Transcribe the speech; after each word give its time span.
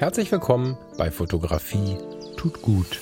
Herzlich 0.00 0.32
willkommen 0.32 0.78
bei 0.96 1.10
Fotografie 1.10 1.98
tut 2.38 2.62
gut. 2.62 2.98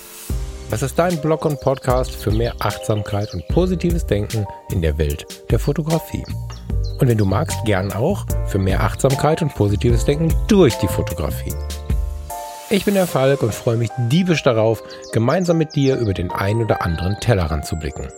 Das 0.68 0.82
ist 0.82 0.98
dein 0.98 1.20
Blog 1.20 1.44
und 1.44 1.60
Podcast 1.60 2.10
für 2.10 2.32
mehr 2.32 2.56
Achtsamkeit 2.58 3.32
und 3.34 3.46
positives 3.46 4.04
Denken 4.04 4.48
in 4.72 4.82
der 4.82 4.98
Welt 4.98 5.24
der 5.48 5.60
Fotografie. 5.60 6.24
Und 6.98 7.06
wenn 7.06 7.16
du 7.16 7.24
magst, 7.24 7.56
gern 7.64 7.92
auch 7.92 8.26
für 8.48 8.58
mehr 8.58 8.82
Achtsamkeit 8.82 9.42
und 9.42 9.54
positives 9.54 10.06
Denken 10.06 10.34
durch 10.48 10.74
die 10.78 10.88
Fotografie. 10.88 11.54
Ich 12.68 12.84
bin 12.84 12.94
der 12.94 13.06
Falk 13.06 13.44
und 13.44 13.54
freue 13.54 13.76
mich 13.76 13.90
diebisch 14.10 14.42
darauf, 14.42 14.82
gemeinsam 15.12 15.58
mit 15.58 15.76
dir 15.76 15.98
über 15.98 16.14
den 16.14 16.32
ein 16.32 16.60
oder 16.60 16.82
anderen 16.82 17.20
Tellerrand 17.20 17.64
zu 17.64 17.76
blicken. 17.76 18.08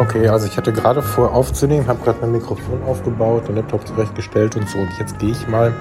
Okay, 0.00 0.28
also 0.28 0.46
ich 0.46 0.56
hatte 0.56 0.72
gerade 0.72 1.02
vor 1.02 1.34
aufzunehmen, 1.34 1.86
habe 1.86 2.02
gerade 2.02 2.20
mein 2.22 2.32
Mikrofon 2.32 2.82
aufgebaut, 2.84 3.48
den 3.48 3.56
Laptop 3.56 3.86
zurechtgestellt 3.86 4.56
und 4.56 4.66
so. 4.66 4.78
Und 4.78 4.88
jetzt 4.98 5.18
gehe 5.18 5.32
ich 5.32 5.46
mal, 5.46 5.74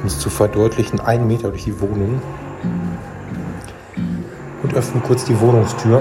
um 0.00 0.06
es 0.06 0.18
zu 0.18 0.30
verdeutlichen, 0.30 0.98
einen 0.98 1.26
Meter 1.26 1.50
durch 1.50 1.64
die 1.64 1.78
Wohnung 1.78 2.22
und 4.62 4.72
öffne 4.72 5.02
kurz 5.02 5.26
die 5.26 5.38
Wohnungstür. 5.38 6.00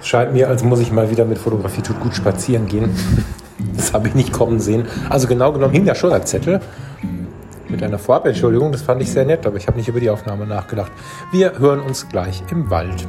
Es 0.00 0.08
scheint 0.08 0.32
mir, 0.32 0.48
als 0.48 0.64
muss 0.64 0.80
ich 0.80 0.90
mal 0.90 1.10
wieder 1.10 1.24
mit 1.24 1.38
Fotografie 1.38 1.82
tut 1.82 2.00
gut 2.00 2.16
spazieren 2.16 2.66
gehen. 2.66 2.90
Das 3.76 3.92
habe 3.92 4.08
ich 4.08 4.14
nicht 4.14 4.32
kommen 4.32 4.58
sehen. 4.58 4.86
Also 5.08 5.28
genau 5.28 5.52
genommen 5.52 5.72
hing 5.72 5.84
da 5.84 5.94
schon 5.94 6.12
ein 6.12 6.26
Zettel 6.26 6.60
mit 7.82 7.88
einer 7.88 7.98
Vorabentschuldigung. 7.98 8.70
Das 8.70 8.82
fand 8.82 9.02
ich 9.02 9.10
sehr 9.10 9.24
nett, 9.24 9.44
aber 9.44 9.56
ich 9.56 9.66
habe 9.66 9.76
nicht 9.76 9.88
über 9.88 9.98
die 9.98 10.08
Aufnahme 10.08 10.46
nachgedacht. 10.46 10.92
Wir 11.32 11.58
hören 11.58 11.80
uns 11.80 12.08
gleich 12.08 12.40
im 12.48 12.70
Wald. 12.70 13.08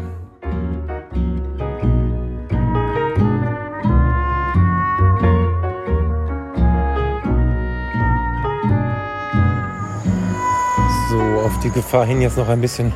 So, 11.12 11.20
auf 11.46 11.60
die 11.60 11.70
Gefahr 11.70 12.08
hin, 12.08 12.22
jetzt 12.24 12.38
noch 12.38 12.50
ein 12.50 12.60
bisschen 12.60 12.92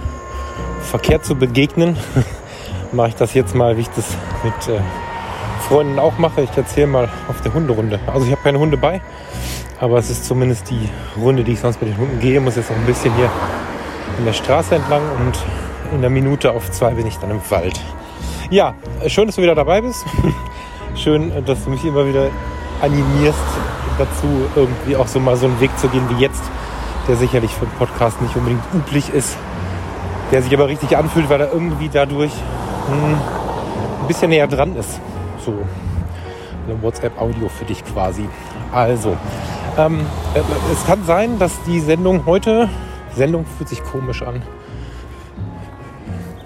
Verkehr 0.81 1.21
zu 1.21 1.35
begegnen, 1.35 1.95
mache 2.91 3.09
ich 3.09 3.15
das 3.15 3.35
jetzt 3.35 3.53
mal, 3.53 3.77
wie 3.77 3.81
ich 3.81 3.89
das 3.89 4.17
mit 4.43 4.75
äh, 4.75 4.81
Freunden 5.67 5.99
auch 5.99 6.17
mache. 6.17 6.41
Ich 6.41 6.57
erzähle 6.57 6.87
mal 6.87 7.09
auf 7.27 7.39
der 7.41 7.53
Hunderunde. 7.53 7.99
Also 8.07 8.25
ich 8.25 8.31
habe 8.31 8.41
keine 8.41 8.57
Hunde 8.57 8.77
bei, 8.77 8.99
aber 9.79 9.97
es 9.97 10.09
ist 10.09 10.25
zumindest 10.25 10.69
die 10.69 10.89
Runde, 11.19 11.43
die 11.43 11.53
ich 11.53 11.59
sonst 11.59 11.81
mit 11.81 11.91
den 11.91 11.97
Hunden 11.97 12.19
gehe. 12.19 12.39
Muss 12.39 12.55
jetzt 12.55 12.69
noch 12.69 12.77
ein 12.77 12.85
bisschen 12.85 13.13
hier 13.15 13.29
in 14.17 14.25
der 14.25 14.33
Straße 14.33 14.75
entlang 14.75 15.01
und 15.19 15.37
in 15.93 16.01
der 16.01 16.09
Minute 16.09 16.51
auf 16.51 16.71
zwei 16.71 16.91
bin 16.91 17.05
ich 17.07 17.17
dann 17.17 17.31
im 17.31 17.41
Wald. 17.49 17.79
Ja, 18.49 18.75
schön, 19.07 19.27
dass 19.27 19.35
du 19.35 19.41
wieder 19.41 19.55
dabei 19.55 19.81
bist. 19.81 20.05
schön, 20.95 21.31
dass 21.45 21.63
du 21.63 21.69
mich 21.69 21.83
immer 21.85 22.07
wieder 22.07 22.29
animierst 22.81 23.37
dazu, 23.97 24.27
irgendwie 24.55 24.95
auch 24.95 25.07
so 25.07 25.19
mal 25.19 25.35
so 25.35 25.47
einen 25.47 25.59
Weg 25.59 25.77
zu 25.77 25.87
gehen 25.89 26.03
wie 26.09 26.21
jetzt, 26.21 26.43
der 27.07 27.15
sicherlich 27.15 27.51
für 27.51 27.65
einen 27.65 27.75
Podcast 27.77 28.21
nicht 28.21 28.35
unbedingt 28.35 28.63
üblich 28.73 29.09
ist, 29.09 29.35
der 30.31 30.41
sich 30.41 30.53
aber 30.53 30.67
richtig 30.67 30.95
anfühlt, 30.97 31.29
weil 31.29 31.41
er 31.41 31.51
irgendwie 31.51 31.89
dadurch 31.89 32.31
hm, 32.31 33.15
ein 34.01 34.07
bisschen 34.07 34.29
näher 34.29 34.47
dran 34.47 34.75
ist. 34.75 34.99
So 35.43 35.53
eine 36.67 36.81
WhatsApp-Audio 36.81 37.49
für 37.49 37.65
dich 37.65 37.83
quasi. 37.83 38.27
Also, 38.71 39.17
ähm, 39.77 39.99
äh, 40.33 40.41
es 40.71 40.85
kann 40.85 41.05
sein, 41.05 41.39
dass 41.39 41.51
die 41.63 41.79
Sendung 41.79 42.25
heute, 42.25 42.69
Sendung 43.15 43.45
fühlt 43.45 43.69
sich 43.69 43.83
komisch 43.83 44.21
an, 44.23 44.41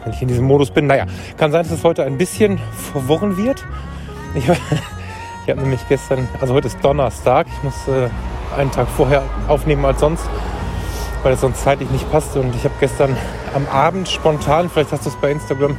wenn 0.03 0.13
ich 0.13 0.21
in 0.21 0.27
diesem 0.27 0.45
Modus 0.45 0.71
bin. 0.71 0.87
Naja, 0.87 1.05
kann 1.37 1.51
sein, 1.51 1.63
dass 1.63 1.71
es 1.71 1.83
heute 1.83 2.03
ein 2.03 2.17
bisschen 2.17 2.59
verworren 2.93 3.37
wird. 3.37 3.65
Ich, 4.35 4.47
ich 4.49 5.49
habe 5.49 5.61
nämlich 5.61 5.87
gestern, 5.87 6.27
also 6.39 6.53
heute 6.53 6.67
ist 6.67 6.83
Donnerstag, 6.83 7.47
ich 7.47 7.63
muss 7.63 7.87
äh, 7.87 8.09
einen 8.57 8.71
Tag 8.71 8.87
vorher 8.89 9.23
aufnehmen 9.47 9.85
als 9.85 9.99
sonst, 10.01 10.25
weil 11.23 11.33
es 11.33 11.41
sonst 11.41 11.63
zeitlich 11.63 11.89
nicht 11.89 12.09
passt. 12.11 12.35
Und 12.35 12.53
ich 12.55 12.63
habe 12.65 12.75
gestern 12.79 13.15
am 13.53 13.65
Abend 13.67 14.09
spontan, 14.09 14.69
vielleicht 14.69 14.91
hast 14.91 15.05
du 15.05 15.09
es 15.09 15.15
bei 15.15 15.31
Instagram 15.31 15.77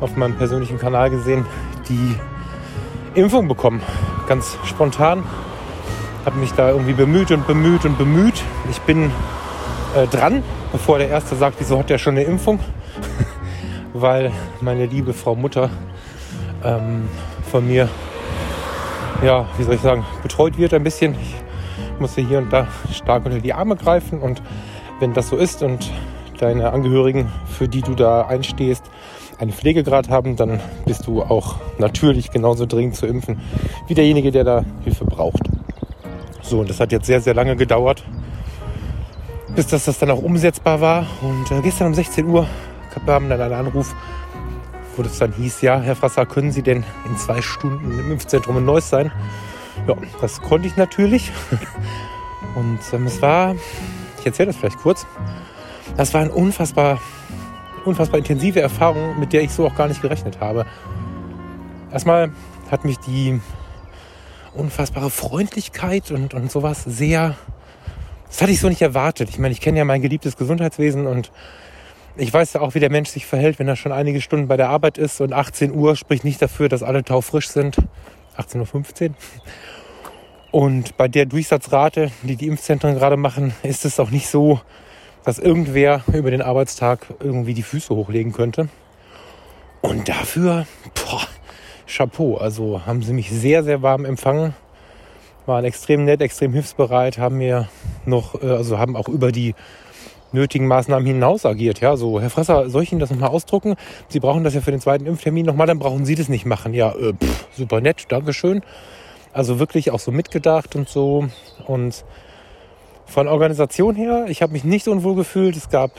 auf 0.00 0.14
meinem 0.16 0.36
persönlichen 0.36 0.78
Kanal 0.78 1.08
gesehen, 1.08 1.46
die 1.88 2.16
Impfung 3.14 3.48
bekommen. 3.48 3.80
Ganz 4.28 4.58
spontan 4.64 5.22
habe 6.26 6.38
mich 6.38 6.52
da 6.52 6.70
irgendwie 6.70 6.92
bemüht 6.92 7.30
und 7.30 7.46
bemüht 7.46 7.84
und 7.84 7.96
bemüht. 7.96 8.42
Ich 8.68 8.80
bin 8.80 9.12
äh, 9.94 10.08
dran, 10.08 10.42
bevor 10.72 10.98
der 10.98 11.08
Erste 11.08 11.36
sagt, 11.36 11.56
wieso 11.60 11.78
hat 11.78 11.88
der 11.88 11.98
schon 11.98 12.16
eine 12.16 12.24
Impfung? 12.24 12.58
Weil 13.94 14.32
meine 14.60 14.86
liebe 14.86 15.14
Frau 15.14 15.36
Mutter 15.36 15.70
ähm, 16.64 17.08
von 17.48 17.64
mir, 17.66 17.88
ja, 19.22 19.46
wie 19.56 19.62
soll 19.62 19.74
ich 19.74 19.80
sagen, 19.80 20.04
betreut 20.24 20.58
wird 20.58 20.74
ein 20.74 20.82
bisschen. 20.82 21.14
Ich 21.14 22.00
musste 22.00 22.22
hier 22.22 22.38
und 22.38 22.52
da 22.52 22.66
stark 22.92 23.24
unter 23.24 23.38
die 23.38 23.54
Arme 23.54 23.76
greifen 23.76 24.20
und 24.20 24.42
wenn 24.98 25.14
das 25.14 25.28
so 25.28 25.36
ist 25.36 25.62
und 25.62 25.92
deine 26.38 26.72
Angehörigen, 26.72 27.30
für 27.46 27.68
die 27.68 27.82
du 27.82 27.94
da 27.94 28.22
einstehst, 28.22 28.84
einen 29.38 29.52
Pflegegrad 29.52 30.08
haben, 30.08 30.34
dann 30.34 30.60
bist 30.86 31.06
du 31.06 31.22
auch 31.22 31.56
natürlich 31.78 32.32
genauso 32.32 32.66
dringend 32.66 32.96
zu 32.96 33.06
impfen 33.06 33.40
wie 33.86 33.94
derjenige, 33.94 34.32
der 34.32 34.42
da 34.42 34.64
Hilfe 34.82 35.04
braucht. 35.04 35.55
So, 36.48 36.60
und 36.60 36.70
das 36.70 36.78
hat 36.78 36.92
jetzt 36.92 37.06
sehr, 37.06 37.20
sehr 37.20 37.34
lange 37.34 37.56
gedauert, 37.56 38.04
bis 39.56 39.66
das, 39.66 39.86
das 39.86 39.98
dann 39.98 40.12
auch 40.12 40.22
umsetzbar 40.22 40.80
war. 40.80 41.06
Und 41.20 41.50
äh, 41.50 41.60
gestern 41.60 41.88
um 41.88 41.94
16 41.94 42.24
Uhr 42.24 42.46
kam 42.94 43.28
dann 43.28 43.40
ein 43.40 43.52
Anruf, 43.52 43.96
wo 44.96 45.02
das 45.02 45.18
dann 45.18 45.32
hieß, 45.32 45.62
ja, 45.62 45.80
Herr 45.80 45.96
Frasser, 45.96 46.24
können 46.24 46.52
Sie 46.52 46.62
denn 46.62 46.84
in 47.04 47.16
zwei 47.16 47.42
Stunden 47.42 47.98
im 47.98 48.12
Impfzentrum 48.12 48.58
in 48.58 48.64
Neuss 48.64 48.88
sein? 48.88 49.10
Ja, 49.88 49.96
das 50.20 50.40
konnte 50.40 50.68
ich 50.68 50.76
natürlich. 50.76 51.32
Und 52.54 52.78
ähm, 52.92 53.06
es 53.06 53.20
war, 53.20 53.56
ich 54.20 54.26
erzähle 54.26 54.46
das 54.46 54.56
vielleicht 54.56 54.78
kurz, 54.78 55.04
das 55.96 56.14
war 56.14 56.20
eine 56.20 56.30
unfassbar, 56.30 57.00
unfassbar 57.84 58.18
intensive 58.18 58.60
Erfahrung, 58.60 59.18
mit 59.18 59.32
der 59.32 59.42
ich 59.42 59.50
so 59.50 59.66
auch 59.66 59.74
gar 59.74 59.88
nicht 59.88 60.00
gerechnet 60.00 60.38
habe. 60.40 60.64
Erstmal 61.90 62.30
hat 62.70 62.84
mich 62.84 62.98
die 63.00 63.40
unfassbare 64.56 65.10
Freundlichkeit 65.10 66.10
und, 66.10 66.34
und 66.34 66.50
sowas 66.50 66.84
sehr. 66.84 67.36
Das 68.28 68.42
hatte 68.42 68.52
ich 68.52 68.60
so 68.60 68.68
nicht 68.68 68.82
erwartet. 68.82 69.28
Ich 69.28 69.38
meine, 69.38 69.52
ich 69.52 69.60
kenne 69.60 69.78
ja 69.78 69.84
mein 69.84 70.02
geliebtes 70.02 70.36
Gesundheitswesen 70.36 71.06
und 71.06 71.30
ich 72.16 72.32
weiß 72.32 72.54
ja 72.54 72.60
auch, 72.60 72.74
wie 72.74 72.80
der 72.80 72.90
Mensch 72.90 73.10
sich 73.10 73.26
verhält, 73.26 73.58
wenn 73.58 73.68
er 73.68 73.76
schon 73.76 73.92
einige 73.92 74.20
Stunden 74.20 74.48
bei 74.48 74.56
der 74.56 74.70
Arbeit 74.70 74.98
ist 74.98 75.20
und 75.20 75.32
18 75.32 75.72
Uhr 75.72 75.96
spricht 75.96 76.24
nicht 76.24 76.40
dafür, 76.40 76.68
dass 76.68 76.82
alle 76.82 77.04
taufrisch 77.04 77.48
sind. 77.48 77.76
18.15 78.38 79.10
Uhr. 79.10 79.14
Und 80.50 80.96
bei 80.96 81.08
der 81.08 81.26
Durchsatzrate, 81.26 82.10
die 82.22 82.36
die 82.36 82.46
Impfzentren 82.46 82.94
gerade 82.94 83.16
machen, 83.16 83.52
ist 83.62 83.84
es 83.84 84.00
auch 84.00 84.10
nicht 84.10 84.28
so, 84.28 84.60
dass 85.24 85.38
irgendwer 85.38 86.02
über 86.12 86.30
den 86.30 86.40
Arbeitstag 86.40 87.06
irgendwie 87.20 87.52
die 87.52 87.62
Füße 87.62 87.94
hochlegen 87.94 88.32
könnte. 88.32 88.68
Und 89.82 90.08
dafür, 90.08 90.66
boah, 90.94 91.26
Chapeau. 91.86 92.36
Also 92.36 92.86
haben 92.86 93.02
sie 93.02 93.12
mich 93.12 93.30
sehr, 93.30 93.64
sehr 93.64 93.82
warm 93.82 94.04
empfangen. 94.04 94.54
Waren 95.46 95.64
extrem 95.64 96.04
nett, 96.04 96.20
extrem 96.20 96.52
hilfsbereit, 96.52 97.18
haben 97.18 97.38
mir 97.38 97.68
noch, 98.04 98.42
äh, 98.42 98.46
also 98.48 98.78
haben 98.78 98.96
auch 98.96 99.08
über 99.08 99.30
die 99.30 99.54
nötigen 100.32 100.66
Maßnahmen 100.66 101.06
hinaus 101.06 101.46
agiert. 101.46 101.80
Ja, 101.80 101.96
so, 101.96 102.20
Herr 102.20 102.30
Fresser, 102.30 102.68
soll 102.68 102.82
ich 102.82 102.92
Ihnen 102.92 103.00
das 103.00 103.10
nochmal 103.10 103.30
ausdrucken? 103.30 103.76
Sie 104.08 104.20
brauchen 104.20 104.44
das 104.44 104.54
ja 104.54 104.60
für 104.60 104.72
den 104.72 104.80
zweiten 104.80 105.06
Impftermin 105.06 105.46
nochmal, 105.46 105.66
dann 105.66 105.78
brauchen 105.78 106.04
Sie 106.04 106.14
das 106.14 106.28
nicht 106.28 106.46
machen. 106.46 106.74
Ja, 106.74 106.92
äh, 106.92 107.12
pff, 107.12 107.46
super 107.52 107.80
nett, 107.80 108.06
Dankeschön. 108.08 108.62
Also 109.32 109.58
wirklich 109.58 109.90
auch 109.90 110.00
so 110.00 110.10
mitgedacht 110.10 110.74
und 110.76 110.88
so. 110.88 111.28
Und 111.66 112.04
von 113.06 113.28
Organisation 113.28 113.94
her, 113.94 114.26
ich 114.28 114.42
habe 114.42 114.52
mich 114.52 114.64
nicht 114.64 114.88
unwohl 114.88 115.14
gefühlt. 115.14 115.56
Es 115.56 115.68
gab 115.68 115.92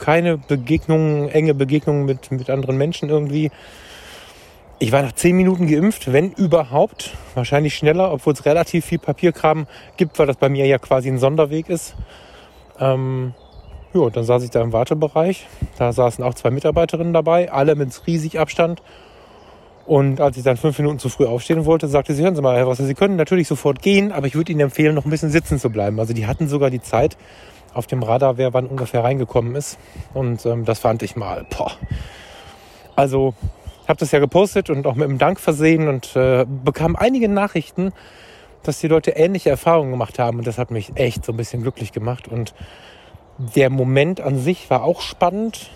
keine 0.00 0.38
Begegnungen, 0.38 1.28
enge 1.28 1.54
Begegnungen 1.54 2.04
mit, 2.04 2.30
mit 2.32 2.50
anderen 2.50 2.76
Menschen 2.76 3.08
irgendwie. 3.08 3.50
Ich 4.82 4.90
war 4.90 5.00
nach 5.00 5.12
zehn 5.12 5.36
Minuten 5.36 5.68
geimpft, 5.68 6.12
wenn 6.12 6.32
überhaupt. 6.32 7.12
Wahrscheinlich 7.36 7.76
schneller, 7.76 8.12
obwohl 8.12 8.32
es 8.32 8.44
relativ 8.44 8.84
viel 8.84 8.98
Papierkram 8.98 9.68
gibt, 9.96 10.18
weil 10.18 10.26
das 10.26 10.34
bei 10.34 10.48
mir 10.48 10.66
ja 10.66 10.78
quasi 10.78 11.08
ein 11.08 11.18
Sonderweg 11.18 11.68
ist. 11.68 11.94
Ähm, 12.80 13.32
ja, 13.94 14.10
dann 14.10 14.24
saß 14.24 14.42
ich 14.42 14.50
da 14.50 14.60
im 14.60 14.72
Wartebereich. 14.72 15.46
Da 15.78 15.92
saßen 15.92 16.24
auch 16.24 16.34
zwei 16.34 16.50
Mitarbeiterinnen 16.50 17.12
dabei, 17.12 17.52
alle 17.52 17.76
mit 17.76 17.90
riesig 18.08 18.40
Abstand. 18.40 18.82
Und 19.86 20.20
als 20.20 20.36
ich 20.36 20.42
dann 20.42 20.56
fünf 20.56 20.76
Minuten 20.80 20.98
zu 20.98 21.10
früh 21.10 21.26
aufstehen 21.26 21.64
wollte, 21.64 21.86
sagte 21.86 22.12
sie, 22.14 22.24
hören 22.24 22.34
Sie 22.34 22.42
mal, 22.42 22.56
Herr 22.56 22.66
Wasser, 22.66 22.84
Sie 22.84 22.94
können 22.94 23.14
natürlich 23.14 23.46
sofort 23.46 23.82
gehen, 23.82 24.10
aber 24.10 24.26
ich 24.26 24.34
würde 24.34 24.50
Ihnen 24.50 24.62
empfehlen, 24.62 24.96
noch 24.96 25.04
ein 25.04 25.10
bisschen 25.10 25.30
sitzen 25.30 25.60
zu 25.60 25.70
bleiben. 25.70 26.00
Also 26.00 26.12
die 26.12 26.26
hatten 26.26 26.48
sogar 26.48 26.70
die 26.70 26.82
Zeit 26.82 27.16
auf 27.72 27.86
dem 27.86 28.02
Radar, 28.02 28.36
wer 28.36 28.52
wann 28.52 28.66
ungefähr 28.66 29.04
reingekommen 29.04 29.54
ist. 29.54 29.78
Und 30.12 30.44
ähm, 30.44 30.64
das 30.64 30.80
fand 30.80 31.04
ich 31.04 31.14
mal, 31.14 31.46
boah. 31.56 31.70
Also 32.96 33.34
habe 33.92 34.00
das 34.00 34.10
ja 34.10 34.20
gepostet 34.20 34.70
und 34.70 34.86
auch 34.86 34.94
mit 34.94 35.06
einem 35.06 35.18
Dank 35.18 35.38
versehen 35.38 35.86
und 35.86 36.16
äh, 36.16 36.46
bekam 36.46 36.96
einige 36.96 37.28
Nachrichten, 37.28 37.92
dass 38.62 38.78
die 38.78 38.88
Leute 38.88 39.10
ähnliche 39.10 39.50
Erfahrungen 39.50 39.90
gemacht 39.90 40.18
haben 40.18 40.38
und 40.38 40.46
das 40.46 40.56
hat 40.56 40.70
mich 40.70 40.92
echt 40.94 41.26
so 41.26 41.32
ein 41.32 41.36
bisschen 41.36 41.60
glücklich 41.60 41.92
gemacht 41.92 42.26
und 42.26 42.54
der 43.38 43.68
Moment 43.68 44.22
an 44.22 44.38
sich 44.38 44.70
war 44.70 44.82
auch 44.82 45.02
spannend, 45.02 45.70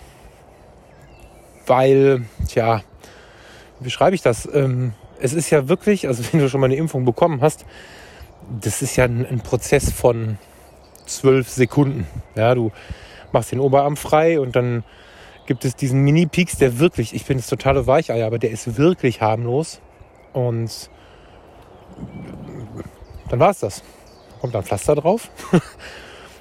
weil, 1.67 2.23
tja, 2.47 2.81
wie 3.81 3.91
schreibe 3.91 4.15
ich 4.15 4.23
das? 4.23 4.49
Ähm, 4.51 4.93
es 5.19 5.33
ist 5.33 5.51
ja 5.51 5.69
wirklich, 5.69 6.07
also 6.07 6.23
wenn 6.31 6.39
du 6.39 6.49
schon 6.49 6.59
mal 6.59 6.65
eine 6.65 6.75
Impfung 6.75 7.05
bekommen 7.05 7.41
hast, 7.41 7.65
das 8.61 8.81
ist 8.81 8.95
ja 8.95 9.05
ein, 9.05 9.27
ein 9.27 9.41
Prozess 9.41 9.91
von 9.91 10.39
zwölf 11.05 11.49
Sekunden. 11.49 12.07
Ja, 12.33 12.55
du 12.55 12.71
machst 13.31 13.51
den 13.51 13.59
Oberarm 13.59 13.95
frei 13.95 14.39
und 14.39 14.55
dann 14.55 14.83
gibt 15.47 15.65
es 15.65 15.75
diesen 15.75 16.01
Mini-Peaks, 16.01 16.57
der 16.57 16.79
wirklich, 16.79 17.15
ich 17.15 17.25
bin 17.25 17.37
das 17.37 17.47
totale 17.47 17.87
Weichei, 17.87 18.23
aber 18.25 18.37
der 18.37 18.51
ist 18.51 18.77
wirklich 18.77 19.21
harmlos. 19.21 19.81
Und 20.33 20.89
dann 23.29 23.39
war 23.39 23.49
es 23.49 23.59
das. 23.59 23.83
Kommt 24.39 24.53
dann 24.53 24.63
Pflaster 24.63 24.95
drauf. 24.95 25.31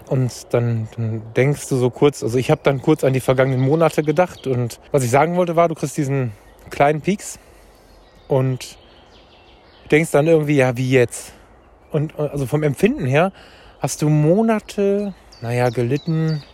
Und 0.08 0.54
dann, 0.54 0.88
dann, 0.96 1.22
denkst 1.34 1.68
du 1.68 1.76
so 1.76 1.90
kurz, 1.90 2.22
also 2.22 2.38
ich 2.38 2.50
habe 2.50 2.60
dann 2.62 2.80
kurz 2.80 3.02
an 3.02 3.12
die 3.12 3.20
vergangenen 3.20 3.60
Monate 3.60 4.04
gedacht 4.04 4.46
und 4.46 4.78
was 4.92 5.02
ich 5.02 5.10
sagen 5.10 5.34
wollte 5.34 5.56
war, 5.56 5.66
du 5.66 5.74
kriegst 5.74 5.96
diesen 5.96 6.30
kleinen 6.70 7.00
Peaks 7.00 7.40
und 8.28 8.78
denkst 9.90 10.12
dann 10.12 10.28
irgendwie, 10.28 10.54
ja, 10.54 10.76
wie 10.76 10.88
jetzt? 10.88 11.32
Und 11.90 12.16
also 12.20 12.46
vom 12.46 12.62
Empfinden 12.62 13.04
her 13.04 13.32
hast 13.80 14.00
du 14.00 14.08
Monate, 14.08 15.12
naja, 15.40 15.70
gelitten. 15.70 16.44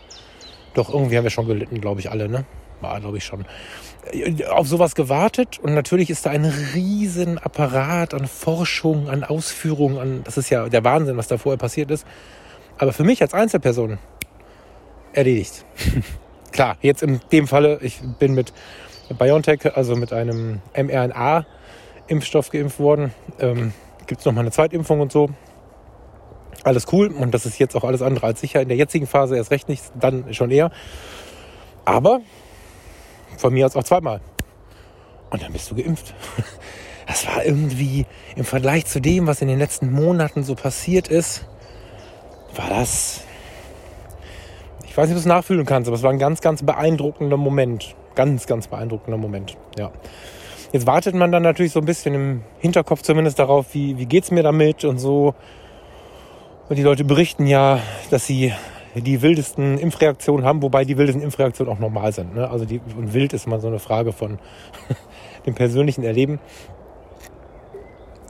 Doch, 0.74 0.92
irgendwie 0.92 1.16
haben 1.16 1.24
wir 1.24 1.30
schon 1.30 1.46
gelitten, 1.46 1.80
glaube 1.80 2.00
ich, 2.00 2.10
alle, 2.10 2.28
ne? 2.28 2.44
War, 2.80 3.00
glaube 3.00 3.18
ich, 3.18 3.24
schon. 3.24 3.44
Auf 4.50 4.66
sowas 4.66 4.94
gewartet 4.94 5.60
und 5.62 5.74
natürlich 5.74 6.10
ist 6.10 6.26
da 6.26 6.30
ein 6.30 6.44
riesen 6.44 7.38
Apparat 7.38 8.14
an 8.14 8.26
Forschung, 8.26 9.08
an 9.08 9.22
Ausführung, 9.22 10.00
an, 10.00 10.22
das 10.24 10.36
ist 10.36 10.50
ja 10.50 10.68
der 10.68 10.82
Wahnsinn, 10.82 11.16
was 11.16 11.28
da 11.28 11.38
vorher 11.38 11.58
passiert 11.58 11.90
ist. 11.90 12.06
Aber 12.78 12.92
für 12.92 13.04
mich 13.04 13.22
als 13.22 13.34
Einzelperson 13.34 13.98
erledigt. 15.12 15.64
Klar, 16.52 16.76
jetzt 16.82 17.02
in 17.02 17.20
dem 17.30 17.46
Falle, 17.46 17.78
ich 17.82 18.00
bin 18.18 18.34
mit 18.34 18.52
BioNTech, 19.18 19.76
also 19.76 19.94
mit 19.94 20.12
einem 20.12 20.60
mRNA-Impfstoff 20.74 22.50
geimpft 22.50 22.78
worden. 22.78 23.12
Ähm, 23.38 23.72
Gibt 24.06 24.20
es 24.20 24.26
nochmal 24.26 24.42
eine 24.42 24.50
Zweitimpfung 24.50 25.00
und 25.00 25.12
so. 25.12 25.30
Alles 26.64 26.86
cool 26.92 27.08
und 27.08 27.32
das 27.34 27.46
ist 27.46 27.58
jetzt 27.58 27.74
auch 27.74 27.84
alles 27.84 28.02
andere 28.02 28.26
als 28.26 28.40
sicher. 28.40 28.60
In 28.62 28.68
der 28.68 28.76
jetzigen 28.76 29.06
Phase 29.06 29.36
erst 29.36 29.50
recht 29.50 29.68
nicht, 29.68 29.82
dann 29.98 30.32
schon 30.32 30.50
eher. 30.50 30.70
Aber 31.84 32.20
von 33.36 33.52
mir 33.52 33.66
aus 33.66 33.76
auch 33.76 33.84
zweimal. 33.84 34.20
Und 35.30 35.42
dann 35.42 35.52
bist 35.52 35.70
du 35.70 35.74
geimpft. 35.74 36.14
Das 37.04 37.26
war 37.26 37.44
irgendwie 37.44 38.06
im 38.36 38.44
Vergleich 38.44 38.86
zu 38.86 39.00
dem, 39.00 39.26
was 39.26 39.42
in 39.42 39.48
den 39.48 39.58
letzten 39.58 39.90
Monaten 39.90 40.44
so 40.44 40.54
passiert 40.54 41.08
ist, 41.08 41.44
war 42.54 42.70
das. 42.70 43.24
Ich 44.84 44.96
weiß 44.96 45.08
nicht, 45.08 45.16
ob 45.16 45.16
du 45.16 45.20
es 45.20 45.26
nachfühlen 45.26 45.66
kannst, 45.66 45.88
aber 45.88 45.96
es 45.96 46.02
war 46.04 46.10
ein 46.10 46.20
ganz, 46.20 46.40
ganz 46.40 46.62
beeindruckender 46.62 47.36
Moment. 47.36 47.96
Ganz, 48.14 48.46
ganz 48.46 48.68
beeindruckender 48.68 49.18
Moment. 49.18 49.56
Ja. 49.76 49.90
Jetzt 50.72 50.86
wartet 50.86 51.14
man 51.14 51.32
dann 51.32 51.42
natürlich 51.42 51.72
so 51.72 51.80
ein 51.80 51.86
bisschen 51.86 52.14
im 52.14 52.42
Hinterkopf 52.60 53.02
zumindest 53.02 53.38
darauf, 53.38 53.74
wie, 53.74 53.98
wie 53.98 54.18
es 54.18 54.30
mir 54.30 54.42
damit 54.42 54.84
und 54.84 54.98
so. 54.98 55.34
Und 56.72 56.76
die 56.76 56.84
Leute 56.84 57.04
berichten 57.04 57.46
ja, 57.46 57.80
dass 58.08 58.26
sie 58.26 58.50
die 58.94 59.20
wildesten 59.20 59.76
Impfreaktionen 59.76 60.46
haben, 60.46 60.62
wobei 60.62 60.86
die 60.86 60.96
wildesten 60.96 61.22
Impfreaktionen 61.22 61.70
auch 61.70 61.78
normal 61.78 62.14
sind. 62.14 62.34
Ne? 62.34 62.48
Also 62.48 62.64
die, 62.64 62.80
und 62.96 63.12
wild 63.12 63.34
ist 63.34 63.46
mal 63.46 63.60
so 63.60 63.66
eine 63.66 63.78
Frage 63.78 64.14
von 64.14 64.38
dem 65.46 65.54
persönlichen 65.54 66.02
Erleben. 66.02 66.40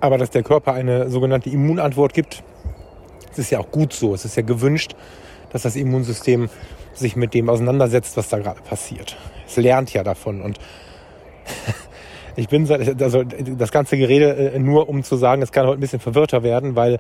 Aber 0.00 0.19
dass 0.19 0.31
der 0.31 0.43
Körper 0.43 0.73
eine 0.73 1.09
sogenannte 1.09 1.50
Immunantwort 1.50 2.15
gibt, 2.15 2.43
das 3.29 3.39
ist 3.39 3.50
ja 3.50 3.61
auch 3.61 3.71
gut 3.71 3.93
so. 3.93 4.12
Es 4.12 4.25
ist 4.25 4.37
ja 4.37 4.43
gewünscht, 4.43 4.97
dass 5.53 5.62
das 5.62 5.77
Immunsystem 5.77 6.50
sich 6.94 7.15
mit 7.15 7.35
dem 7.35 7.49
auseinandersetzt, 7.49 8.17
was 8.17 8.29
da 8.29 8.41
gerade 8.41 8.61
passiert. 8.62 9.17
Es 9.47 9.55
lernt 9.55 9.93
ja 9.93 10.03
davon. 10.03 10.43
Und 10.43 10.59
ich 12.35 12.49
bin 12.49 12.69
also 12.69 13.23
das 13.23 13.71
ganze 13.71 13.97
Gerede 13.97 14.53
äh, 14.53 14.59
nur, 14.59 14.89
um 14.89 15.05
zu 15.05 15.15
sagen, 15.15 15.43
es 15.43 15.53
kann 15.53 15.65
heute 15.65 15.79
ein 15.79 15.81
bisschen 15.81 16.00
verwirrter 16.00 16.43
werden, 16.43 16.75
weil 16.75 16.99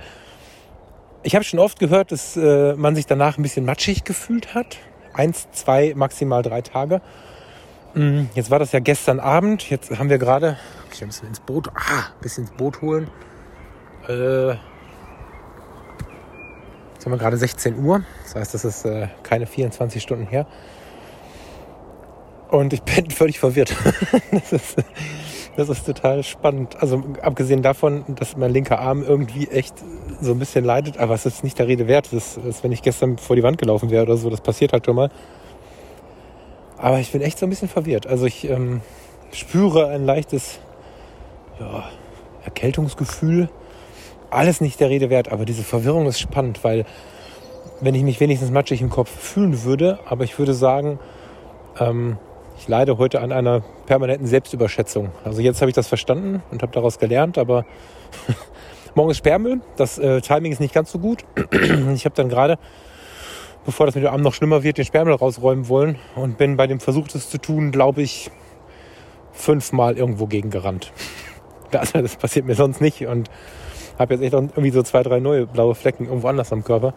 ich 1.22 1.34
habe 1.34 1.44
schon 1.44 1.58
oft 1.58 1.78
gehört, 1.78 2.12
dass 2.12 2.36
äh, 2.36 2.74
man 2.74 2.94
sich 2.94 3.06
danach 3.06 3.38
ein 3.38 3.42
bisschen 3.42 3.64
matschig 3.64 4.04
gefühlt 4.04 4.54
hat. 4.54 4.78
Eins, 5.14 5.48
zwei, 5.52 5.92
maximal 5.94 6.42
drei 6.42 6.62
Tage. 6.62 7.00
Mm, 7.94 8.22
jetzt 8.34 8.50
war 8.50 8.58
das 8.58 8.72
ja 8.72 8.80
gestern 8.80 9.20
Abend. 9.20 9.68
Jetzt 9.68 9.98
haben 9.98 10.08
wir 10.10 10.18
gerade, 10.18 10.58
ich 10.92 11.00
bisschen 11.00 11.28
ins 11.28 11.40
Boot, 11.40 11.68
ah, 11.74 12.06
ein 12.14 12.22
bisschen 12.22 12.44
ins 12.44 12.52
Boot 12.52 12.80
holen. 12.80 13.10
Äh, 14.08 14.56
Jetzt 17.02 17.06
haben 17.06 17.14
wir 17.14 17.18
gerade 17.18 17.36
16 17.36 17.84
Uhr. 17.84 18.04
Das 18.22 18.36
heißt, 18.36 18.54
das 18.54 18.64
ist 18.64 18.84
äh, 18.84 19.08
keine 19.24 19.48
24 19.48 20.00
Stunden 20.00 20.24
her. 20.24 20.46
Und 22.48 22.72
ich 22.72 22.82
bin 22.82 23.10
völlig 23.10 23.40
verwirrt. 23.40 23.74
das, 24.30 24.52
ist, 24.52 24.76
das 25.56 25.68
ist 25.68 25.84
total 25.84 26.22
spannend. 26.22 26.76
Also 26.80 27.02
abgesehen 27.22 27.62
davon, 27.62 28.04
dass 28.08 28.36
mein 28.36 28.52
linker 28.52 28.78
Arm 28.78 29.02
irgendwie 29.02 29.48
echt 29.48 29.74
so 30.20 30.32
ein 30.32 30.38
bisschen 30.38 30.64
leidet, 30.64 30.98
aber 30.98 31.14
es 31.14 31.26
ist 31.26 31.44
nicht 31.44 31.58
der 31.58 31.68
Rede 31.68 31.88
wert. 31.88 32.08
Das 32.12 32.36
ist, 32.36 32.64
wenn 32.64 32.72
ich 32.72 32.82
gestern 32.82 33.18
vor 33.18 33.36
die 33.36 33.42
Wand 33.42 33.58
gelaufen 33.58 33.90
wäre 33.90 34.04
oder 34.04 34.16
so, 34.16 34.30
das 34.30 34.40
passiert 34.40 34.72
halt 34.72 34.86
schon 34.86 34.96
mal. 34.96 35.10
Aber 36.78 36.98
ich 36.98 37.12
bin 37.12 37.20
echt 37.20 37.38
so 37.38 37.46
ein 37.46 37.50
bisschen 37.50 37.68
verwirrt. 37.68 38.06
Also 38.06 38.26
ich 38.26 38.48
ähm, 38.48 38.80
spüre 39.32 39.88
ein 39.88 40.04
leichtes 40.04 40.58
ja, 41.60 41.84
Erkältungsgefühl 42.44 43.48
alles 44.32 44.60
nicht 44.60 44.80
der 44.80 44.88
Rede 44.88 45.10
wert, 45.10 45.30
aber 45.30 45.44
diese 45.44 45.62
Verwirrung 45.62 46.06
ist 46.06 46.18
spannend, 46.18 46.64
weil 46.64 46.84
wenn 47.80 47.94
ich 47.94 48.02
mich 48.02 48.20
wenigstens 48.20 48.50
matschig 48.50 48.80
im 48.80 48.88
Kopf 48.88 49.10
fühlen 49.10 49.64
würde, 49.64 49.98
aber 50.06 50.24
ich 50.24 50.38
würde 50.38 50.54
sagen, 50.54 50.98
ähm, 51.78 52.16
ich 52.62 52.68
leide 52.68 52.96
heute 52.96 53.20
an 53.20 53.32
einer 53.32 53.64
permanenten 53.86 54.28
Selbstüberschätzung. 54.28 55.10
Also 55.24 55.42
jetzt 55.42 55.60
habe 55.60 55.68
ich 55.68 55.74
das 55.74 55.88
verstanden 55.88 56.44
und 56.52 56.62
habe 56.62 56.70
daraus 56.70 57.00
gelernt, 57.00 57.36
aber 57.36 57.64
morgen 58.94 59.10
ist 59.10 59.16
Sperrmüll. 59.16 59.60
Das 59.74 59.98
äh, 59.98 60.20
Timing 60.20 60.52
ist 60.52 60.60
nicht 60.60 60.72
ganz 60.72 60.92
so 60.92 61.00
gut. 61.00 61.24
ich 61.92 62.04
habe 62.04 62.14
dann 62.14 62.28
gerade, 62.28 62.60
bevor 63.64 63.86
das 63.86 63.96
mit 63.96 64.04
dem 64.04 64.12
Abend 64.12 64.22
noch 64.22 64.32
schlimmer 64.32 64.62
wird, 64.62 64.78
den 64.78 64.84
Sperrmüll 64.84 65.14
rausräumen 65.14 65.68
wollen 65.68 65.98
und 66.14 66.38
bin 66.38 66.56
bei 66.56 66.68
dem 66.68 66.78
Versuch, 66.78 67.08
das 67.08 67.30
zu 67.30 67.38
tun, 67.38 67.72
glaube 67.72 68.00
ich, 68.00 68.30
fünfmal 69.32 69.98
irgendwo 69.98 70.26
gegen 70.26 70.50
gerannt. 70.50 70.92
Also 71.72 72.02
das 72.02 72.16
passiert 72.16 72.44
mir 72.44 72.54
sonst 72.54 72.82
nicht 72.82 73.06
und 73.06 73.30
habe 73.98 74.12
jetzt 74.12 74.22
echt 74.22 74.34
irgendwie 74.34 74.70
so 74.70 74.82
zwei, 74.82 75.02
drei 75.02 75.20
neue 75.20 75.46
blaue 75.46 75.74
Flecken 75.74 76.04
irgendwo 76.04 76.28
anders 76.28 76.52
am 76.52 76.64
Körper. 76.64 76.92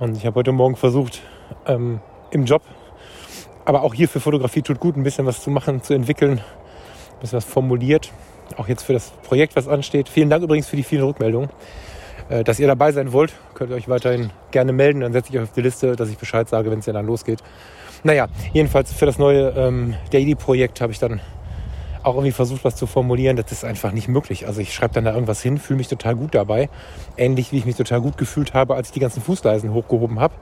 Und 0.00 0.16
ich 0.16 0.24
habe 0.24 0.36
heute 0.36 0.50
Morgen 0.52 0.76
versucht, 0.76 1.20
ähm, 1.66 2.00
im 2.30 2.46
Job, 2.46 2.62
aber 3.64 3.82
auch 3.82 3.94
hier 3.94 4.08
für 4.08 4.20
Fotografie 4.20 4.62
tut 4.62 4.80
gut, 4.80 4.96
ein 4.96 5.02
bisschen 5.02 5.26
was 5.26 5.42
zu 5.42 5.50
machen, 5.50 5.82
zu 5.82 5.94
entwickeln, 5.94 6.38
ein 6.38 7.20
bisschen 7.20 7.36
was 7.36 7.44
formuliert. 7.44 8.12
Auch 8.56 8.68
jetzt 8.68 8.82
für 8.82 8.92
das 8.92 9.10
Projekt, 9.22 9.56
was 9.56 9.68
ansteht. 9.68 10.08
Vielen 10.08 10.28
Dank 10.28 10.42
übrigens 10.42 10.66
für 10.68 10.76
die 10.76 10.82
vielen 10.82 11.04
Rückmeldungen. 11.04 11.48
Äh, 12.28 12.44
dass 12.44 12.58
ihr 12.58 12.66
dabei 12.66 12.92
sein 12.92 13.12
wollt, 13.12 13.32
könnt 13.54 13.70
ihr 13.70 13.76
euch 13.76 13.88
weiterhin 13.88 14.30
gerne 14.50 14.72
melden. 14.72 15.00
Dann 15.00 15.12
setze 15.12 15.30
ich 15.30 15.38
euch 15.38 15.44
auf 15.44 15.52
die 15.52 15.62
Liste, 15.62 15.96
dass 15.96 16.08
ich 16.08 16.18
Bescheid 16.18 16.48
sage, 16.48 16.70
wenn 16.70 16.80
es 16.80 16.86
ja 16.86 16.92
dann 16.92 17.06
losgeht. 17.06 17.42
Naja, 18.04 18.26
jedenfalls 18.52 18.92
für 18.92 19.06
das 19.06 19.18
neue 19.18 19.50
ähm, 19.50 19.94
Daily-Projekt 20.10 20.80
habe 20.80 20.92
ich 20.92 20.98
dann 20.98 21.20
auch 22.02 22.14
irgendwie 22.14 22.32
versucht, 22.32 22.64
was 22.64 22.74
zu 22.74 22.86
formulieren. 22.86 23.36
Das 23.36 23.52
ist 23.52 23.64
einfach 23.64 23.92
nicht 23.92 24.08
möglich. 24.08 24.46
Also 24.46 24.60
ich 24.60 24.74
schreibe 24.74 24.94
dann 24.94 25.04
da 25.04 25.12
irgendwas 25.12 25.40
hin, 25.40 25.58
fühle 25.58 25.76
mich 25.76 25.88
total 25.88 26.16
gut 26.16 26.34
dabei. 26.34 26.68
Ähnlich 27.16 27.52
wie 27.52 27.58
ich 27.58 27.64
mich 27.64 27.76
total 27.76 28.00
gut 28.00 28.18
gefühlt 28.18 28.54
habe, 28.54 28.74
als 28.74 28.88
ich 28.88 28.92
die 28.92 29.00
ganzen 29.00 29.22
Fußleisen 29.22 29.72
hochgehoben 29.72 30.18
habe. 30.18 30.34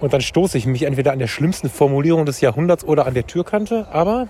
Und 0.00 0.12
dann 0.12 0.20
stoße 0.20 0.56
ich 0.56 0.66
mich 0.66 0.84
entweder 0.84 1.12
an 1.12 1.18
der 1.18 1.26
schlimmsten 1.26 1.68
Formulierung 1.68 2.24
des 2.24 2.40
Jahrhunderts 2.40 2.84
oder 2.84 3.06
an 3.06 3.14
der 3.14 3.26
Türkante. 3.26 3.86
Aber 3.92 4.28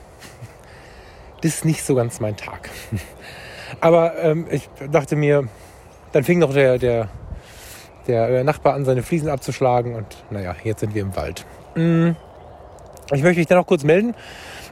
das 1.43 1.55
ist 1.55 1.65
nicht 1.65 1.83
so 1.85 1.95
ganz 1.95 2.21
mein 2.21 2.37
Tag. 2.37 2.71
Aber 3.81 4.19
ähm, 4.19 4.47
ich 4.51 4.69
dachte 4.91 5.15
mir, 5.17 5.49
dann 6.13 6.25
fing 6.25 6.41
noch 6.41 6.53
der, 6.53 6.79
der, 6.79 7.09
der 8.09 8.43
Nachbar 8.43 8.75
an, 8.75 8.85
seine 8.85 9.03
Fliesen 9.03 9.29
abzuschlagen. 9.29 9.95
Und 9.95 10.07
naja, 10.31 10.57
jetzt 10.65 10.81
sind 10.81 10.95
wir 10.95 11.03
im 11.03 11.15
Wald. 11.15 11.47
Mm. 11.77 12.11
Ich 13.13 13.23
möchte 13.23 13.39
mich 13.39 13.47
dann 13.47 13.59
noch 13.59 13.67
kurz 13.67 13.85
melden 13.85 14.15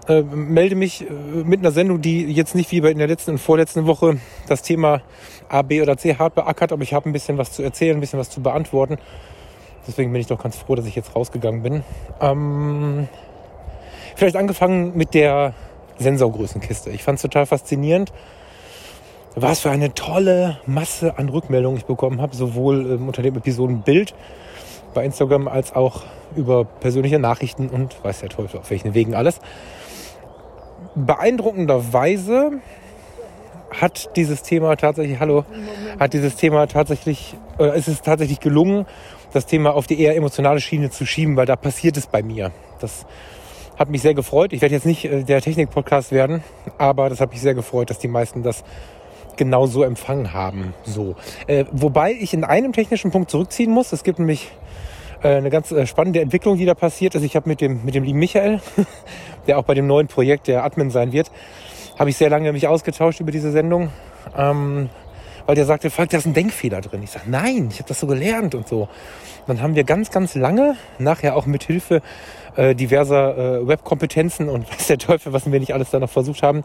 äh, 0.08 0.22
melde 0.22 0.74
mich 0.74 1.02
äh, 1.02 1.12
mit 1.12 1.60
einer 1.60 1.70
Sendung, 1.70 2.00
die 2.00 2.24
jetzt 2.32 2.54
nicht 2.54 2.70
wie 2.72 2.80
bei 2.80 2.90
in 2.90 2.98
der 2.98 3.06
letzten 3.06 3.32
und 3.32 3.38
vorletzten 3.38 3.86
Woche 3.86 4.18
das 4.48 4.62
Thema 4.62 5.02
A, 5.48 5.62
B 5.62 5.82
oder 5.82 5.96
C 5.96 6.16
hart 6.16 6.34
beackert, 6.34 6.72
aber 6.72 6.82
ich 6.82 6.94
habe 6.94 7.08
ein 7.08 7.12
bisschen 7.12 7.38
was 7.38 7.52
zu 7.52 7.62
erzählen, 7.62 7.96
ein 7.96 8.00
bisschen 8.00 8.18
was 8.18 8.30
zu 8.30 8.40
beantworten. 8.40 8.98
Deswegen 9.88 10.12
bin 10.12 10.20
ich 10.20 10.28
doch 10.28 10.40
ganz 10.40 10.56
froh, 10.56 10.74
dass 10.74 10.86
ich 10.86 10.94
jetzt 10.94 11.16
rausgegangen 11.16 11.62
bin. 11.62 11.82
Ähm, 12.20 13.08
vielleicht 14.14 14.36
angefangen 14.36 14.96
mit 14.96 15.14
der 15.14 15.54
Sensorgrößenkiste. 15.98 16.90
Ich 16.90 17.02
fand 17.02 17.16
es 17.16 17.22
total 17.22 17.46
faszinierend, 17.46 18.12
was 19.34 19.60
für 19.60 19.70
eine 19.70 19.94
tolle 19.94 20.58
Masse 20.66 21.18
an 21.18 21.28
Rückmeldungen 21.28 21.78
ich 21.78 21.86
bekommen 21.86 22.20
habe, 22.20 22.36
sowohl 22.36 22.92
ähm, 22.92 23.08
unter 23.08 23.22
dem 23.22 23.36
Episodenbild 23.36 24.14
bei 24.94 25.04
Instagram 25.04 25.48
als 25.48 25.74
auch 25.74 26.02
über 26.36 26.64
persönliche 26.64 27.18
Nachrichten 27.18 27.68
und 27.68 28.02
weiß 28.04 28.20
der 28.20 28.28
Teufel 28.28 28.60
auf 28.60 28.70
welchen 28.70 28.94
Wegen 28.94 29.14
alles 29.14 29.40
beeindruckenderweise 31.06 32.60
hat 33.70 34.16
dieses 34.16 34.42
Thema 34.42 34.76
tatsächlich, 34.76 35.20
hallo, 35.20 35.44
hat 35.98 36.12
dieses 36.12 36.36
Thema 36.36 36.66
tatsächlich, 36.66 37.36
oder 37.58 37.74
ist 37.74 37.88
es 37.88 38.02
tatsächlich 38.02 38.40
gelungen, 38.40 38.86
das 39.32 39.46
Thema 39.46 39.74
auf 39.74 39.86
die 39.86 40.00
eher 40.00 40.16
emotionale 40.16 40.60
Schiene 40.60 40.90
zu 40.90 41.06
schieben, 41.06 41.36
weil 41.36 41.46
da 41.46 41.56
passiert 41.56 41.96
es 41.96 42.06
bei 42.06 42.22
mir. 42.22 42.52
Das 42.80 43.06
hat 43.78 43.90
mich 43.90 44.02
sehr 44.02 44.14
gefreut. 44.14 44.52
Ich 44.52 44.60
werde 44.60 44.74
jetzt 44.74 44.86
nicht 44.86 45.04
äh, 45.04 45.22
der 45.22 45.40
Technik-Podcast 45.40 46.12
werden, 46.12 46.42
aber 46.78 47.08
das 47.08 47.20
hat 47.20 47.30
mich 47.30 47.40
sehr 47.40 47.54
gefreut, 47.54 47.90
dass 47.90 47.98
die 47.98 48.08
meisten 48.08 48.42
das 48.42 48.64
genau 49.36 49.66
so 49.66 49.84
empfangen 49.84 50.32
haben. 50.32 50.74
So. 50.84 51.14
Äh, 51.46 51.64
wobei 51.70 52.12
ich 52.12 52.34
in 52.34 52.44
einem 52.44 52.72
technischen 52.72 53.10
Punkt 53.10 53.30
zurückziehen 53.30 53.70
muss. 53.70 53.92
Es 53.92 54.02
gibt 54.02 54.18
nämlich 54.18 54.50
äh, 55.22 55.36
eine 55.36 55.50
ganz 55.50 55.70
äh, 55.70 55.86
spannende 55.86 56.20
Entwicklung, 56.20 56.58
die 56.58 56.66
da 56.66 56.74
passiert 56.74 57.14
ist. 57.14 57.22
Ich 57.22 57.36
habe 57.36 57.48
mit 57.48 57.60
dem, 57.60 57.84
mit 57.84 57.94
dem 57.94 58.04
lieben 58.04 58.18
Michael, 58.18 58.60
der 59.46 59.58
auch 59.58 59.64
bei 59.64 59.74
dem 59.74 59.86
neuen 59.86 60.08
Projekt 60.08 60.48
der 60.48 60.64
Admin 60.64 60.90
sein 60.90 61.12
wird, 61.12 61.30
habe 61.98 62.10
ich 62.10 62.16
sehr 62.16 62.30
lange 62.30 62.52
mich 62.52 62.68
ausgetauscht 62.68 63.20
über 63.20 63.30
diese 63.30 63.52
Sendung. 63.52 63.90
Ähm, 64.36 64.90
weil 65.48 65.54
der 65.54 65.64
sagte, 65.64 65.88
Falk, 65.88 66.10
da 66.10 66.18
ist 66.18 66.26
ein 66.26 66.34
Denkfehler 66.34 66.82
drin. 66.82 67.02
Ich 67.02 67.10
sage, 67.10 67.24
nein, 67.30 67.68
ich 67.70 67.78
habe 67.78 67.88
das 67.88 67.98
so 67.98 68.06
gelernt 68.06 68.54
und 68.54 68.68
so. 68.68 68.86
Dann 69.46 69.62
haben 69.62 69.76
wir 69.76 69.84
ganz, 69.84 70.10
ganz 70.10 70.34
lange, 70.34 70.76
nachher 70.98 71.34
auch 71.36 71.46
mit 71.46 71.62
Hilfe 71.62 72.02
äh, 72.54 72.74
diverser 72.74 73.62
äh, 73.62 73.66
Webkompetenzen 73.66 74.50
und 74.50 74.70
weiß 74.70 74.88
der 74.88 74.98
Teufel, 74.98 75.32
was 75.32 75.50
wir 75.50 75.58
nicht 75.58 75.72
alles 75.72 75.88
da 75.88 76.00
noch 76.00 76.10
versucht 76.10 76.42
haben, 76.42 76.64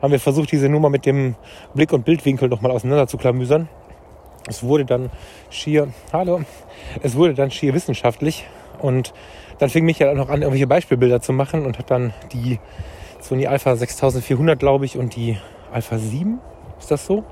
haben 0.00 0.12
wir 0.12 0.20
versucht, 0.20 0.52
diese 0.52 0.68
Nummer 0.68 0.90
mit 0.90 1.06
dem 1.06 1.34
Blick- 1.74 1.92
und 1.92 2.04
Bildwinkel 2.04 2.48
nochmal 2.48 2.70
auseinander 2.70 3.08
zu 3.08 3.16
klamüsern. 3.18 3.68
Es 4.46 4.62
wurde 4.62 4.84
dann 4.84 5.10
schier, 5.50 5.88
hallo, 6.12 6.42
es 7.02 7.16
wurde 7.16 7.34
dann 7.34 7.50
schier 7.50 7.74
wissenschaftlich 7.74 8.46
und 8.78 9.12
dann 9.58 9.70
fing 9.70 9.84
mich 9.84 9.98
ja 9.98 10.14
noch 10.14 10.28
an, 10.28 10.42
irgendwelche 10.42 10.68
Beispielbilder 10.68 11.20
zu 11.20 11.32
machen 11.32 11.66
und 11.66 11.80
hat 11.80 11.90
dann 11.90 12.14
die 12.32 12.60
Sony 13.20 13.48
Alpha 13.48 13.74
6400, 13.74 14.56
glaube 14.56 14.84
ich, 14.84 14.96
und 14.96 15.16
die 15.16 15.36
Alpha 15.72 15.98
7, 15.98 16.38
ist 16.78 16.92
das 16.92 17.04
so? 17.04 17.24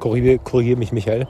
Korrigiere, 0.00 0.38
korrigiere 0.38 0.78
mich, 0.78 0.90
Michael. 0.90 1.28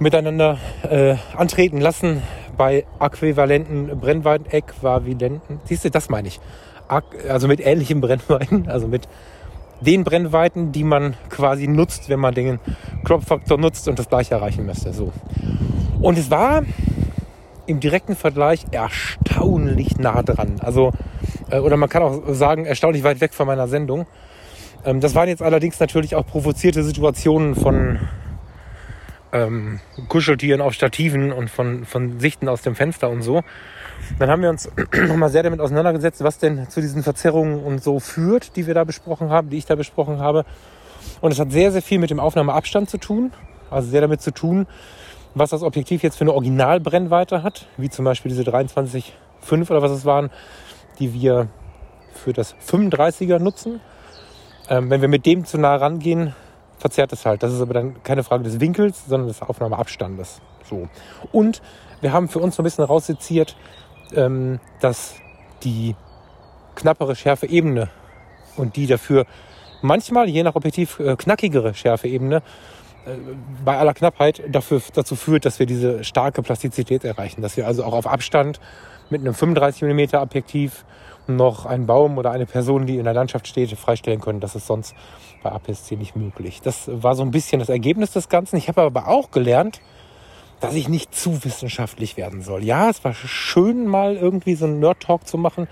Miteinander 0.00 0.58
äh, 0.90 1.14
antreten 1.36 1.80
lassen 1.80 2.22
bei 2.56 2.84
äquivalenten 3.00 4.00
Brennweiten, 4.00 4.46
äquivalenten, 4.50 5.60
siehst 5.64 5.84
du, 5.84 5.90
das 5.90 6.08
meine 6.08 6.28
ich. 6.28 6.40
Also 7.28 7.46
mit 7.46 7.64
ähnlichen 7.64 8.00
Brennweiten, 8.00 8.68
also 8.68 8.88
mit 8.88 9.08
den 9.80 10.02
Brennweiten, 10.02 10.72
die 10.72 10.84
man 10.84 11.14
quasi 11.30 11.68
nutzt, 11.68 12.08
wenn 12.08 12.20
man 12.20 12.34
den 12.34 12.58
Crop-Faktor 13.04 13.58
nutzt 13.58 13.86
und 13.88 13.98
das 13.98 14.08
gleiche 14.08 14.34
erreichen 14.34 14.66
müsste. 14.66 14.92
So. 14.92 15.12
Und 16.00 16.18
es 16.18 16.30
war 16.30 16.62
im 17.66 17.80
direkten 17.80 18.16
Vergleich 18.16 18.64
erstaunlich 18.70 19.98
nah 19.98 20.22
dran. 20.22 20.56
Also, 20.60 20.92
äh, 21.50 21.58
oder 21.58 21.76
man 21.76 21.88
kann 21.88 22.02
auch 22.02 22.22
sagen, 22.28 22.64
erstaunlich 22.66 23.04
weit 23.04 23.20
weg 23.20 23.34
von 23.34 23.46
meiner 23.46 23.68
Sendung. 23.68 24.06
Ähm, 24.84 25.00
das 25.00 25.14
waren 25.14 25.28
jetzt 25.28 25.42
allerdings 25.42 25.80
natürlich 25.80 26.14
auch 26.14 26.26
provozierte 26.26 26.82
Situationen 26.82 27.54
von 27.54 27.98
ähm, 29.32 29.80
Kuscheltieren 30.08 30.60
auf 30.60 30.74
Stativen 30.74 31.32
und 31.32 31.50
von, 31.50 31.84
von 31.84 32.20
Sichten 32.20 32.48
aus 32.48 32.62
dem 32.62 32.74
Fenster 32.74 33.10
und 33.10 33.22
so. 33.22 33.42
Dann 34.18 34.30
haben 34.30 34.42
wir 34.42 34.50
uns 34.50 34.70
nochmal 35.08 35.30
sehr 35.30 35.42
damit 35.42 35.60
auseinandergesetzt, 35.60 36.22
was 36.22 36.38
denn 36.38 36.68
zu 36.68 36.80
diesen 36.80 37.02
Verzerrungen 37.02 37.62
und 37.62 37.82
so 37.82 37.98
führt, 37.98 38.56
die 38.56 38.66
wir 38.66 38.74
da 38.74 38.84
besprochen 38.84 39.30
haben, 39.30 39.50
die 39.50 39.58
ich 39.58 39.66
da 39.66 39.74
besprochen 39.74 40.20
habe. 40.20 40.44
Und 41.20 41.32
es 41.32 41.40
hat 41.40 41.50
sehr, 41.50 41.72
sehr 41.72 41.82
viel 41.82 41.98
mit 41.98 42.10
dem 42.10 42.20
Aufnahmeabstand 42.20 42.88
zu 42.88 42.98
tun. 42.98 43.32
Also 43.70 43.90
sehr 43.90 44.02
damit 44.02 44.22
zu 44.22 44.30
tun, 44.30 44.66
was 45.34 45.50
das 45.50 45.62
Objektiv 45.62 46.02
jetzt 46.02 46.16
für 46.16 46.22
eine 46.22 46.32
Originalbrennweite 46.32 47.42
hat, 47.42 47.66
wie 47.76 47.90
zum 47.90 48.04
Beispiel 48.04 48.28
diese 48.28 48.42
23,5 48.42 49.70
oder 49.70 49.82
was 49.82 49.90
es 49.90 50.04
waren, 50.04 50.30
die 51.00 51.12
wir 51.12 51.48
für 52.12 52.32
das 52.32 52.54
35er 52.66 53.40
nutzen. 53.40 53.80
Ähm, 54.68 54.90
wenn 54.90 55.00
wir 55.00 55.08
mit 55.08 55.26
dem 55.26 55.44
zu 55.44 55.58
nah 55.58 55.76
rangehen, 55.76 56.34
verzerrt 56.78 57.12
es 57.12 57.26
halt. 57.26 57.42
Das 57.42 57.52
ist 57.52 57.60
aber 57.60 57.74
dann 57.74 58.02
keine 58.02 58.24
Frage 58.24 58.44
des 58.44 58.60
Winkels, 58.60 59.06
sondern 59.06 59.28
des 59.28 59.42
Aufnahmeabstandes. 59.42 60.40
So. 60.68 60.88
Und 61.32 61.62
wir 62.00 62.12
haben 62.12 62.28
für 62.28 62.38
uns 62.38 62.56
so 62.56 62.62
ein 62.62 62.64
bisschen 62.64 62.84
rausseziert, 62.84 63.56
ähm, 64.14 64.60
dass 64.80 65.16
die 65.62 65.96
knappere 66.74 67.16
schärfe 67.16 67.46
Ebene 67.46 67.88
und 68.56 68.76
die 68.76 68.86
dafür 68.86 69.26
manchmal, 69.82 70.28
je 70.28 70.42
nach 70.42 70.54
Objektiv, 70.54 70.98
äh, 70.98 71.16
knackigere 71.16 71.74
schärfe 71.74 72.08
Ebene 72.08 72.36
äh, 73.06 73.10
bei 73.64 73.78
aller 73.78 73.94
Knappheit 73.94 74.42
dafür, 74.48 74.82
dazu 74.94 75.16
führt, 75.16 75.44
dass 75.44 75.58
wir 75.58 75.66
diese 75.66 76.04
starke 76.04 76.42
Plastizität 76.42 77.04
erreichen. 77.04 77.42
Dass 77.42 77.56
wir 77.56 77.66
also 77.66 77.84
auch 77.84 77.94
auf 77.94 78.06
Abstand 78.06 78.60
mit 79.10 79.20
einem 79.20 79.34
35 79.34 79.82
mm 79.82 80.16
Objektiv 80.16 80.84
noch 81.26 81.66
einen 81.66 81.86
Baum 81.86 82.18
oder 82.18 82.30
eine 82.30 82.46
Person, 82.46 82.86
die 82.86 82.98
in 82.98 83.04
der 83.04 83.14
Landschaft 83.14 83.46
steht, 83.48 83.70
freistellen 83.78 84.20
können. 84.20 84.40
Das 84.40 84.54
ist 84.54 84.66
sonst 84.66 84.94
bei 85.42 85.50
APS-C 85.52 85.96
nicht 85.96 86.16
möglich. 86.16 86.60
Das 86.62 86.90
war 86.92 87.14
so 87.14 87.22
ein 87.22 87.30
bisschen 87.30 87.58
das 87.58 87.68
Ergebnis 87.68 88.12
des 88.12 88.28
Ganzen. 88.28 88.56
Ich 88.56 88.68
habe 88.68 88.82
aber 88.82 89.08
auch 89.08 89.30
gelernt, 89.30 89.80
dass 90.60 90.74
ich 90.74 90.88
nicht 90.88 91.14
zu 91.14 91.44
wissenschaftlich 91.44 92.16
werden 92.16 92.42
soll. 92.42 92.64
Ja, 92.64 92.88
es 92.88 93.04
war 93.04 93.14
schön, 93.14 93.86
mal 93.86 94.16
irgendwie 94.16 94.54
so 94.54 94.64
einen 94.64 94.80
Nerd-Talk 94.80 95.26
zu 95.26 95.36
machen, 95.36 95.68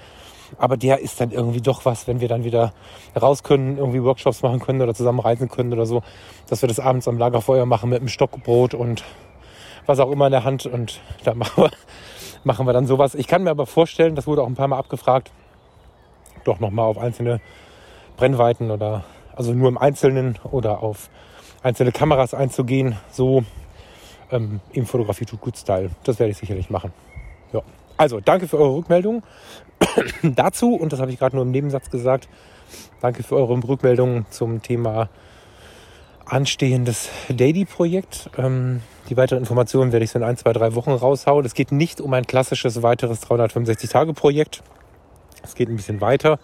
aber 0.59 0.77
der 0.77 1.01
ist 1.01 1.21
dann 1.21 1.31
irgendwie 1.31 1.61
doch 1.61 1.85
was, 1.85 2.07
wenn 2.07 2.21
wir 2.21 2.29
dann 2.29 2.45
wieder 2.45 2.75
raus 3.21 3.43
können, 3.43 3.79
irgendwie 3.79 4.03
Workshops 4.03 4.43
machen 4.43 4.61
können 4.61 4.83
oder 4.83 4.95
zusammen 4.95 5.21
reisen 5.21 5.49
können 5.49 5.73
oder 5.73 5.87
so, 5.87 6.03
dass 6.49 6.63
wir 6.63 6.69
das 6.69 6.79
abends 6.79 7.09
am 7.09 7.17
Lagerfeuer 7.17 7.65
machen 7.65 7.89
mit 7.89 8.01
einem 8.01 8.09
Stockbrot 8.09 8.75
und 8.75 9.03
was 9.87 9.99
auch 9.99 10.11
immer 10.11 10.27
in 10.27 10.33
der 10.33 10.45
Hand 10.45 10.67
und 10.67 11.01
da 11.25 11.35
machen 11.35 11.65
wir, 11.65 11.71
machen 12.45 12.67
wir 12.67 12.73
dann 12.73 12.87
sowas. 12.87 13.15
Ich 13.15 13.29
kann 13.29 13.45
mir 13.45 13.51
aber 13.51 13.67
vorstellen, 13.67 14.15
das 14.15 14.27
wurde 14.27 14.43
auch 14.43 14.47
ein 14.47 14.57
paar 14.57 14.69
Mal 14.69 14.79
abgefragt, 14.79 15.31
doch 16.45 16.61
nochmal 16.61 16.87
auf 16.87 16.99
einzelne 16.99 17.41
Brennweiten 18.17 18.71
oder 18.71 19.05
also 19.35 19.55
nur 19.55 19.69
im 19.69 19.79
Einzelnen 19.79 20.39
oder 20.51 20.83
auf 20.83 21.09
einzelne 21.63 21.93
Kameras 21.93 22.35
einzugehen, 22.35 22.97
so 23.11 23.45
ähm, 24.31 24.61
im 24.73 24.87
Fotografie 24.87 25.25
tut 25.25 25.41
gut 25.41 25.57
Style. 25.57 25.91
Das 26.05 26.19
werde 26.19 26.33
ich 26.33 26.39
sicherlich 26.39 26.71
machen. 26.71 26.93
Ja. 27.53 27.63
Also, 27.97 28.21
danke 28.21 28.49
für 28.49 28.59
eure 28.59 28.77
Rückmeldung 28.77 29.23
dazu 30.23 30.75
und 30.75 30.93
das 30.93 31.01
habe 31.01 31.11
ich 31.11 31.19
gerade 31.19 31.37
nur 31.37 31.45
im 31.45 31.51
Nebensatz 31.51 31.91
gesagt. 31.91 32.29
Danke 33.01 33.23
für 33.23 33.37
eure 33.37 33.53
Rückmeldungen 33.53 34.27
zum 34.31 34.63
Thema 34.63 35.09
anstehendes 36.25 37.11
Daily-Projekt. 37.29 38.31
Ähm, 38.39 38.81
die 39.09 39.17
weiteren 39.17 39.41
Informationen 39.41 39.93
werde 39.93 40.05
ich 40.05 40.11
so 40.11 40.19
in 40.19 40.25
ein, 40.25 40.37
zwei, 40.37 40.53
drei 40.53 40.75
Wochen 40.75 40.93
raushauen. 40.93 41.45
Es 41.45 41.55
geht 41.55 41.73
nicht 41.73 42.01
um 42.01 42.13
ein 42.15 42.27
klassisches 42.27 42.83
weiteres 42.83 43.23
365-Tage-Projekt. 43.23 44.63
Es 45.43 45.55
geht 45.55 45.69
ein 45.69 45.77
bisschen 45.77 46.01
weiter, 46.01 46.39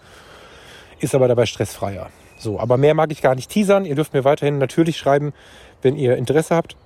ist 0.99 1.15
aber 1.15 1.27
dabei 1.27 1.45
stressfreier. 1.45 2.09
So, 2.37 2.59
aber 2.59 2.77
mehr 2.77 2.93
mag 2.93 3.11
ich 3.11 3.21
gar 3.21 3.35
nicht 3.35 3.49
teasern. 3.49 3.85
Ihr 3.85 3.95
dürft 3.95 4.13
mir 4.13 4.23
weiterhin 4.23 4.57
natürlich 4.57 4.97
schreiben, 4.97 5.33
wenn 5.81 5.95
ihr 5.95 6.15
Interesse 6.15 6.55
habt. 6.55 6.77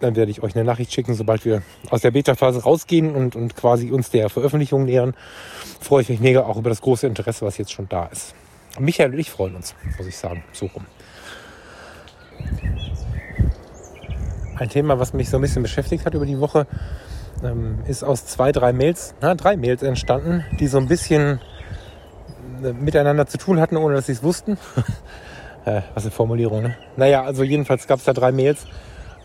Dann 0.00 0.14
werde 0.14 0.30
ich 0.30 0.42
euch 0.42 0.54
eine 0.54 0.64
Nachricht 0.64 0.92
schicken, 0.92 1.14
sobald 1.14 1.44
wir 1.44 1.62
aus 1.90 2.02
der 2.02 2.12
Beta-Phase 2.12 2.62
rausgehen 2.62 3.16
und, 3.16 3.34
und 3.34 3.56
quasi 3.56 3.90
uns 3.90 4.10
der 4.10 4.28
Veröffentlichung 4.28 4.84
nähern. 4.84 5.14
Freue 5.80 6.02
ich 6.02 6.08
mich 6.08 6.20
mega 6.20 6.44
auch 6.44 6.56
über 6.56 6.70
das 6.70 6.82
große 6.82 7.06
Interesse, 7.06 7.44
was 7.44 7.58
jetzt 7.58 7.72
schon 7.72 7.88
da 7.88 8.06
ist. 8.06 8.34
Michael 8.78 9.12
und 9.12 9.18
ich 9.18 9.30
freuen 9.30 9.56
uns, 9.56 9.74
muss 9.96 10.06
ich 10.06 10.16
sagen, 10.16 10.44
so 10.52 10.66
rum. 10.66 10.86
Ein 14.56 14.68
Thema, 14.68 14.98
was 14.98 15.14
mich 15.14 15.30
so 15.30 15.38
ein 15.38 15.40
bisschen 15.40 15.62
beschäftigt 15.62 16.04
hat 16.04 16.14
über 16.14 16.26
die 16.26 16.38
Woche, 16.38 16.66
ähm, 17.42 17.78
ist 17.86 18.02
aus 18.02 18.26
zwei, 18.26 18.52
drei 18.52 18.72
Mails, 18.72 19.14
na, 19.20 19.34
drei 19.34 19.56
Mails 19.56 19.82
entstanden, 19.82 20.44
die 20.60 20.66
so 20.66 20.78
ein 20.78 20.86
bisschen 20.86 21.40
miteinander 22.58 23.26
zu 23.26 23.38
tun 23.38 23.60
hatten, 23.60 23.76
ohne 23.76 23.94
dass 23.94 24.06
sie 24.06 24.12
es 24.12 24.22
wussten. 24.22 24.58
äh, 25.64 25.82
was 25.94 26.04
eine 26.04 26.10
Formulierung, 26.10 26.62
ne? 26.62 26.76
Naja, 26.96 27.22
also 27.22 27.42
jedenfalls 27.42 27.86
gab 27.86 27.98
es 27.98 28.04
da 28.04 28.12
drei 28.12 28.32
Mails, 28.32 28.66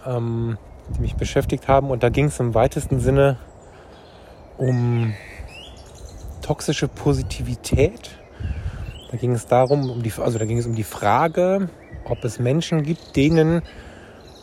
ähm, 0.06 0.58
die 0.96 1.02
mich 1.02 1.16
beschäftigt 1.16 1.68
haben. 1.68 1.90
Und 1.90 2.04
da 2.04 2.10
ging 2.10 2.26
es 2.26 2.40
im 2.40 2.54
weitesten 2.54 3.00
Sinne 3.00 3.38
um 4.58 5.14
toxische 6.42 6.88
Positivität. 6.88 8.12
Da 9.12 9.18
ging 9.18 9.32
es 9.32 9.46
darum, 9.46 9.90
um 9.90 10.04
die, 10.04 10.12
also 10.18 10.40
da 10.40 10.46
ging 10.46 10.58
es 10.58 10.66
um 10.66 10.76
die 10.76 10.84
Frage, 10.84 11.70
ob 12.06 12.24
es 12.24 12.40
Menschen 12.40 12.84
gibt, 12.84 13.16
denen 13.16 13.62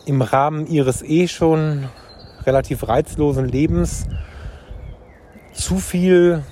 im 0.07 0.23
Rahmen 0.23 0.67
ihres 0.67 1.03
eh 1.03 1.29
schon 1.29 1.89
relativ 2.47 2.89
reizlosen 2.89 3.47
Lebens 3.47 4.07
zu 5.53 5.79
viel 5.79 6.43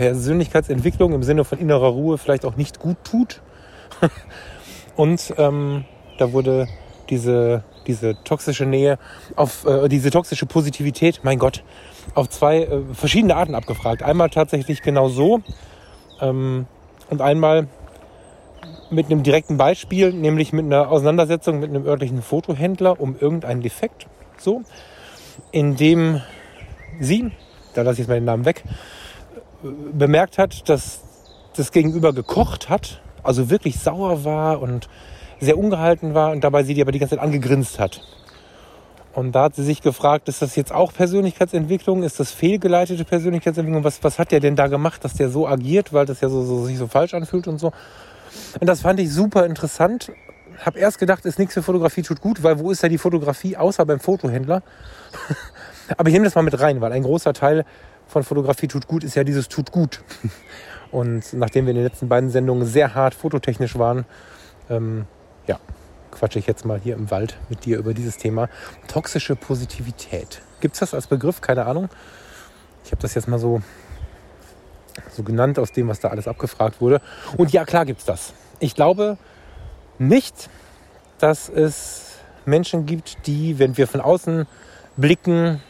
Persönlichkeitsentwicklung 0.00 1.12
im 1.12 1.22
Sinne 1.22 1.44
von 1.44 1.58
innerer 1.58 1.88
Ruhe 1.88 2.16
vielleicht 2.16 2.46
auch 2.46 2.56
nicht 2.56 2.78
gut 2.78 2.96
tut. 3.04 3.42
Und 4.96 5.34
ähm, 5.36 5.84
da 6.16 6.32
wurde 6.32 6.68
diese, 7.10 7.64
diese 7.86 8.16
toxische 8.24 8.64
Nähe 8.64 8.98
auf 9.36 9.66
äh, 9.66 9.88
diese 9.90 10.10
toxische 10.10 10.46
Positivität, 10.46 11.20
mein 11.22 11.38
Gott, 11.38 11.62
auf 12.14 12.30
zwei 12.30 12.62
äh, 12.62 12.80
verschiedene 12.94 13.36
Arten 13.36 13.54
abgefragt. 13.54 14.02
Einmal 14.02 14.30
tatsächlich 14.30 14.80
genau 14.80 15.10
so 15.10 15.42
ähm, 16.22 16.64
und 17.10 17.20
einmal 17.20 17.66
mit 18.88 19.04
einem 19.04 19.22
direkten 19.22 19.58
Beispiel, 19.58 20.14
nämlich 20.14 20.54
mit 20.54 20.64
einer 20.64 20.90
Auseinandersetzung 20.90 21.60
mit 21.60 21.68
einem 21.68 21.84
örtlichen 21.84 22.22
Fotohändler 22.22 22.98
um 22.98 23.16
irgendeinen 23.20 23.60
Defekt, 23.60 24.06
so, 24.38 24.62
in 25.52 25.76
dem 25.76 26.22
sie, 27.00 27.32
da 27.74 27.82
lasse 27.82 27.96
ich 27.96 27.98
jetzt 27.98 28.08
mal 28.08 28.14
den 28.14 28.24
Namen 28.24 28.46
weg, 28.46 28.64
bemerkt 29.62 30.38
hat, 30.38 30.68
dass 30.68 31.00
das 31.56 31.72
Gegenüber 31.72 32.12
gekocht 32.12 32.68
hat, 32.68 33.02
Also 33.22 33.50
wirklich 33.50 33.78
sauer 33.78 34.24
war 34.24 34.62
und 34.62 34.88
sehr 35.40 35.58
ungehalten 35.58 36.14
war 36.14 36.32
und 36.32 36.42
dabei 36.42 36.62
sie 36.62 36.74
die 36.74 36.80
aber 36.80 36.92
die 36.92 36.98
ganze 36.98 37.16
Zeit 37.16 37.24
angegrinst 37.24 37.78
hat. 37.78 38.00
Und 39.12 39.32
da 39.32 39.44
hat 39.44 39.56
sie 39.56 39.64
sich 39.64 39.82
gefragt, 39.82 40.28
ist 40.28 40.40
das 40.40 40.54
jetzt 40.56 40.72
auch 40.72 40.92
Persönlichkeitsentwicklung? 40.92 42.02
Ist 42.02 42.20
das 42.20 42.30
fehlgeleitete 42.30 43.04
Persönlichkeitsentwicklung? 43.04 43.82
Was, 43.82 44.02
was 44.04 44.18
hat 44.18 44.30
der 44.30 44.40
denn 44.40 44.56
da 44.56 44.68
gemacht, 44.68 45.04
dass 45.04 45.14
der 45.14 45.28
so 45.28 45.48
agiert, 45.48 45.92
weil 45.92 46.06
das 46.06 46.20
ja 46.20 46.28
so, 46.28 46.42
so, 46.44 46.64
sich 46.64 46.78
so 46.78 46.86
falsch 46.86 47.12
anfühlt 47.14 47.48
und 47.48 47.58
so? 47.58 47.72
Und 48.60 48.66
das 48.66 48.82
fand 48.82 49.00
ich 49.00 49.12
super 49.12 49.44
interessant. 49.46 50.12
Hab 50.64 50.76
erst 50.76 50.98
gedacht, 50.98 51.24
ist 51.26 51.38
nichts 51.38 51.54
für 51.54 51.62
Fotografie 51.62 52.02
tut 52.02 52.20
gut, 52.20 52.42
weil 52.42 52.58
wo 52.60 52.70
ist 52.70 52.82
ja 52.82 52.88
die 52.88 52.98
Fotografie 52.98 53.56
außer 53.56 53.84
beim 53.84 53.98
Fotohändler? 53.98 54.62
Aber 55.96 56.08
ich 56.08 56.12
nehme 56.12 56.24
das 56.24 56.36
mal 56.36 56.42
mit 56.42 56.60
rein, 56.60 56.80
weil 56.80 56.92
ein 56.92 57.02
großer 57.02 57.32
Teil 57.32 57.64
von 58.10 58.24
Fotografie 58.24 58.68
tut 58.68 58.86
gut 58.86 59.04
ist 59.04 59.14
ja 59.14 59.24
dieses 59.24 59.48
tut 59.48 59.72
gut. 59.72 60.02
Und 60.90 61.32
nachdem 61.32 61.66
wir 61.66 61.70
in 61.70 61.76
den 61.76 61.84
letzten 61.84 62.08
beiden 62.08 62.30
Sendungen 62.30 62.66
sehr 62.66 62.94
hart 62.94 63.14
fototechnisch 63.14 63.78
waren, 63.78 64.04
ähm, 64.68 65.06
ja, 65.46 65.58
quatsche 66.10 66.40
ich 66.40 66.46
jetzt 66.46 66.64
mal 66.64 66.80
hier 66.80 66.94
im 66.94 67.10
Wald 67.10 67.36
mit 67.48 67.64
dir 67.64 67.78
über 67.78 67.94
dieses 67.94 68.16
Thema 68.16 68.48
toxische 68.88 69.36
Positivität. 69.36 70.42
Gibt 70.60 70.74
es 70.74 70.80
das 70.80 70.94
als 70.94 71.06
Begriff? 71.06 71.40
Keine 71.40 71.66
Ahnung. 71.66 71.88
Ich 72.84 72.90
habe 72.90 73.00
das 73.00 73.14
jetzt 73.14 73.28
mal 73.28 73.38
so, 73.38 73.62
so 75.12 75.22
genannt 75.22 75.58
aus 75.60 75.70
dem, 75.70 75.86
was 75.86 76.00
da 76.00 76.08
alles 76.08 76.26
abgefragt 76.26 76.80
wurde. 76.80 77.00
Und 77.36 77.52
ja, 77.52 77.64
klar 77.64 77.86
gibt 77.86 78.00
es 78.00 78.06
das. 78.06 78.32
Ich 78.58 78.74
glaube 78.74 79.16
nicht, 79.98 80.50
dass 81.18 81.48
es 81.48 82.16
Menschen 82.46 82.86
gibt, 82.86 83.26
die, 83.26 83.58
wenn 83.58 83.76
wir 83.76 83.86
von 83.86 84.00
außen 84.00 84.46
blicken, 84.96 85.60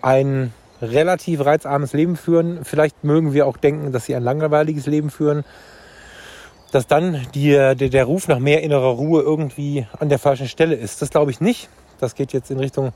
ein 0.00 0.52
relativ 0.82 1.44
reizarmes 1.44 1.92
Leben 1.92 2.16
führen. 2.16 2.64
Vielleicht 2.64 3.04
mögen 3.04 3.32
wir 3.32 3.46
auch 3.46 3.56
denken, 3.56 3.92
dass 3.92 4.06
sie 4.06 4.14
ein 4.14 4.22
langweiliges 4.22 4.86
Leben 4.86 5.10
führen 5.10 5.44
dass 6.72 6.86
dann 6.86 7.26
die, 7.34 7.50
der, 7.50 7.74
der 7.74 8.04
Ruf 8.04 8.28
nach 8.28 8.38
mehr 8.38 8.62
innerer 8.62 8.92
Ruhe 8.92 9.22
irgendwie 9.22 9.86
an 10.00 10.08
der 10.08 10.18
falschen 10.18 10.48
Stelle 10.48 10.74
ist. 10.74 11.02
Das 11.02 11.10
glaube 11.10 11.30
ich 11.30 11.40
nicht. 11.40 11.68
Das 12.00 12.14
geht 12.14 12.32
jetzt 12.32 12.50
in 12.50 12.58
Richtung 12.58 12.92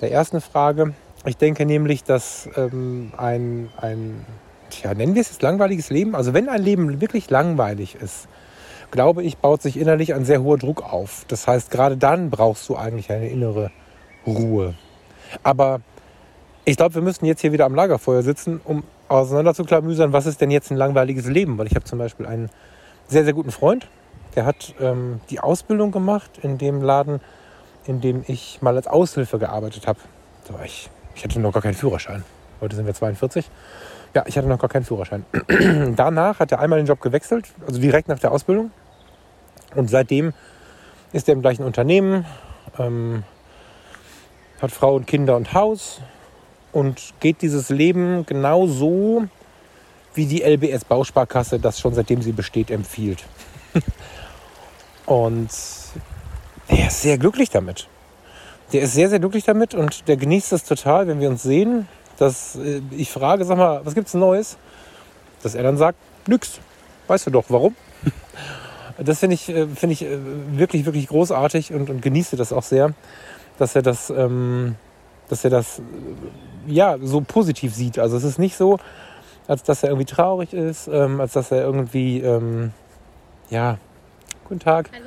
der 0.00 0.12
ersten 0.12 0.40
Frage. 0.40 0.94
Ich 1.26 1.36
denke 1.36 1.66
nämlich, 1.66 2.04
dass 2.04 2.48
ähm, 2.56 3.12
ein, 3.16 3.68
ein, 3.76 4.24
tja, 4.70 4.94
nennen 4.94 5.14
wir 5.14 5.20
es 5.20 5.28
jetzt 5.28 5.42
langweiliges 5.42 5.90
Leben, 5.90 6.14
also 6.14 6.32
wenn 6.32 6.48
ein 6.48 6.62
Leben 6.62 7.00
wirklich 7.00 7.28
langweilig 7.28 7.96
ist, 7.96 8.28
glaube 8.90 9.22
ich, 9.22 9.36
baut 9.36 9.60
sich 9.60 9.76
innerlich 9.76 10.14
ein 10.14 10.24
sehr 10.24 10.42
hoher 10.42 10.56
Druck 10.56 10.82
auf. 10.82 11.24
Das 11.28 11.46
heißt, 11.46 11.70
gerade 11.70 11.96
dann 11.96 12.30
brauchst 12.30 12.68
du 12.68 12.76
eigentlich 12.76 13.10
eine 13.10 13.28
innere 13.28 13.70
Ruhe. 14.26 14.74
Aber 15.42 15.80
ich 16.64 16.76
glaube, 16.76 16.94
wir 16.94 17.02
müssen 17.02 17.24
jetzt 17.24 17.40
hier 17.40 17.52
wieder 17.52 17.66
am 17.66 17.74
Lagerfeuer 17.74 18.22
sitzen, 18.22 18.60
um 18.64 18.84
auseinanderzuklamüsern, 19.08 20.12
was 20.12 20.26
ist 20.26 20.40
denn 20.40 20.50
jetzt 20.50 20.70
ein 20.70 20.76
langweiliges 20.76 21.26
Leben? 21.26 21.58
Weil 21.58 21.66
ich 21.66 21.74
habe 21.74 21.84
zum 21.84 21.98
Beispiel 21.98 22.26
einen 22.26 22.50
sehr, 23.08 23.24
sehr 23.24 23.32
guten 23.32 23.50
Freund. 23.50 23.88
Der 24.36 24.44
hat 24.44 24.74
ähm, 24.80 25.20
die 25.30 25.40
Ausbildung 25.40 25.90
gemacht 25.90 26.30
in 26.42 26.58
dem 26.58 26.82
Laden, 26.82 27.20
in 27.86 28.00
dem 28.00 28.24
ich 28.28 28.62
mal 28.62 28.76
als 28.76 28.86
Aushilfe 28.86 29.38
gearbeitet 29.38 29.86
habe. 29.86 29.98
War 30.48 30.64
ich, 30.64 30.90
ich 31.14 31.24
hatte 31.24 31.40
noch 31.40 31.52
gar 31.52 31.62
keinen 31.62 31.74
Führerschein. 31.74 32.24
Heute 32.60 32.76
sind 32.76 32.86
wir 32.86 32.94
42. 32.94 33.48
Ja, 34.14 34.24
ich 34.26 34.36
hatte 34.36 34.48
noch 34.48 34.58
gar 34.58 34.68
keinen 34.68 34.84
Führerschein. 34.84 35.24
Danach 35.96 36.40
hat 36.40 36.52
er 36.52 36.60
einmal 36.60 36.80
den 36.80 36.86
Job 36.86 37.00
gewechselt, 37.00 37.46
also 37.66 37.80
direkt 37.80 38.08
nach 38.08 38.18
der 38.18 38.32
Ausbildung. 38.32 38.70
Und 39.74 39.88
seitdem 39.88 40.32
ist 41.12 41.28
er 41.28 41.34
im 41.34 41.42
gleichen 41.42 41.64
Unternehmen, 41.64 42.26
ähm, 42.78 43.22
hat 44.60 44.72
Frau 44.72 44.96
und 44.96 45.06
Kinder 45.06 45.36
und 45.36 45.54
Haus 45.54 46.00
und 46.72 47.14
geht 47.20 47.42
dieses 47.42 47.68
Leben 47.68 48.24
genau 48.26 48.66
so, 48.66 49.24
wie 50.14 50.26
die 50.26 50.42
LBS 50.42 50.84
Bausparkasse 50.84 51.58
das 51.58 51.80
schon 51.80 51.94
seitdem 51.94 52.22
sie 52.22 52.32
besteht 52.32 52.70
empfiehlt. 52.70 53.24
und 55.06 55.50
er 56.68 56.86
ist 56.86 57.02
sehr 57.02 57.18
glücklich 57.18 57.50
damit. 57.50 57.88
Der 58.72 58.82
ist 58.82 58.94
sehr, 58.94 59.08
sehr 59.08 59.18
glücklich 59.18 59.44
damit 59.44 59.74
und 59.74 60.06
der 60.08 60.16
genießt 60.16 60.52
es 60.52 60.64
total, 60.64 61.08
wenn 61.08 61.20
wir 61.20 61.28
uns 61.28 61.42
sehen. 61.42 61.88
Dass 62.18 62.56
äh, 62.56 62.82
ich 62.90 63.10
frage, 63.10 63.44
sag 63.44 63.56
mal, 63.56 63.80
was 63.84 63.94
gibt's 63.94 64.14
Neues? 64.14 64.56
Dass 65.42 65.54
er 65.54 65.62
dann 65.62 65.76
sagt, 65.76 65.98
nix. 66.28 66.60
Weißt 67.06 67.26
du 67.26 67.30
doch, 67.30 67.44
warum? 67.48 67.74
Das 69.02 69.20
finde 69.20 69.32
ich, 69.32 69.48
äh, 69.48 69.66
find 69.66 69.92
ich 69.92 70.02
äh, 70.02 70.18
wirklich, 70.52 70.84
wirklich 70.84 71.06
großartig 71.06 71.72
und, 71.72 71.88
und 71.88 72.02
genieße 72.02 72.36
das 72.36 72.52
auch 72.52 72.62
sehr, 72.62 72.92
dass 73.56 73.74
er 73.74 73.80
das, 73.80 74.10
ähm, 74.10 74.74
dass 75.30 75.42
er 75.42 75.48
das 75.48 75.80
ja 76.66 76.96
so 77.02 77.20
positiv 77.20 77.74
sieht. 77.74 77.98
Also 77.98 78.16
es 78.16 78.24
ist 78.24 78.38
nicht 78.38 78.56
so, 78.56 78.78
als 79.48 79.62
dass 79.62 79.82
er 79.82 79.90
irgendwie 79.90 80.06
traurig 80.06 80.52
ist, 80.52 80.88
ähm, 80.88 81.20
als 81.20 81.32
dass 81.32 81.50
er 81.50 81.62
irgendwie, 81.62 82.20
ähm, 82.20 82.72
ja, 83.50 83.78
guten 84.44 84.60
Tag, 84.60 84.90
Hallo. 84.92 85.04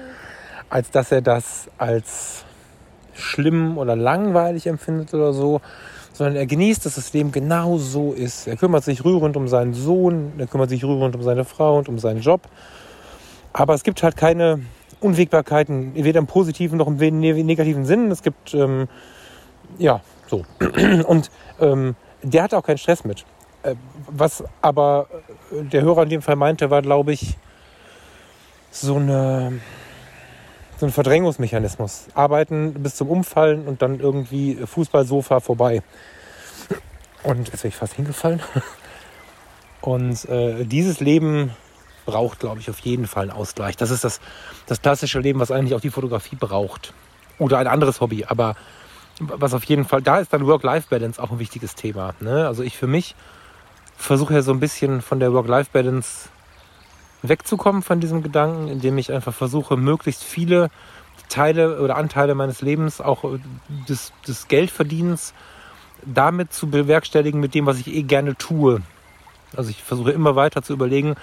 als 0.69 0.91
dass 0.91 1.11
er 1.11 1.21
das 1.21 1.69
als 1.77 2.43
schlimm 3.13 3.77
oder 3.77 3.95
langweilig 3.95 4.67
empfindet 4.67 5.13
oder 5.13 5.33
so, 5.33 5.61
sondern 6.13 6.35
er 6.35 6.45
genießt, 6.45 6.85
dass 6.85 6.95
das 6.95 7.13
Leben 7.13 7.31
genau 7.31 7.77
so 7.77 8.13
ist. 8.13 8.47
Er 8.47 8.55
kümmert 8.55 8.83
sich 8.83 9.03
rührend 9.03 9.35
um 9.35 9.47
seinen 9.47 9.73
Sohn, 9.73 10.33
er 10.37 10.47
kümmert 10.47 10.69
sich 10.69 10.83
rührend 10.83 11.15
um 11.15 11.23
seine 11.23 11.45
Frau 11.45 11.77
und 11.77 11.89
um 11.89 11.97
seinen 11.99 12.21
Job. 12.21 12.41
Aber 13.51 13.73
es 13.73 13.83
gibt 13.83 14.03
halt 14.03 14.17
keine 14.17 14.61
Unwägbarkeiten, 14.99 15.93
weder 15.95 16.19
im 16.19 16.27
positiven 16.27 16.77
noch 16.77 16.87
im 16.87 16.97
negativen 16.97 17.85
Sinn. 17.85 18.09
Es 18.11 18.23
gibt, 18.23 18.53
ähm, 18.53 18.87
ja, 19.77 20.01
so. 20.27 20.45
Und 21.07 21.31
ähm, 21.59 21.95
der 22.21 22.43
hat 22.43 22.53
auch 22.53 22.63
keinen 22.63 22.77
Stress 22.77 23.03
mit. 23.03 23.25
Äh, 23.63 23.75
was 24.07 24.43
aber 24.61 25.07
der 25.51 25.81
Hörer 25.81 26.03
in 26.03 26.09
dem 26.09 26.21
Fall 26.21 26.35
meinte, 26.35 26.69
war, 26.69 26.81
glaube 26.81 27.13
ich, 27.13 27.37
so, 28.71 28.95
eine, 28.95 29.59
so 30.77 30.85
ein 30.85 30.91
Verdrängungsmechanismus. 30.91 32.07
Arbeiten 32.13 32.73
bis 32.73 32.95
zum 32.95 33.09
Umfallen 33.09 33.67
und 33.67 33.81
dann 33.81 33.99
irgendwie 33.99 34.55
Fußballsofa 34.55 35.39
vorbei. 35.39 35.83
Und 37.23 37.49
jetzt 37.49 37.63
wäre 37.63 37.69
ich 37.69 37.75
fast 37.75 37.93
hingefallen. 37.93 38.41
Und 39.81 40.29
äh, 40.29 40.63
dieses 40.63 41.01
Leben 41.01 41.51
braucht, 42.05 42.39
glaube 42.39 42.59
ich, 42.61 42.69
auf 42.69 42.79
jeden 42.79 43.05
Fall 43.05 43.23
einen 43.23 43.31
Ausgleich. 43.31 43.75
Das 43.75 43.91
ist 43.91 44.03
das, 44.03 44.21
das 44.65 44.81
klassische 44.81 45.19
Leben, 45.19 45.41
was 45.41 45.51
eigentlich 45.51 45.75
auch 45.75 45.81
die 45.81 45.89
Fotografie 45.89 46.37
braucht. 46.37 46.93
Oder 47.37 47.57
ein 47.57 47.67
anderes 47.67 47.99
Hobby. 47.99 48.23
Aber 48.25 48.55
was 49.19 49.53
auf 49.53 49.63
jeden 49.65 49.85
Fall, 49.85 50.01
da 50.01 50.19
ist 50.19 50.33
dann 50.33 50.45
Work-Life-Balance 50.47 51.21
auch 51.21 51.31
ein 51.31 51.39
wichtiges 51.39 51.75
Thema. 51.75 52.13
Ne? 52.19 52.47
Also 52.47 52.63
ich 52.63 52.77
für 52.77 52.87
mich 52.87 53.15
versuche 53.95 54.33
ja 54.33 54.41
so 54.41 54.51
ein 54.51 54.59
bisschen 54.59 55.01
von 55.01 55.19
der 55.19 55.33
Work-Life-Balance 55.33 56.29
wegzukommen 57.21 57.81
von 57.81 57.99
diesem 57.99 58.21
Gedanken, 58.21 58.67
indem 58.67 58.97
ich 58.97 59.11
einfach 59.11 59.33
versuche, 59.33 59.77
möglichst 59.77 60.23
viele 60.23 60.69
Teile 61.29 61.79
oder 61.79 61.95
Anteile 61.95 62.35
meines 62.35 62.61
Lebens, 62.61 62.99
auch 62.99 63.23
des, 63.87 64.11
des 64.27 64.47
Geldverdienens, 64.47 65.33
damit 66.05 66.51
zu 66.51 66.69
bewerkstelligen 66.69 67.39
mit 67.39 67.53
dem, 67.55 67.65
was 67.65 67.79
ich 67.79 67.87
eh 67.87 68.03
gerne 68.03 68.35
tue. 68.35 68.81
Also 69.55 69.69
ich 69.69 69.81
versuche 69.81 70.11
immer 70.11 70.35
weiter 70.35 70.63
zu 70.63 70.73
überlegen, 70.73 71.15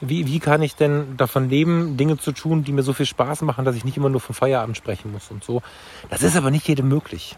wie, 0.00 0.26
wie 0.26 0.40
kann 0.40 0.62
ich 0.62 0.74
denn 0.76 1.16
davon 1.16 1.48
leben, 1.48 1.96
Dinge 1.96 2.18
zu 2.18 2.32
tun, 2.32 2.64
die 2.64 2.72
mir 2.72 2.82
so 2.82 2.92
viel 2.92 3.06
Spaß 3.06 3.42
machen, 3.42 3.64
dass 3.64 3.76
ich 3.76 3.84
nicht 3.84 3.96
immer 3.96 4.08
nur 4.08 4.20
vom 4.20 4.34
Feierabend 4.34 4.76
sprechen 4.76 5.12
muss 5.12 5.30
und 5.30 5.44
so. 5.44 5.62
Das 6.10 6.22
ist 6.22 6.36
aber 6.36 6.50
nicht 6.50 6.68
jedem 6.68 6.88
möglich. 6.88 7.36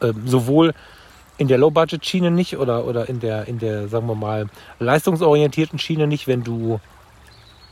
Ähm, 0.00 0.26
sowohl 0.26 0.74
in 1.36 1.48
der 1.48 1.58
Low-Budget-Schiene 1.58 2.30
nicht 2.30 2.58
oder, 2.58 2.84
oder 2.86 3.08
in 3.08 3.20
der, 3.20 3.48
in 3.48 3.58
der, 3.58 3.88
sagen 3.88 4.06
wir 4.06 4.14
mal, 4.14 4.46
leistungsorientierten 4.78 5.78
Schiene 5.78 6.06
nicht, 6.06 6.26
wenn 6.26 6.44
du 6.44 6.80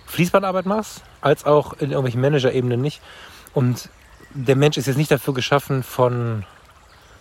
Fließbandarbeit 0.06 0.66
machst, 0.66 1.02
als 1.20 1.44
auch 1.44 1.74
in 1.74 1.90
irgendwelchen 1.90 2.20
Manager-Ebenen 2.20 2.80
nicht. 2.80 3.00
Und 3.54 3.88
der 4.34 4.56
Mensch 4.56 4.76
ist 4.76 4.86
jetzt 4.86 4.96
nicht 4.96 5.10
dafür 5.10 5.34
geschaffen, 5.34 5.82
von 5.82 6.44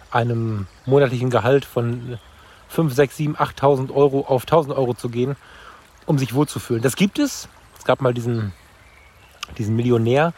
einem 0.10 0.68
monatlichen 0.86 1.30
Gehalt 1.30 1.64
von 1.64 2.18
5, 2.70 2.94
6, 2.94 3.18
7, 3.18 3.36
8.000 3.38 3.94
Euro 3.94 4.22
auf 4.22 4.46
1.000 4.46 4.76
Euro 4.76 4.94
zu 4.94 5.10
gehen, 5.10 5.36
um 6.12 6.20
sich 6.20 6.34
wohlzufühlen. 6.34 6.84
Das 6.84 6.96
gibt 6.96 7.18
es. 7.18 7.48
Es 7.80 7.86
gab 7.86 8.02
mal 8.02 8.14
diesen, 8.14 8.52
diesen 9.58 9.76
Millionär, 9.76 10.34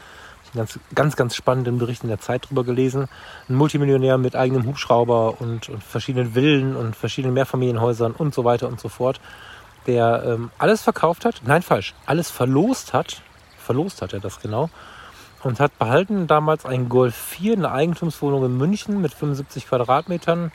ganz, 0.56 0.80
ganz, 0.94 1.16
ganz 1.16 1.36
spannenden 1.36 1.80
Bericht 1.80 2.04
in 2.04 2.10
der 2.10 2.20
Zeit 2.20 2.48
drüber 2.48 2.64
gelesen. 2.64 3.10
Ein 3.50 3.56
Multimillionär 3.56 4.20
mit 4.20 4.36
eigenem 4.36 4.66
Hubschrauber 4.66 5.42
und, 5.42 5.70
und 5.70 5.84
verschiedenen 5.84 6.34
Villen 6.34 6.76
und 6.76 6.96
verschiedenen 6.96 7.34
Mehrfamilienhäusern 7.34 8.14
und 8.14 8.36
so 8.36 8.46
weiter 8.46 8.68
und 8.68 8.80
so 8.80 8.88
fort, 8.88 9.20
der 9.88 10.24
ähm, 10.26 10.52
alles 10.60 10.84
verkauft 10.84 11.26
hat, 11.26 11.42
nein, 11.44 11.64
falsch, 11.64 11.96
alles 12.06 12.30
verlost 12.30 12.94
hat, 12.94 13.22
verlost 13.58 14.02
hat 14.04 14.14
er 14.14 14.20
das 14.20 14.40
genau, 14.40 14.70
und 15.42 15.60
hat 15.60 15.78
behalten 15.80 16.28
damals 16.28 16.66
ein 16.66 16.88
Golf 16.88 17.16
4, 17.16 17.54
eine 17.54 17.72
Eigentumswohnung 17.72 18.46
in 18.46 18.58
München 18.58 19.02
mit 19.02 19.14
75 19.14 19.68
Quadratmetern. 19.68 20.52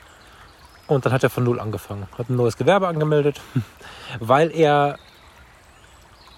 Und 0.87 1.05
dann 1.05 1.13
hat 1.13 1.21
er 1.21 1.29
von 1.29 1.43
Null 1.43 1.59
angefangen, 1.59 2.07
hat 2.17 2.29
ein 2.29 2.35
neues 2.35 2.57
Gewerbe 2.57 2.87
angemeldet, 2.87 3.39
weil 4.19 4.49
er 4.49 4.97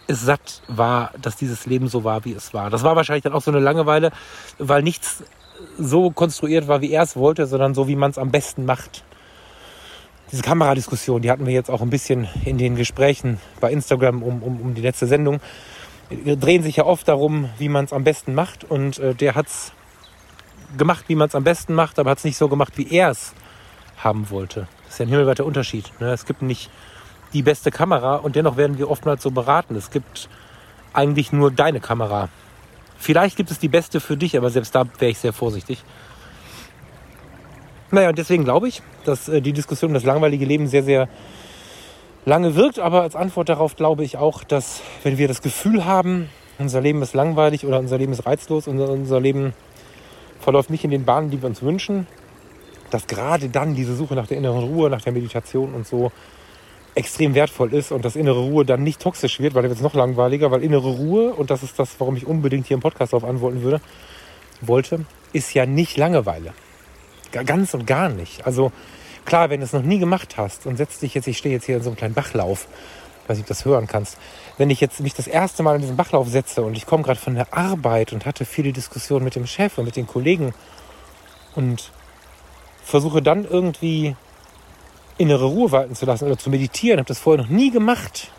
es 0.07 0.21
satt 0.21 0.61
war, 0.67 1.11
dass 1.21 1.35
dieses 1.35 1.65
Leben 1.65 1.87
so 1.87 2.03
war, 2.03 2.25
wie 2.25 2.33
es 2.33 2.53
war. 2.53 2.69
Das 2.69 2.83
war 2.83 2.95
wahrscheinlich 2.95 3.23
dann 3.23 3.33
auch 3.33 3.41
so 3.41 3.51
eine 3.51 3.59
Langeweile, 3.59 4.11
weil 4.57 4.83
nichts 4.83 5.23
so 5.77 6.11
konstruiert 6.11 6.67
war, 6.67 6.81
wie 6.81 6.91
er 6.91 7.03
es 7.03 7.15
wollte, 7.15 7.45
sondern 7.45 7.73
so, 7.73 7.87
wie 7.87 7.95
man 7.95 8.11
es 8.11 8.17
am 8.17 8.31
besten 8.31 8.65
macht. 8.65 9.03
Diese 10.31 10.43
Kameradiskussion, 10.43 11.21
die 11.21 11.29
hatten 11.29 11.45
wir 11.45 11.53
jetzt 11.53 11.69
auch 11.69 11.81
ein 11.81 11.89
bisschen 11.89 12.27
in 12.45 12.57
den 12.57 12.75
Gesprächen 12.75 13.39
bei 13.59 13.71
Instagram 13.71 14.23
um, 14.23 14.41
um, 14.41 14.61
um 14.61 14.73
die 14.73 14.81
letzte 14.81 15.05
Sendung. 15.05 15.41
drehen 16.09 16.63
sich 16.63 16.77
ja 16.77 16.85
oft 16.85 17.07
darum, 17.07 17.49
wie 17.57 17.69
man 17.69 17.85
es 17.85 17.93
am 17.93 18.03
besten 18.03 18.33
macht. 18.33 18.63
Und 18.63 18.99
äh, 18.99 19.13
der 19.13 19.35
hat 19.35 19.47
es 19.47 19.73
gemacht, 20.77 21.05
wie 21.07 21.15
man 21.15 21.27
es 21.27 21.35
am 21.35 21.43
besten 21.43 21.73
macht, 21.73 21.99
aber 21.99 22.11
hat 22.11 22.19
es 22.19 22.23
nicht 22.23 22.37
so 22.37 22.47
gemacht, 22.47 22.77
wie 22.77 22.89
er 22.91 23.09
es 23.09 23.33
haben 23.97 24.29
wollte. 24.29 24.67
Das 24.85 24.93
ist 24.93 24.99
ja 24.99 25.05
ein 25.05 25.09
himmelweiter 25.09 25.45
Unterschied. 25.45 25.91
Ne? 25.99 26.11
Es 26.11 26.25
gibt 26.25 26.41
nicht 26.41 26.69
die 27.33 27.41
beste 27.41 27.71
Kamera 27.71 28.15
und 28.15 28.35
dennoch 28.35 28.57
werden 28.57 28.77
wir 28.77 28.89
oftmals 28.89 29.23
so 29.23 29.31
beraten. 29.31 29.75
Es 29.75 29.91
gibt 29.91 30.29
eigentlich 30.93 31.31
nur 31.31 31.51
deine 31.51 31.79
Kamera. 31.79 32.29
Vielleicht 32.97 33.37
gibt 33.37 33.49
es 33.51 33.59
die 33.59 33.67
beste 33.67 33.99
für 33.99 34.17
dich, 34.17 34.37
aber 34.37 34.49
selbst 34.49 34.75
da 34.75 34.85
wäre 34.99 35.11
ich 35.11 35.17
sehr 35.17 35.33
vorsichtig. 35.33 35.83
Naja, 37.89 38.09
und 38.09 38.17
deswegen 38.17 38.43
glaube 38.43 38.67
ich, 38.67 38.81
dass 39.05 39.27
äh, 39.27 39.41
die 39.41 39.53
Diskussion 39.53 39.89
um 39.89 39.93
das 39.93 40.03
langweilige 40.03 40.45
Leben 40.45 40.67
sehr, 40.67 40.83
sehr 40.83 41.09
lange 42.25 42.55
wirkt. 42.55 42.79
Aber 42.79 43.01
als 43.01 43.15
Antwort 43.15 43.49
darauf 43.49 43.75
glaube 43.75 44.03
ich 44.03 44.17
auch, 44.17 44.43
dass 44.43 44.81
wenn 45.03 45.17
wir 45.17 45.27
das 45.27 45.41
Gefühl 45.41 45.85
haben, 45.85 46.29
unser 46.57 46.79
Leben 46.79 47.01
ist 47.01 47.13
langweilig 47.13 47.65
oder 47.65 47.79
unser 47.79 47.97
Leben 47.97 48.13
ist 48.13 48.25
reizlos, 48.25 48.67
unser, 48.67 48.89
unser 48.89 49.19
Leben 49.19 49.53
verläuft 50.39 50.69
nicht 50.69 50.83
in 50.83 50.91
den 50.91 51.05
Bahnen, 51.05 51.31
die 51.31 51.41
wir 51.41 51.49
uns 51.49 51.61
wünschen, 51.61 52.07
dass 52.91 53.07
gerade 53.07 53.49
dann 53.49 53.75
diese 53.75 53.95
Suche 53.95 54.15
nach 54.15 54.27
der 54.27 54.37
inneren 54.37 54.63
Ruhe, 54.63 54.89
nach 54.89 55.01
der 55.01 55.13
Meditation 55.13 55.73
und 55.73 55.87
so 55.87 56.11
extrem 56.95 57.36
wertvoll 57.36 57.73
ist 57.73 57.91
und 57.91 58.04
dass 58.04 58.15
innere 58.15 58.39
Ruhe 58.39 58.65
dann 58.65 58.84
nicht 58.84 59.01
toxisch 59.01 59.39
wird, 59.39 59.54
weil 59.54 59.62
dann 59.62 59.69
wird 59.69 59.80
es 59.80 59.84
noch 59.84 59.93
langweiliger, 59.93 60.51
weil 60.51 60.63
innere 60.63 60.89
Ruhe, 60.89 61.34
und 61.34 61.49
das 61.49 61.63
ist 61.63 61.80
das, 61.80 61.99
warum 61.99 62.17
ich 62.17 62.27
unbedingt 62.27 62.67
hier 62.67 62.75
im 62.75 62.82
Podcast 62.82 63.13
darauf 63.13 63.27
antworten 63.27 63.62
würde, 63.62 63.82
wollte, 64.62 65.06
ist 65.34 65.54
ja 65.54 65.65
nicht 65.65 65.97
Langeweile. 65.97 66.54
Ganz 67.32 67.73
und 67.73 67.88
gar 67.88 68.10
nicht. 68.10 68.45
Also 68.45 68.73
klar, 69.23 69.49
wenn 69.49 69.62
du 69.62 69.65
es 69.65 69.73
noch 69.73 69.84
nie 69.84 69.99
gemacht 69.99 70.36
hast 70.36 70.65
und 70.65 70.75
setzt 70.75 71.01
dich 71.01 71.13
jetzt, 71.13 71.27
ich 71.27 71.38
stehe 71.38 71.56
jetzt 71.56 71.65
hier 71.65 71.77
in 71.77 71.84
so 71.84 71.89
einem 71.89 71.97
kleinen 71.97 72.13
Bachlauf, 72.13 72.67
weiß 73.27 73.38
nicht, 73.38 73.45
ob 73.45 73.47
du 73.47 73.54
das 73.54 73.65
hören 73.65 73.88
kannst, 73.88 74.17
wenn 74.58 74.69
ich 74.69 74.82
jetzt 74.82 74.99
mich 74.99 75.13
das 75.13 75.27
erste 75.27 75.63
Mal 75.63 75.75
in 75.75 75.82
diesen 75.82 75.95
Bachlauf 75.95 76.27
setze 76.27 76.62
und 76.63 76.75
ich 76.75 76.86
komme 76.86 77.04
gerade 77.04 77.19
von 77.19 77.36
der 77.36 77.54
Arbeit 77.54 78.12
und 78.12 78.25
hatte 78.25 78.43
viele 78.43 78.73
Diskussionen 78.73 79.23
mit 79.23 79.36
dem 79.36 79.47
Chef 79.47 79.77
und 79.77 79.86
mit 79.86 79.95
den 79.95 80.08
Kollegen 80.08 80.54
und 81.56 81.91
versuche 82.84 83.21
dann 83.21 83.45
irgendwie 83.45 84.17
innere 85.21 85.45
Ruhe 85.45 85.71
walten 85.71 85.95
zu 85.95 86.05
lassen 86.05 86.25
oder 86.25 86.38
zu 86.38 86.49
meditieren, 86.49 86.99
habe 86.99 87.07
das 87.07 87.19
vorher 87.19 87.43
noch 87.43 87.49
nie 87.49 87.71
gemacht, 87.71 88.31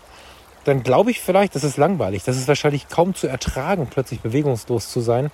dann 0.64 0.83
glaube 0.83 1.11
ich 1.11 1.21
vielleicht, 1.21 1.55
das 1.55 1.64
ist 1.64 1.77
langweilig. 1.77 2.25
Das 2.25 2.37
ist 2.37 2.49
wahrscheinlich 2.49 2.88
kaum 2.88 3.14
zu 3.14 3.27
ertragen, 3.27 3.88
plötzlich 3.90 4.21
bewegungslos 4.21 4.90
zu 4.90 5.01
sein. 5.01 5.31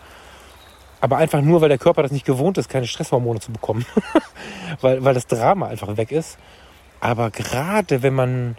Aber 1.01 1.17
einfach 1.17 1.41
nur, 1.41 1.61
weil 1.61 1.69
der 1.69 1.79
Körper 1.79 2.03
das 2.03 2.13
nicht 2.13 2.27
gewohnt 2.27 2.59
ist, 2.59 2.69
keine 2.69 2.87
Stresshormone 2.87 3.41
zu 3.41 3.53
bekommen. 3.53 3.87
weil, 4.81 5.05
weil 5.05 5.15
das 5.15 5.27
Drama 5.27 5.67
einfach 5.67 5.97
weg 5.97 6.13
ist. 6.13 6.39
Aber 7.01 7.31
gerade 7.31 8.03
wenn 8.03 8.15
man, 8.15 8.57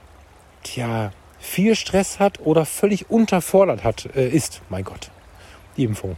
tja, 0.63 1.11
viel 1.39 1.75
Stress 1.75 2.19
hat 2.19 2.39
oder 2.39 2.65
völlig 2.65 3.09
unterfordert 3.09 3.83
hat, 3.83 4.09
äh, 4.15 4.29
ist, 4.29 4.61
mein 4.69 4.83
Gott, 4.83 5.09
die 5.77 5.83
Impfung. 5.83 6.15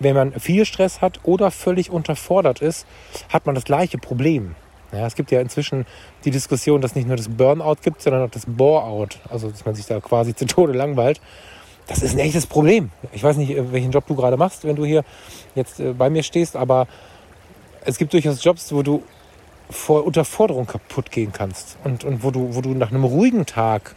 Wenn 0.00 0.16
man 0.16 0.32
viel 0.40 0.64
Stress 0.64 1.00
hat 1.00 1.20
oder 1.22 1.50
völlig 1.50 1.90
unterfordert 1.90 2.60
ist, 2.60 2.86
hat 3.28 3.46
man 3.46 3.54
das 3.54 3.64
gleiche 3.64 3.98
Problem. 3.98 4.56
Ja, 4.94 5.06
es 5.06 5.14
gibt 5.14 5.30
ja 5.30 5.40
inzwischen 5.40 5.86
die 6.24 6.30
Diskussion, 6.30 6.80
dass 6.80 6.94
nicht 6.94 7.06
nur 7.06 7.16
das 7.16 7.28
Burnout 7.28 7.76
gibt, 7.82 8.02
sondern 8.02 8.22
auch 8.22 8.30
das 8.30 8.44
Boreout. 8.46 9.18
Also, 9.28 9.50
dass 9.50 9.64
man 9.64 9.74
sich 9.74 9.86
da 9.86 10.00
quasi 10.00 10.34
zu 10.34 10.46
Tode 10.46 10.72
langweilt. 10.72 11.20
Das 11.86 12.02
ist 12.02 12.14
ein 12.14 12.18
echtes 12.20 12.46
Problem. 12.46 12.90
Ich 13.12 13.22
weiß 13.22 13.36
nicht, 13.36 13.54
welchen 13.72 13.90
Job 13.90 14.06
du 14.06 14.14
gerade 14.14 14.36
machst, 14.36 14.64
wenn 14.64 14.76
du 14.76 14.84
hier 14.84 15.04
jetzt 15.54 15.80
äh, 15.80 15.92
bei 15.92 16.08
mir 16.08 16.22
stehst, 16.22 16.56
aber 16.56 16.86
es 17.84 17.98
gibt 17.98 18.12
durchaus 18.12 18.42
Jobs, 18.42 18.72
wo 18.72 18.82
du 18.82 19.02
vor 19.70 20.04
Unterforderung 20.04 20.66
kaputt 20.66 21.10
gehen 21.10 21.32
kannst 21.32 21.76
und, 21.84 22.04
und 22.04 22.22
wo, 22.22 22.30
du, 22.30 22.54
wo 22.54 22.60
du 22.60 22.70
nach 22.70 22.90
einem 22.90 23.04
ruhigen 23.04 23.46
Tag, 23.46 23.94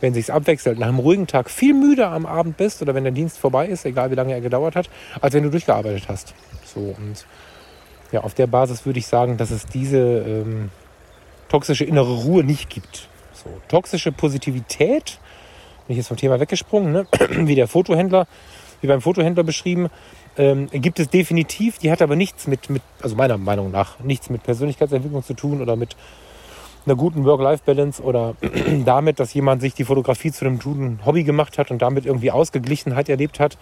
wenn 0.00 0.14
sich's 0.14 0.30
abwechselt, 0.30 0.78
nach 0.78 0.88
einem 0.88 0.98
ruhigen 0.98 1.26
Tag 1.26 1.50
viel 1.50 1.74
müder 1.74 2.10
am 2.10 2.26
Abend 2.26 2.56
bist 2.56 2.82
oder 2.82 2.94
wenn 2.94 3.04
der 3.04 3.12
Dienst 3.12 3.38
vorbei 3.38 3.66
ist, 3.66 3.84
egal 3.84 4.10
wie 4.10 4.14
lange 4.14 4.32
er 4.32 4.40
gedauert 4.40 4.74
hat, 4.76 4.88
als 5.20 5.34
wenn 5.34 5.42
du 5.42 5.50
durchgearbeitet 5.50 6.04
hast. 6.08 6.34
So 6.64 6.80
und 6.80 7.26
ja, 8.12 8.20
auf 8.20 8.34
der 8.34 8.46
Basis 8.46 8.86
würde 8.86 8.98
ich 8.98 9.06
sagen, 9.06 9.38
dass 9.38 9.50
es 9.50 9.66
diese 9.66 9.98
ähm, 9.98 10.70
toxische 11.48 11.84
innere 11.84 12.12
Ruhe 12.12 12.44
nicht 12.44 12.70
gibt. 12.70 13.08
So, 13.32 13.50
toxische 13.68 14.12
Positivität, 14.12 15.18
bin 15.86 15.94
ich 15.94 15.96
jetzt 15.96 16.08
vom 16.08 16.16
Thema 16.16 16.38
weggesprungen, 16.38 16.92
ne? 16.92 17.06
wie 17.30 17.54
der 17.54 17.68
Fotohändler, 17.68 18.26
wie 18.82 18.86
beim 18.86 19.00
Fotohändler 19.00 19.42
beschrieben, 19.42 19.88
ähm, 20.36 20.68
gibt 20.72 21.00
es 21.00 21.08
definitiv, 21.08 21.78
die 21.78 21.90
hat 21.90 22.02
aber 22.02 22.16
nichts 22.16 22.46
mit, 22.46 22.70
mit, 22.70 22.82
also 23.02 23.16
meiner 23.16 23.38
Meinung 23.38 23.70
nach, 23.70 23.98
nichts 24.00 24.30
mit 24.30 24.42
Persönlichkeitsentwicklung 24.42 25.24
zu 25.24 25.34
tun 25.34 25.60
oder 25.60 25.76
mit 25.76 25.96
einer 26.84 26.96
guten 26.96 27.24
Work-Life-Balance 27.24 28.02
oder 28.02 28.34
damit, 28.84 29.20
dass 29.20 29.32
jemand 29.34 29.62
sich 29.62 29.74
die 29.74 29.84
Fotografie 29.84 30.32
zu 30.32 30.44
einem 30.44 30.58
guten 30.58 31.00
Hobby 31.04 31.24
gemacht 31.24 31.58
hat 31.58 31.70
und 31.70 31.80
damit 31.80 32.06
irgendwie 32.06 32.30
Ausgeglichenheit 32.30 33.08
erlebt 33.08 33.40
hat 33.40 33.56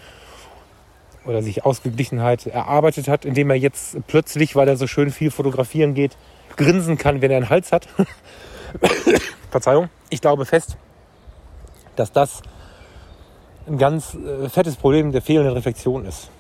oder 1.31 1.43
sich 1.43 1.65
Ausgeglichenheit 1.65 2.47
erarbeitet 2.47 3.09
hat, 3.09 3.25
indem 3.25 3.51
er 3.51 3.57
jetzt 3.57 3.97
plötzlich, 4.07 4.57
weil 4.57 4.69
er 4.69 4.77
so 4.77 4.87
schön 4.87 5.11
viel 5.11 5.31
fotografieren 5.31 5.95
geht, 5.95 6.17
grinsen 6.57 6.99
kann, 6.99 7.23
wenn 7.23 7.31
er 7.31 7.39
einen 7.39 7.49
Hals 7.49 7.73
hat. 7.73 7.89
Verzeihung. 9.51 9.89
Ich 10.11 10.21
glaube 10.21 10.45
fest, 10.45 10.77
dass 11.97 12.13
das 12.13 12.43
ein 13.67 13.79
ganz 13.79 14.15
äh, 14.15 14.49
fettes 14.49 14.77
Problem 14.77 15.13
der 15.13 15.23
fehlenden 15.23 15.55
Reflexion 15.55 16.05
ist. 16.05 16.31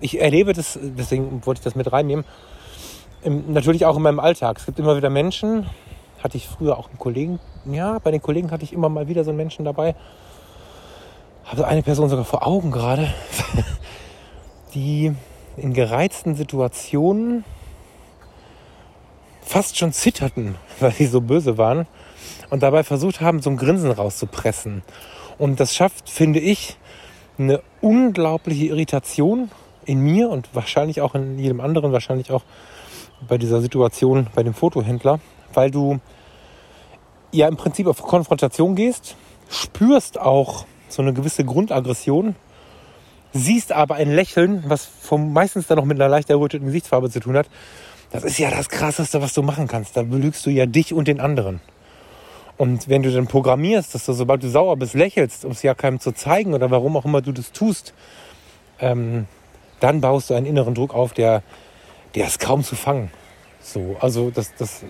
Ich 0.00 0.20
erlebe 0.20 0.52
das, 0.52 0.78
deswegen 0.82 1.46
wollte 1.46 1.60
ich 1.60 1.64
das 1.64 1.76
mit 1.76 1.92
reinnehmen, 1.92 2.24
natürlich 3.24 3.86
auch 3.86 3.96
in 3.96 4.02
meinem 4.02 4.18
Alltag. 4.18 4.58
Es 4.58 4.66
gibt 4.66 4.80
immer 4.80 4.96
wieder 4.96 5.10
Menschen, 5.10 5.66
hatte 6.22 6.36
ich 6.36 6.48
früher 6.48 6.76
auch 6.76 6.88
einen 6.88 6.98
Kollegen, 6.98 7.38
ja, 7.64 8.00
bei 8.00 8.10
den 8.10 8.20
Kollegen 8.20 8.50
hatte 8.50 8.64
ich 8.64 8.72
immer 8.72 8.88
mal 8.88 9.06
wieder 9.06 9.22
so 9.22 9.30
einen 9.30 9.36
Menschen 9.36 9.64
dabei. 9.64 9.94
Habe 11.44 11.66
eine 11.66 11.82
Person 11.82 12.08
sogar 12.08 12.24
vor 12.24 12.44
Augen 12.46 12.72
gerade. 12.72 13.12
die 14.74 15.12
in 15.56 15.74
gereizten 15.74 16.34
Situationen 16.34 17.44
fast 19.42 19.78
schon 19.78 19.92
zitterten, 19.92 20.56
weil 20.80 20.92
sie 20.92 21.06
so 21.06 21.20
böse 21.20 21.58
waren 21.58 21.86
und 22.50 22.62
dabei 22.62 22.84
versucht 22.84 23.20
haben, 23.20 23.42
so 23.42 23.50
ein 23.50 23.56
Grinsen 23.56 23.90
rauszupressen. 23.90 24.82
Und 25.38 25.60
das 25.60 25.74
schafft, 25.74 26.08
finde 26.08 26.40
ich, 26.40 26.76
eine 27.38 27.62
unglaubliche 27.80 28.66
Irritation 28.66 29.50
in 29.84 30.00
mir 30.00 30.30
und 30.30 30.54
wahrscheinlich 30.54 31.00
auch 31.00 31.14
in 31.14 31.38
jedem 31.38 31.60
anderen, 31.60 31.92
wahrscheinlich 31.92 32.30
auch 32.30 32.42
bei 33.26 33.38
dieser 33.38 33.60
Situation 33.60 34.28
bei 34.34 34.42
dem 34.42 34.54
Fotohändler, 34.54 35.20
weil 35.54 35.70
du 35.70 36.00
ja 37.32 37.48
im 37.48 37.56
Prinzip 37.56 37.86
auf 37.86 38.02
Konfrontation 38.02 38.76
gehst, 38.76 39.16
spürst 39.48 40.20
auch 40.20 40.66
so 40.88 41.02
eine 41.02 41.12
gewisse 41.12 41.44
Grundaggression 41.44 42.36
siehst 43.32 43.72
aber 43.72 43.96
ein 43.96 44.14
Lächeln, 44.14 44.64
was 44.66 44.84
vom, 44.84 45.32
meistens 45.32 45.66
dann 45.66 45.78
noch 45.78 45.84
mit 45.84 46.00
einer 46.00 46.08
leicht 46.08 46.30
erröteten 46.30 46.66
Gesichtsfarbe 46.66 47.10
zu 47.10 47.20
tun 47.20 47.36
hat. 47.36 47.48
Das 48.10 48.24
ist 48.24 48.38
ja 48.38 48.50
das 48.50 48.68
Krasseste, 48.68 49.22
was 49.22 49.32
du 49.32 49.42
machen 49.42 49.68
kannst. 49.68 49.96
Da 49.96 50.02
belügst 50.02 50.44
du 50.44 50.50
ja 50.50 50.66
dich 50.66 50.92
und 50.92 51.08
den 51.08 51.20
anderen. 51.20 51.60
Und 52.58 52.88
wenn 52.88 53.02
du 53.02 53.10
dann 53.10 53.26
programmierst, 53.26 53.94
dass 53.94 54.04
du, 54.04 54.12
sobald 54.12 54.42
du 54.42 54.48
sauer 54.48 54.76
bist, 54.76 54.94
lächelst, 54.94 55.44
um 55.44 55.52
es 55.52 55.62
ja 55.62 55.74
keinem 55.74 55.98
zu 55.98 56.12
zeigen 56.12 56.52
oder 56.52 56.70
warum 56.70 56.96
auch 56.96 57.04
immer 57.06 57.22
du 57.22 57.32
das 57.32 57.52
tust, 57.52 57.94
ähm, 58.78 59.26
dann 59.80 60.00
baust 60.00 60.30
du 60.30 60.34
einen 60.34 60.46
inneren 60.46 60.74
Druck 60.74 60.94
auf, 60.94 61.12
der, 61.12 61.42
der 62.14 62.26
ist 62.26 62.38
kaum 62.38 62.62
zu 62.62 62.76
fangen. 62.76 63.10
So, 63.62 63.96
also 64.00 64.30
das, 64.30 64.54
das 64.56 64.84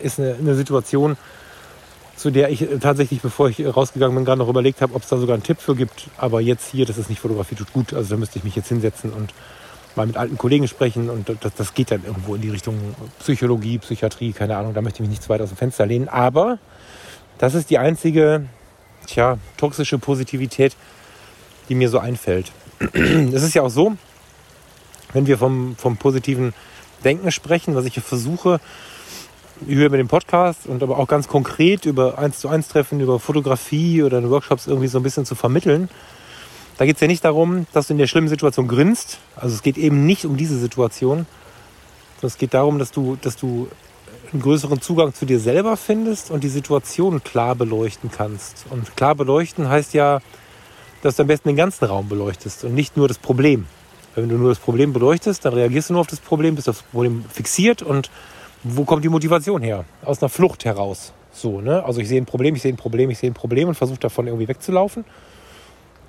ist 0.00 0.18
eine, 0.18 0.34
eine 0.34 0.54
Situation, 0.54 1.16
zu 2.20 2.30
der 2.30 2.50
ich 2.50 2.66
tatsächlich, 2.80 3.22
bevor 3.22 3.48
ich 3.48 3.64
rausgegangen 3.64 4.14
bin, 4.14 4.26
gerade 4.26 4.38
noch 4.38 4.48
überlegt 4.48 4.82
habe, 4.82 4.94
ob 4.94 5.02
es 5.02 5.08
da 5.08 5.16
sogar 5.16 5.34
einen 5.34 5.42
Tipp 5.42 5.58
für 5.58 5.74
gibt. 5.74 6.08
Aber 6.18 6.42
jetzt 6.42 6.70
hier, 6.70 6.84
das 6.84 6.98
ist 6.98 7.08
nicht 7.08 7.20
Fotografie, 7.20 7.54
tut 7.54 7.72
gut. 7.72 7.94
Also 7.94 8.10
da 8.10 8.16
müsste 8.18 8.38
ich 8.38 8.44
mich 8.44 8.54
jetzt 8.54 8.68
hinsetzen 8.68 9.10
und 9.10 9.32
mal 9.96 10.06
mit 10.06 10.18
alten 10.18 10.36
Kollegen 10.36 10.68
sprechen. 10.68 11.08
Und 11.08 11.34
das, 11.40 11.54
das 11.54 11.72
geht 11.72 11.90
dann 11.90 12.04
irgendwo 12.04 12.34
in 12.34 12.42
die 12.42 12.50
Richtung 12.50 12.78
Psychologie, 13.20 13.78
Psychiatrie, 13.78 14.32
keine 14.32 14.58
Ahnung. 14.58 14.74
Da 14.74 14.82
möchte 14.82 14.98
ich 14.98 15.00
mich 15.00 15.10
nicht 15.10 15.22
zu 15.22 15.30
weit 15.30 15.40
aus 15.40 15.48
dem 15.48 15.56
Fenster 15.56 15.86
lehnen. 15.86 16.08
Aber 16.08 16.58
das 17.38 17.54
ist 17.54 17.70
die 17.70 17.78
einzige, 17.78 18.46
tja, 19.06 19.38
toxische 19.56 19.98
Positivität, 19.98 20.76
die 21.70 21.74
mir 21.74 21.88
so 21.88 21.98
einfällt. 21.98 22.52
Es 23.32 23.42
ist 23.42 23.54
ja 23.54 23.62
auch 23.62 23.70
so, 23.70 23.96
wenn 25.14 25.26
wir 25.26 25.38
vom, 25.38 25.74
vom 25.76 25.96
positiven 25.96 26.52
Denken 27.02 27.32
sprechen, 27.32 27.74
was 27.74 27.86
ich 27.86 27.94
hier 27.94 28.02
versuche, 28.02 28.60
über 29.66 29.96
den 29.96 30.08
Podcast 30.08 30.66
und 30.66 30.82
aber 30.82 30.98
auch 30.98 31.08
ganz 31.08 31.28
konkret 31.28 31.86
über 31.86 32.18
1 32.18 32.38
zu 32.38 32.48
1 32.48 32.68
Treffen, 32.68 33.00
über 33.00 33.18
Fotografie 33.20 34.02
oder 34.02 34.28
Workshops 34.30 34.66
irgendwie 34.66 34.88
so 34.88 34.98
ein 34.98 35.02
bisschen 35.02 35.24
zu 35.24 35.34
vermitteln. 35.34 35.88
Da 36.78 36.86
geht 36.86 36.96
es 36.96 37.00
ja 37.00 37.08
nicht 37.08 37.24
darum, 37.24 37.66
dass 37.72 37.88
du 37.88 37.92
in 37.92 37.98
der 37.98 38.06
schlimmen 38.06 38.28
Situation 38.28 38.66
grinst. 38.66 39.18
Also 39.36 39.54
es 39.54 39.62
geht 39.62 39.76
eben 39.76 40.06
nicht 40.06 40.24
um 40.24 40.36
diese 40.36 40.58
Situation. 40.58 41.26
Es 42.22 42.38
geht 42.38 42.54
darum, 42.54 42.78
dass 42.78 42.90
du, 42.90 43.16
dass 43.20 43.36
du 43.36 43.68
einen 44.32 44.42
größeren 44.42 44.80
Zugang 44.80 45.12
zu 45.14 45.26
dir 45.26 45.40
selber 45.40 45.76
findest 45.76 46.30
und 46.30 46.44
die 46.44 46.48
Situation 46.48 47.22
klar 47.22 47.54
beleuchten 47.54 48.10
kannst. 48.10 48.66
Und 48.70 48.96
klar 48.96 49.14
beleuchten 49.14 49.68
heißt 49.68 49.94
ja, 49.94 50.20
dass 51.02 51.16
du 51.16 51.22
am 51.22 51.28
besten 51.28 51.48
den 51.48 51.56
ganzen 51.56 51.84
Raum 51.84 52.08
beleuchtest 52.08 52.64
und 52.64 52.74
nicht 52.74 52.96
nur 52.96 53.08
das 53.08 53.18
Problem. 53.18 53.66
Wenn 54.14 54.28
du 54.28 54.36
nur 54.36 54.48
das 54.48 54.58
Problem 54.58 54.92
beleuchtest, 54.92 55.44
dann 55.44 55.54
reagierst 55.54 55.90
du 55.90 55.94
nur 55.94 56.00
auf 56.00 56.06
das 56.06 56.20
Problem, 56.20 56.54
bist 56.56 56.68
auf 56.68 56.78
das 56.78 56.90
Problem 56.90 57.24
fixiert 57.30 57.82
und 57.82 58.10
wo 58.62 58.84
kommt 58.84 59.04
die 59.04 59.08
Motivation 59.08 59.62
her? 59.62 59.84
Aus 60.04 60.22
einer 60.22 60.28
Flucht 60.28 60.64
heraus. 60.64 61.12
So, 61.32 61.60
ne? 61.60 61.84
Also 61.84 62.00
ich 62.00 62.08
sehe 62.08 62.20
ein 62.20 62.26
Problem, 62.26 62.54
ich 62.54 62.62
sehe 62.62 62.72
ein 62.72 62.76
Problem, 62.76 63.10
ich 63.10 63.18
sehe 63.18 63.30
ein 63.30 63.34
Problem 63.34 63.68
und 63.68 63.74
versuche 63.74 64.00
davon 64.00 64.26
irgendwie 64.26 64.48
wegzulaufen. 64.48 65.04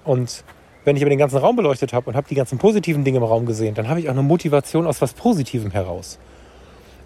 Und 0.04 0.44
wenn 0.84 0.96
ich 0.96 1.04
aber 1.04 1.10
den 1.10 1.20
ganzen 1.20 1.38
Raum 1.38 1.56
beleuchtet 1.56 1.94
habe 1.94 2.10
und 2.10 2.16
habe 2.16 2.28
die 2.28 2.36
ganzen 2.36 2.58
positiven 2.58 3.04
Dinge 3.04 3.18
im 3.18 3.24
Raum 3.24 3.46
gesehen, 3.46 3.76
dann 3.76 3.88
habe 3.88 4.00
ich 4.00 4.08
auch 4.08 4.14
eine 4.14 4.24
Motivation 4.24 4.88
aus 4.88 5.02
was 5.02 5.14
Positivem 5.14 5.72
heraus. 5.72 6.18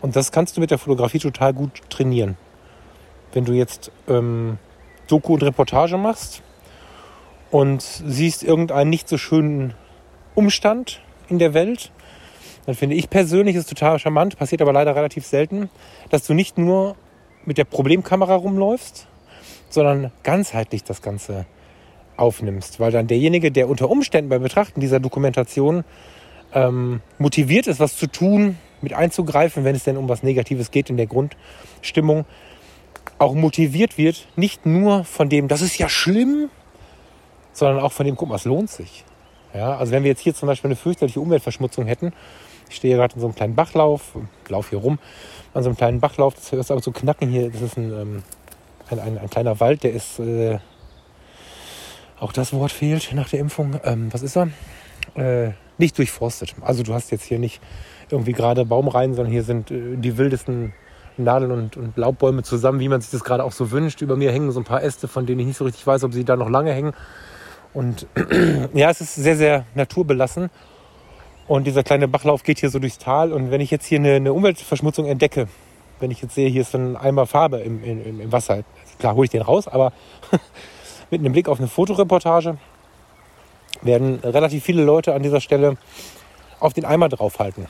Und 0.02 0.16
das 0.16 0.32
kannst 0.32 0.56
du 0.56 0.62
mit 0.62 0.72
der 0.72 0.78
Fotografie 0.78 1.20
total 1.20 1.54
gut 1.54 1.82
trainieren. 1.90 2.38
Wenn 3.34 3.44
du 3.44 3.54
jetzt 3.54 3.92
ähm, 4.08 4.58
Doku 5.08 5.34
und 5.34 5.44
Reportage 5.44 5.98
machst 5.98 6.42
und 7.52 7.82
siehst 7.82 8.44
irgendeinen 8.44 8.90
nicht 8.90 9.10
so 9.10 9.18
schönen 9.18 9.74
Umstand 10.36 11.02
in 11.28 11.40
der 11.40 11.54
Welt, 11.54 11.92
dann 12.66 12.76
finde 12.76 12.96
ich 12.96 13.10
persönlich 13.10 13.56
ist 13.56 13.70
total 13.70 14.00
charmant, 14.00 14.38
passiert 14.38 14.62
aber 14.62 14.74
leider 14.74 14.96
relativ 14.96 15.26
selten, 15.26 15.70
dass 16.10 16.26
du 16.26 16.34
nicht 16.34 16.58
nur 16.58 16.96
mit 17.46 17.58
der 17.58 17.66
Problemkamera 17.66 18.36
rumläufst, 18.36 19.08
sondern 19.70 20.12
ganzheitlich 20.24 20.84
das 20.84 21.02
Ganze 21.02 21.46
aufnimmst, 22.18 22.80
weil 22.80 22.92
dann 22.92 23.08
derjenige, 23.08 23.52
der 23.52 23.70
unter 23.70 23.90
Umständen 23.90 24.30
beim 24.30 24.42
Betrachten 24.42 24.80
dieser 24.80 25.00
Dokumentation 25.00 25.84
ähm, 26.54 27.02
motiviert 27.18 27.68
ist, 27.68 27.80
was 27.80 27.98
zu 27.98 28.08
tun, 28.08 28.58
mit 28.82 28.94
einzugreifen, 28.94 29.64
wenn 29.64 29.76
es 29.76 29.84
denn 29.84 29.98
um 29.98 30.08
was 30.10 30.24
Negatives 30.24 30.72
geht 30.72 30.90
in 30.90 30.98
der 30.98 31.08
Grundstimmung, 31.08 32.26
auch 33.18 33.34
motiviert 33.34 33.98
wird, 33.98 34.28
nicht 34.36 34.66
nur 34.66 35.04
von 35.04 35.30
dem, 35.30 35.48
das 35.48 35.62
ist 35.62 35.78
ja 35.78 35.90
schlimm, 35.90 36.50
sondern 37.54 37.80
auch 37.80 37.92
von 37.92 38.06
dem, 38.06 38.16
guck 38.16 38.30
mal, 38.30 38.36
es 38.36 38.46
lohnt 38.46 38.70
sich. 38.70 39.04
Ja, 39.54 39.78
also 39.78 39.94
wenn 39.94 40.04
wir 40.04 40.12
jetzt 40.12 40.22
hier 40.22 40.36
zum 40.36 40.48
Beispiel 40.48 40.70
eine 40.70 40.76
fürchterliche 40.76 41.22
Umweltverschmutzung 41.22 41.86
hätten, 41.86 42.12
ich 42.70 42.76
stehe 42.76 42.96
gerade 42.96 43.16
in 43.16 43.22
so 43.22 43.28
einem 43.28 43.36
kleinen 43.36 43.56
Bachlauf, 43.56 44.14
laufe 44.48 44.72
hier 44.72 44.80
rum, 44.80 45.00
an 45.54 45.64
so 45.64 45.70
einem 45.70 45.78
kleinen 45.78 46.00
Bachlauf, 46.00 46.36
das 46.36 46.52
hörst 46.52 46.72
aber 46.72 46.82
so 46.82 46.92
knacken 46.92 47.30
hier, 47.30 47.50
das 47.50 47.62
ist 47.62 47.78
ein, 47.78 47.92
ähm, 47.92 48.24
ein, 48.90 49.00
ein, 49.00 49.18
ein, 49.18 49.30
kleiner 49.30 49.60
Wald, 49.60 49.84
der 49.84 49.94
ist, 49.94 50.20
äh, 50.20 50.60
auch 52.20 52.32
das 52.32 52.54
Wort 52.54 52.72
fehlt 52.72 53.12
nach 53.14 53.30
der 53.30 53.40
Impfung, 53.40 53.80
ähm, 53.84 54.12
was 54.12 54.22
ist 54.22 54.38
er? 54.38 54.50
Äh, 55.16 55.52
nicht 55.78 55.98
durchforstet. 55.98 56.56
Also 56.62 56.84
du 56.84 56.94
hast 56.94 57.12
jetzt 57.12 57.24
hier 57.26 57.40
nicht 57.40 57.62
irgendwie 58.10 58.34
gerade 58.34 58.66
Baumreihen, 58.66 59.14
sondern 59.14 59.32
hier 59.32 59.44
sind 59.44 59.72
äh, 59.72 59.98
die 59.98 60.18
wildesten 60.18 60.74
Nadeln 61.18 61.52
und, 61.52 61.78
und 61.78 61.98
Laubbäume 61.98 62.44
zusammen, 62.44 62.80
wie 62.80 62.90
man 62.90 63.02
sich 63.02 63.12
das 63.12 63.24
gerade 63.24 63.44
auch 63.44 63.52
so 63.52 63.72
wünscht. 63.72 64.02
Über 64.02 64.16
mir 64.16 64.32
hängen 64.32 64.52
so 64.52 64.60
ein 64.60 64.66
paar 64.66 64.84
Äste, 64.84 65.08
von 65.08 65.26
denen 65.26 65.40
ich 65.42 65.48
nicht 65.48 65.58
so 65.58 65.66
richtig 65.66 65.86
weiß, 65.86 66.04
ob 66.04 66.14
sie 66.14 66.26
da 66.26 66.36
noch 66.36 66.50
lange 66.50 66.74
hängen. 66.74 66.94
Und 67.74 68.08
ja, 68.74 68.90
es 68.90 69.02
ist 69.02 69.16
sehr, 69.16 69.36
sehr 69.36 69.66
naturbelassen. 69.76 70.50
Und 71.48 71.68
dieser 71.68 71.84
kleine 71.84 72.08
Bachlauf 72.08 72.44
geht 72.44 72.60
hier 72.60 72.70
so 72.70 72.80
durchs 72.80 72.98
Tal. 72.98 73.32
Und 73.32 73.52
wenn 73.52 73.62
ich 73.62 73.70
jetzt 73.72 73.86
hier 73.86 74.00
eine, 74.00 74.16
eine 74.16 74.34
Umweltverschmutzung 74.34 75.06
entdecke, 75.06 75.48
wenn 76.00 76.12
ich 76.12 76.22
jetzt 76.22 76.36
sehe, 76.36 76.50
hier 76.50 76.62
ist 76.62 76.72
so 76.72 76.78
ein 76.78 76.98
Eimer 76.98 77.26
Farbe 77.28 77.58
im, 77.58 77.84
im, 77.84 78.20
im 78.20 78.32
Wasser, 78.32 78.64
klar 79.00 79.16
hole 79.16 79.26
ich 79.26 79.32
den 79.32 79.42
raus, 79.42 79.68
aber 79.68 79.94
mit 81.12 81.20
einem 81.20 81.34
Blick 81.34 81.48
auf 81.48 81.60
eine 81.60 81.68
Fotoreportage 81.68 82.58
werden 83.82 84.20
relativ 84.24 84.64
viele 84.64 84.84
Leute 84.84 85.14
an 85.14 85.24
dieser 85.24 85.42
Stelle 85.42 85.78
auf 86.60 86.74
den 86.74 86.86
Eimer 86.86 87.10
draufhalten 87.10 87.68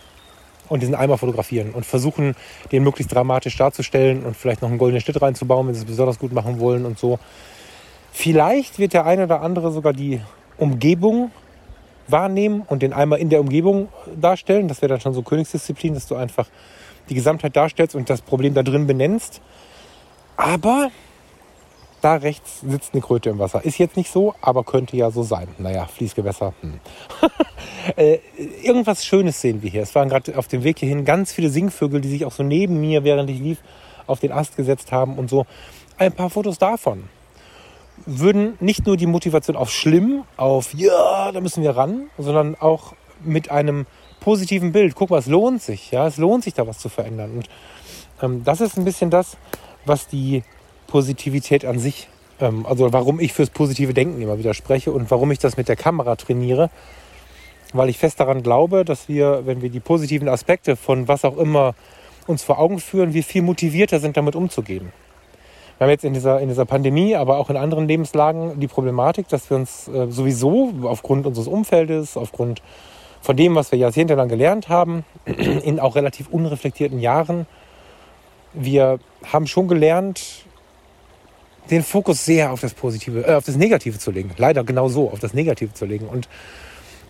und 0.70 0.82
diesen 0.82 0.96
Eimer 0.96 1.18
fotografieren 1.18 1.72
und 1.72 1.86
versuchen, 1.86 2.36
den 2.72 2.84
möglichst 2.84 3.14
dramatisch 3.14 3.58
darzustellen 3.58 4.24
und 4.24 4.36
vielleicht 4.36 4.62
noch 4.62 4.70
einen 4.70 4.78
goldenen 4.78 5.02
Schnitt 5.02 5.22
reinzubauen, 5.22 5.68
wenn 5.68 5.76
sie 5.76 5.82
es 5.82 5.86
besonders 5.86 6.18
gut 6.18 6.32
machen 6.32 6.60
wollen 6.60 6.86
und 6.86 6.98
so. 6.98 7.20
Vielleicht 8.12 8.80
wird 8.80 8.94
der 8.94 9.06
eine 9.06 9.26
oder 9.26 9.42
andere 9.42 9.72
sogar 9.72 9.94
die 9.94 10.22
Umgebung 10.58 11.32
wahrnehmen 12.08 12.64
und 12.68 12.82
den 12.82 12.94
Eimer 12.94 13.18
in 13.18 13.30
der 13.30 13.40
Umgebung 13.40 13.90
darstellen. 14.20 14.68
Das 14.68 14.82
wäre 14.82 14.90
dann 14.90 15.02
schon 15.02 15.14
so 15.14 15.22
Königsdisziplin, 15.22 15.94
dass 15.94 16.08
du 16.08 16.16
einfach 16.16 16.48
die 17.10 17.16
Gesamtheit 17.16 17.56
darstellst 17.56 17.96
und 17.96 18.10
das 18.10 18.22
Problem 18.22 18.54
da 18.54 18.64
drin 18.64 18.88
benennst. 18.88 19.42
Aber 20.38 20.90
da 22.02 22.16
rechts 22.16 22.62
sitzt 22.62 22.94
eine 22.94 23.02
Kröte 23.02 23.30
im 23.30 23.40
Wasser. 23.40 23.64
Ist 23.64 23.78
jetzt 23.78 23.98
nicht 23.98 24.12
so, 24.12 24.36
aber 24.42 24.64
könnte 24.64 24.96
ja 24.98 25.10
so 25.12 25.24
sein. 25.24 25.48
Naja, 25.58 25.86
Fließgewässer. 25.86 26.54
Hm. 26.62 26.80
äh, 27.96 28.20
irgendwas 28.62 29.06
Schönes 29.06 29.42
sehen 29.42 29.62
wir 29.64 29.70
hier. 29.70 29.82
Es 29.82 29.96
waren 29.96 30.10
gerade 30.10 30.38
auf 30.38 30.48
dem 30.48 30.64
Weg 30.64 30.80
hierhin 30.80 31.06
ganz 31.06 31.32
viele 31.32 31.50
Singvögel, 31.50 32.02
die 32.02 32.10
sich 32.10 32.26
auch 32.26 32.32
so 32.32 32.44
neben 32.44 32.80
mir, 32.80 33.04
während 33.04 33.30
ich 33.30 33.40
lief, 33.40 33.60
auf 34.08 34.20
den 34.20 34.32
Ast 34.32 34.56
gesetzt 34.56 34.92
haben 34.92 35.18
und 35.18 35.30
so. 35.30 35.46
Ein 35.98 36.12
paar 36.12 36.30
Fotos 36.30 36.58
davon 36.58 37.10
würden 38.06 38.58
nicht 38.60 38.86
nur 38.86 38.98
die 38.98 39.08
Motivation 39.08 39.56
auf 39.56 39.72
schlimm, 39.72 40.24
auf 40.38 40.74
ja, 40.74 41.32
da 41.32 41.42
müssen 41.42 41.64
wir 41.64 41.76
ran, 41.76 42.10
sondern 42.18 42.56
auch 42.56 42.94
mit 43.24 43.52
einem 43.52 43.86
positiven 44.20 44.72
Bild. 44.72 44.96
Guck 44.96 45.10
mal, 45.10 45.20
es 45.20 45.28
lohnt 45.28 45.62
sich. 45.62 45.92
Ja, 45.92 46.08
es 46.08 46.18
lohnt 46.18 46.44
sich 46.44 46.54
da 46.54 46.68
was 46.68 46.80
zu 46.80 46.90
verändern. 46.90 47.32
Und 47.32 47.50
ähm, 48.22 48.44
das 48.44 48.62
ist 48.62 48.78
ein 48.78 48.86
bisschen 48.86 49.10
das, 49.10 49.38
was 49.86 50.08
die 50.08 50.44
Positivität 50.88 51.66
an 51.66 51.80
sich, 51.80 52.08
ähm, 52.40 52.66
also 52.66 52.92
warum 52.94 53.20
ich 53.20 53.34
fürs 53.34 53.50
positive 53.50 53.94
Denken 53.94 54.22
immer 54.22 54.38
wieder 54.38 54.54
spreche 54.54 54.92
und 54.92 55.10
warum 55.12 55.32
ich 55.32 55.40
das 55.40 55.58
mit 55.58 55.68
der 55.68 55.76
Kamera 55.76 56.16
trainiere, 56.16 56.70
weil 57.74 57.90
ich 57.90 57.98
fest 57.98 58.20
daran 58.20 58.44
glaube, 58.44 58.86
dass 58.86 59.08
wir, 59.08 59.46
wenn 59.46 59.62
wir 59.62 59.70
die 59.70 59.80
positiven 59.80 60.30
Aspekte 60.30 60.76
von 60.76 61.08
was 61.08 61.26
auch 61.26 61.38
immer 61.38 61.76
uns 62.28 62.44
vor 62.44 62.60
Augen 62.60 62.80
führen, 62.80 63.14
wir 63.14 63.24
viel 63.24 63.42
motivierter 63.42 64.00
sind, 64.00 64.18
damit 64.18 64.36
umzugehen. 64.36 64.92
Wir 65.78 65.86
haben 65.86 65.92
jetzt 65.92 66.06
in 66.06 66.14
dieser, 66.14 66.40
in 66.40 66.48
dieser 66.48 66.66
Pandemie, 66.66 67.16
aber 67.16 67.38
auch 67.38 67.50
in 67.50 67.58
anderen 67.58 67.88
Lebenslagen 67.88 68.60
die 68.60 68.68
Problematik, 68.68 69.28
dass 69.28 69.50
wir 69.50 69.58
uns 69.58 69.90
äh, 69.90 70.08
sowieso 70.10 70.74
aufgrund 70.84 71.26
unseres 71.26 71.48
Umfeldes, 71.48 72.16
aufgrund 72.16 72.62
von 73.22 73.36
dem, 73.36 73.56
was 73.56 73.72
wir 73.72 73.80
jahrzehntelang 73.80 74.30
gelernt 74.30 74.70
haben, 74.70 75.04
in 75.26 75.80
auch 75.82 75.96
relativ 75.96 76.30
unreflektierten 76.30 77.00
Jahren, 77.00 77.46
wir 78.54 79.00
haben 79.26 79.48
schon 79.48 79.68
gelernt, 79.68 80.46
den 81.70 81.84
Fokus 81.84 82.24
sehr 82.24 82.52
auf 82.52 82.62
das 82.62 82.74
Positive, 82.74 83.28
äh, 83.28 83.34
auf 83.34 83.44
das 83.44 83.58
Negative 83.58 84.00
zu 84.00 84.12
legen. 84.12 84.32
Leider 84.38 84.64
genau 84.64 84.88
so, 84.88 85.10
auf 85.10 85.20
das 85.20 85.34
Negative 85.34 85.74
zu 85.74 85.86
legen. 85.86 86.08
Und 86.08 86.30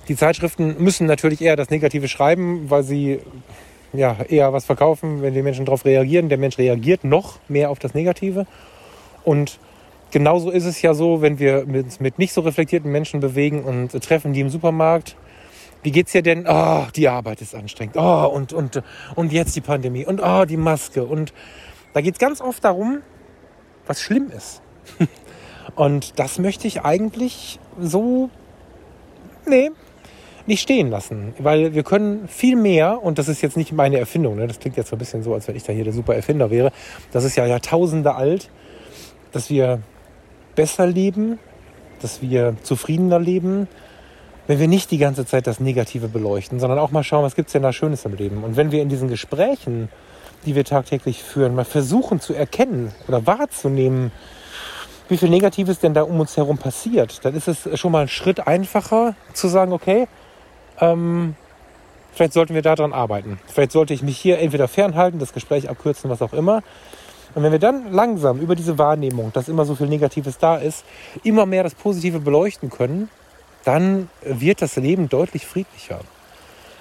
die 0.07 0.15
Zeitschriften 0.15 0.75
müssen 0.83 1.05
natürlich 1.05 1.41
eher 1.41 1.55
das 1.55 1.69
Negative 1.69 2.07
schreiben, 2.07 2.69
weil 2.69 2.83
sie 2.83 3.19
ja 3.97 4.17
eher 4.27 4.53
was 4.53 4.65
verkaufen, 4.65 5.21
wenn 5.21 5.33
die 5.33 5.41
Menschen 5.41 5.65
darauf 5.65 5.85
reagieren. 5.85 6.29
Der 6.29 6.37
Mensch 6.37 6.57
reagiert 6.57 7.03
noch 7.03 7.39
mehr 7.47 7.69
auf 7.69 7.79
das 7.79 7.93
Negative. 7.93 8.45
Und 9.23 9.59
genauso 10.11 10.51
ist 10.51 10.65
es 10.65 10.81
ja 10.81 10.93
so, 10.93 11.21
wenn 11.21 11.39
wir 11.39 11.67
uns 11.67 11.99
mit 11.99 12.19
nicht 12.19 12.33
so 12.33 12.41
reflektierten 12.41 12.91
Menschen 12.91 13.19
bewegen 13.19 13.63
und 13.63 13.91
treffen 14.03 14.33
die 14.33 14.41
im 14.41 14.49
Supermarkt. 14.49 15.15
Wie 15.83 15.91
geht's 15.91 16.13
dir 16.13 16.23
denn? 16.23 16.45
Oh, 16.47 16.85
die 16.95 17.07
Arbeit 17.07 17.41
ist 17.41 17.53
anstrengend. 17.53 17.95
Oh, 17.97 18.31
und, 18.33 18.53
und, 18.53 18.81
und 19.15 19.31
jetzt 19.31 19.55
die 19.55 19.61
Pandemie. 19.61 20.05
Und 20.05 20.19
oh, 20.19 20.45
die 20.45 20.57
Maske. 20.57 21.03
Und 21.03 21.33
da 21.93 22.01
geht 22.01 22.15
es 22.15 22.19
ganz 22.19 22.41
oft 22.41 22.63
darum, 22.63 23.01
was 23.85 24.01
schlimm 24.01 24.31
ist. 24.35 24.61
Und 25.75 26.19
das 26.19 26.39
möchte 26.39 26.67
ich 26.67 26.81
eigentlich 26.83 27.59
so, 27.79 28.29
nee, 29.45 29.71
nicht 30.47 30.61
stehen 30.61 30.89
lassen. 30.89 31.33
Weil 31.39 31.73
wir 31.73 31.83
können 31.83 32.27
viel 32.27 32.55
mehr, 32.55 33.03
und 33.03 33.17
das 33.17 33.27
ist 33.27 33.41
jetzt 33.41 33.57
nicht 33.57 33.71
meine 33.71 33.99
Erfindung, 33.99 34.35
ne? 34.35 34.47
das 34.47 34.59
klingt 34.59 34.77
jetzt 34.77 34.89
so 34.89 34.95
ein 34.95 34.99
bisschen 34.99 35.23
so, 35.23 35.33
als 35.33 35.47
wenn 35.47 35.55
ich 35.55 35.63
da 35.63 35.73
hier 35.73 35.83
der 35.83 35.93
super 35.93 36.15
Erfinder 36.15 36.51
wäre. 36.51 36.71
Das 37.11 37.23
ist 37.23 37.35
ja 37.35 37.45
Jahrtausende 37.45 38.15
alt, 38.15 38.49
dass 39.31 39.49
wir 39.49 39.81
besser 40.55 40.87
leben, 40.87 41.39
dass 42.01 42.21
wir 42.21 42.55
zufriedener 42.63 43.19
leben, 43.19 43.67
wenn 44.47 44.59
wir 44.59 44.67
nicht 44.67 44.91
die 44.91 44.99
ganze 44.99 45.25
Zeit 45.25 45.47
das 45.47 45.59
Negative 45.59 46.07
beleuchten, 46.07 46.59
sondern 46.59 46.77
auch 46.77 46.91
mal 46.91 47.03
schauen, 47.03 47.23
was 47.23 47.35
gibt 47.35 47.47
es 47.47 47.53
denn 47.53 47.63
da 47.63 47.73
Schönes 47.73 48.05
im 48.05 48.15
Leben. 48.15 48.43
Und 48.43 48.57
wenn 48.57 48.71
wir 48.71 48.81
in 48.81 48.89
diesen 48.89 49.07
Gesprächen 49.07 49.89
die 50.45 50.55
wir 50.55 50.63
tagtäglich 50.63 51.23
führen, 51.23 51.55
mal 51.55 51.65
versuchen 51.65 52.19
zu 52.19 52.33
erkennen 52.33 52.91
oder 53.07 53.25
wahrzunehmen, 53.25 54.11
wie 55.09 55.17
viel 55.17 55.29
Negatives 55.29 55.79
denn 55.79 55.93
da 55.93 56.03
um 56.03 56.19
uns 56.19 56.37
herum 56.37 56.57
passiert, 56.57 57.23
dann 57.23 57.35
ist 57.35 57.47
es 57.47 57.79
schon 57.79 57.91
mal 57.91 58.03
ein 58.03 58.07
Schritt 58.07 58.47
einfacher 58.47 59.15
zu 59.33 59.47
sagen, 59.47 59.71
okay, 59.71 60.07
ähm, 60.79 61.35
vielleicht 62.13 62.33
sollten 62.33 62.53
wir 62.53 62.61
daran 62.61 62.93
arbeiten. 62.93 63.39
Vielleicht 63.47 63.71
sollte 63.71 63.93
ich 63.93 64.03
mich 64.03 64.17
hier 64.17 64.39
entweder 64.39 64.67
fernhalten, 64.67 65.19
das 65.19 65.33
Gespräch 65.33 65.69
abkürzen, 65.69 66.09
was 66.09 66.21
auch 66.21 66.33
immer. 66.33 66.63
Und 67.33 67.43
wenn 67.43 67.51
wir 67.51 67.59
dann 67.59 67.91
langsam 67.91 68.39
über 68.39 68.55
diese 68.55 68.77
Wahrnehmung, 68.77 69.33
dass 69.33 69.49
immer 69.49 69.65
so 69.65 69.75
viel 69.75 69.87
Negatives 69.87 70.37
da 70.37 70.55
ist, 70.55 70.85
immer 71.23 71.45
mehr 71.45 71.63
das 71.63 71.75
Positive 71.75 72.19
beleuchten 72.19 72.69
können, 72.69 73.09
dann 73.65 74.09
wird 74.21 74.61
das 74.61 74.77
Leben 74.77 75.09
deutlich 75.09 75.45
friedlicher. 75.45 75.99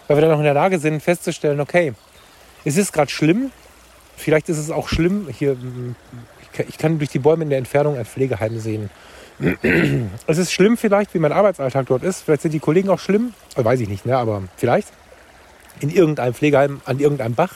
Weil 0.06 0.16
wir 0.16 0.22
dann 0.22 0.32
auch 0.32 0.38
in 0.38 0.44
der 0.44 0.54
Lage 0.54 0.78
sind, 0.78 1.02
festzustellen, 1.02 1.60
okay, 1.60 1.94
es 2.64 2.76
ist 2.76 2.92
gerade 2.92 3.10
schlimm. 3.10 3.50
Vielleicht 4.16 4.48
ist 4.48 4.58
es 4.58 4.70
auch 4.70 4.88
schlimm. 4.88 5.28
Hier, 5.28 5.56
ich 6.68 6.78
kann 6.78 6.98
durch 6.98 7.10
die 7.10 7.18
Bäume 7.18 7.42
in 7.44 7.50
der 7.50 7.58
Entfernung 7.58 7.96
ein 7.96 8.04
Pflegeheim 8.04 8.58
sehen. 8.60 8.90
Es 10.26 10.38
ist 10.38 10.52
schlimm 10.52 10.76
vielleicht, 10.76 11.12
wie 11.14 11.18
mein 11.18 11.32
Arbeitsalltag 11.32 11.86
dort 11.86 12.02
ist. 12.02 12.22
Vielleicht 12.22 12.42
sind 12.42 12.54
die 12.54 12.60
Kollegen 12.60 12.88
auch 12.88 13.00
schlimm. 13.00 13.34
Weiß 13.56 13.80
ich 13.80 13.88
nicht, 13.88 14.06
ne? 14.06 14.16
aber 14.16 14.42
vielleicht. 14.56 14.88
In 15.80 15.90
irgendeinem 15.90 16.34
Pflegeheim, 16.34 16.80
an 16.84 17.00
irgendeinem 17.00 17.34
Bach. 17.34 17.52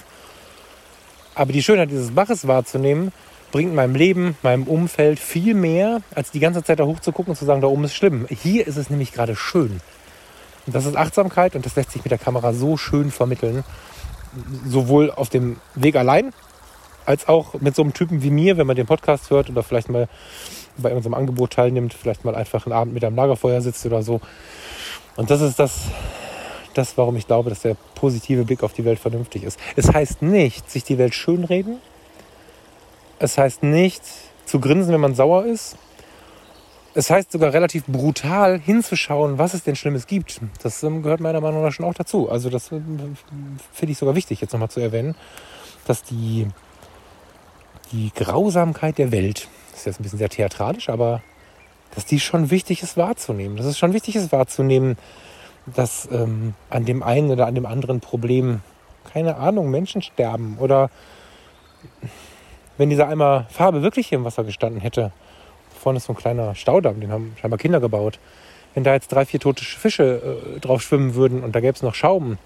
Aber 1.35 1.53
die 1.53 1.63
Schönheit 1.63 1.91
dieses 1.91 2.11
Baches 2.11 2.49
wahrzunehmen, 2.49 3.13
bringt 3.53 3.75
meinem 3.75 3.95
Leben, 3.95 4.37
meinem 4.43 4.65
Umfeld 4.65 5.21
viel 5.21 5.55
mehr, 5.55 6.03
als 6.15 6.33
die 6.33 6.41
ganze 6.41 6.65
Zeit 6.65 6.81
da 6.81 6.85
hoch 6.85 6.99
zu 6.99 7.13
gucken 7.13 7.31
und 7.31 7.37
zu 7.37 7.45
sagen, 7.45 7.61
da 7.61 7.69
oben 7.69 7.85
ist 7.85 7.95
schlimm. 7.95 8.27
Hier 8.29 8.67
ist 8.67 8.77
es 8.77 8.91
nämlich 8.91 9.13
gerade 9.13 9.37
schön. 9.37 9.81
Und 10.67 10.75
das 10.75 10.85
ist 10.85 10.97
Achtsamkeit 10.97 11.55
und 11.55 11.65
das 11.65 11.77
lässt 11.77 11.93
sich 11.93 12.03
mit 12.03 12.11
der 12.11 12.19
Kamera 12.19 12.53
so 12.53 12.77
schön 12.77 13.11
vermitteln 13.11 13.63
sowohl 14.67 15.11
auf 15.11 15.29
dem 15.29 15.57
Weg 15.75 15.97
allein 15.97 16.33
als 17.09 17.27
auch 17.27 17.55
mit 17.55 17.75
so 17.75 17.81
einem 17.81 17.95
Typen 17.95 18.23
wie 18.23 18.31
mir, 18.31 18.59
wenn 18.59 18.67
man 18.67 18.77
den 18.77 18.87
Podcast 18.87 19.31
hört 19.31 19.49
oder 19.49 19.63
vielleicht 19.63 19.89
mal 19.89 20.09
bei 20.77 20.95
unserem 20.95 21.15
Angebot 21.15 21.55
teilnimmt, 21.55 21.95
vielleicht 21.95 22.23
mal 22.23 22.35
einfach 22.35 22.67
einen 22.67 22.75
Abend 22.75 22.93
mit 22.93 23.03
am 23.03 23.17
Lagerfeuer 23.17 23.63
sitzt 23.63 23.87
oder 23.87 24.03
so. 24.03 24.21
Und 25.17 25.31
das 25.31 25.41
ist 25.41 25.59
das, 25.59 25.87
das, 26.75 26.99
warum 26.99 27.17
ich 27.17 27.27
glaube, 27.27 27.49
dass 27.49 27.63
der 27.63 27.77
positive 27.95 28.45
Blick 28.45 28.63
auf 28.63 28.75
die 28.75 28.85
Welt 28.85 28.99
vernünftig 28.99 29.43
ist. 29.43 29.59
Es 29.75 29.91
heißt 29.91 30.21
nicht, 30.21 30.71
sich 30.71 30.85
die 30.85 30.99
Welt 30.99 31.15
schönreden. 31.15 31.79
Es 33.19 33.39
heißt 33.39 33.63
nicht, 33.63 34.03
zu 34.45 34.61
grinsen, 34.61 34.93
wenn 34.93 35.01
man 35.01 35.15
sauer 35.15 35.47
ist. 35.47 35.79
Es 36.95 37.09
heißt 37.09 37.33
sogar 37.33 37.55
relativ 37.55 37.87
brutal 37.87 38.61
hinzuschauen, 38.61 39.39
was 39.39 39.55
es 39.55 39.63
denn 39.63 39.77
Schlimmes 39.77 40.07
gibt. 40.07 40.43
Das 40.63 40.83
ähm, 40.83 41.03
gehört 41.03 41.21
meiner 41.21 41.41
Meinung 41.41 41.63
nach 41.63 41.73
schon 41.73 41.87
auch 41.87 41.95
dazu. 41.95 42.31
Also 42.31 42.51
das 42.51 42.71
ähm, 42.71 43.17
finde 43.73 43.93
ich 43.93 43.99
sogar 43.99 44.15
wichtig, 44.15 44.43
jetzt 44.43 44.53
nochmal 44.53 44.69
zu 44.69 44.81
erwähnen, 44.81 45.15
dass 45.87 46.03
die, 46.03 46.49
die 47.93 48.13
Grausamkeit 48.15 48.99
der 48.99 49.13
Welt, 49.13 49.49
das 49.71 49.81
ist 49.81 49.87
jetzt 49.87 50.01
ein 50.01 50.03
bisschen 50.03 50.19
sehr 50.19 50.29
theatralisch, 50.29 50.89
aber 50.89 51.23
dass 51.95 52.05
die 52.05 52.21
schon 52.21 52.51
wichtig 52.51 52.83
ist 52.83 52.97
wahrzunehmen. 52.97 53.57
Dass 53.57 53.67
es 53.67 53.79
schon 53.79 53.93
wichtig 53.93 54.17
ist 54.17 54.33
wahrzunehmen, 54.33 54.97
dass 55.67 56.09
ähm, 56.11 56.55
an 56.71 56.85
dem 56.85 57.03
einen 57.03 57.31
oder 57.31 57.47
an 57.47 57.55
dem 57.55 57.67
anderen 57.67 58.01
Problem, 58.01 58.61
keine 59.13 59.37
Ahnung, 59.37 59.71
Menschen 59.71 60.03
sterben 60.03 60.57
oder 60.59 60.91
wenn 62.77 62.91
dieser 62.91 63.09
Eimer 63.09 63.47
Farbe 63.51 63.83
wirklich 63.83 64.09
hier 64.09 64.19
im 64.19 64.25
Wasser 64.25 64.45
gestanden 64.45 64.81
hätte, 64.81 65.13
vorne 65.79 65.99
ist 65.99 66.05
so 66.05 66.13
ein 66.13 66.17
kleiner 66.17 66.55
Staudamm, 66.55 67.01
den 67.01 67.11
haben 67.11 67.35
scheinbar 67.41 67.59
Kinder 67.59 67.81
gebaut. 67.81 68.19
Wenn 68.75 68.85
da 68.85 68.95
jetzt 68.95 69.09
drei, 69.09 69.25
vier 69.25 69.41
tote 69.41 69.65
Fische 69.65 70.55
äh, 70.57 70.61
drauf 70.61 70.83
schwimmen 70.83 71.15
würden 71.15 71.43
und 71.43 71.55
da 71.55 71.61
gäbe 71.61 71.75
es 71.75 71.83
noch 71.83 71.95
Schaum, 71.95 72.39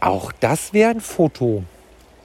auch 0.00 0.32
das 0.32 0.72
wäre 0.72 0.90
ein 0.90 1.00
Foto 1.00 1.64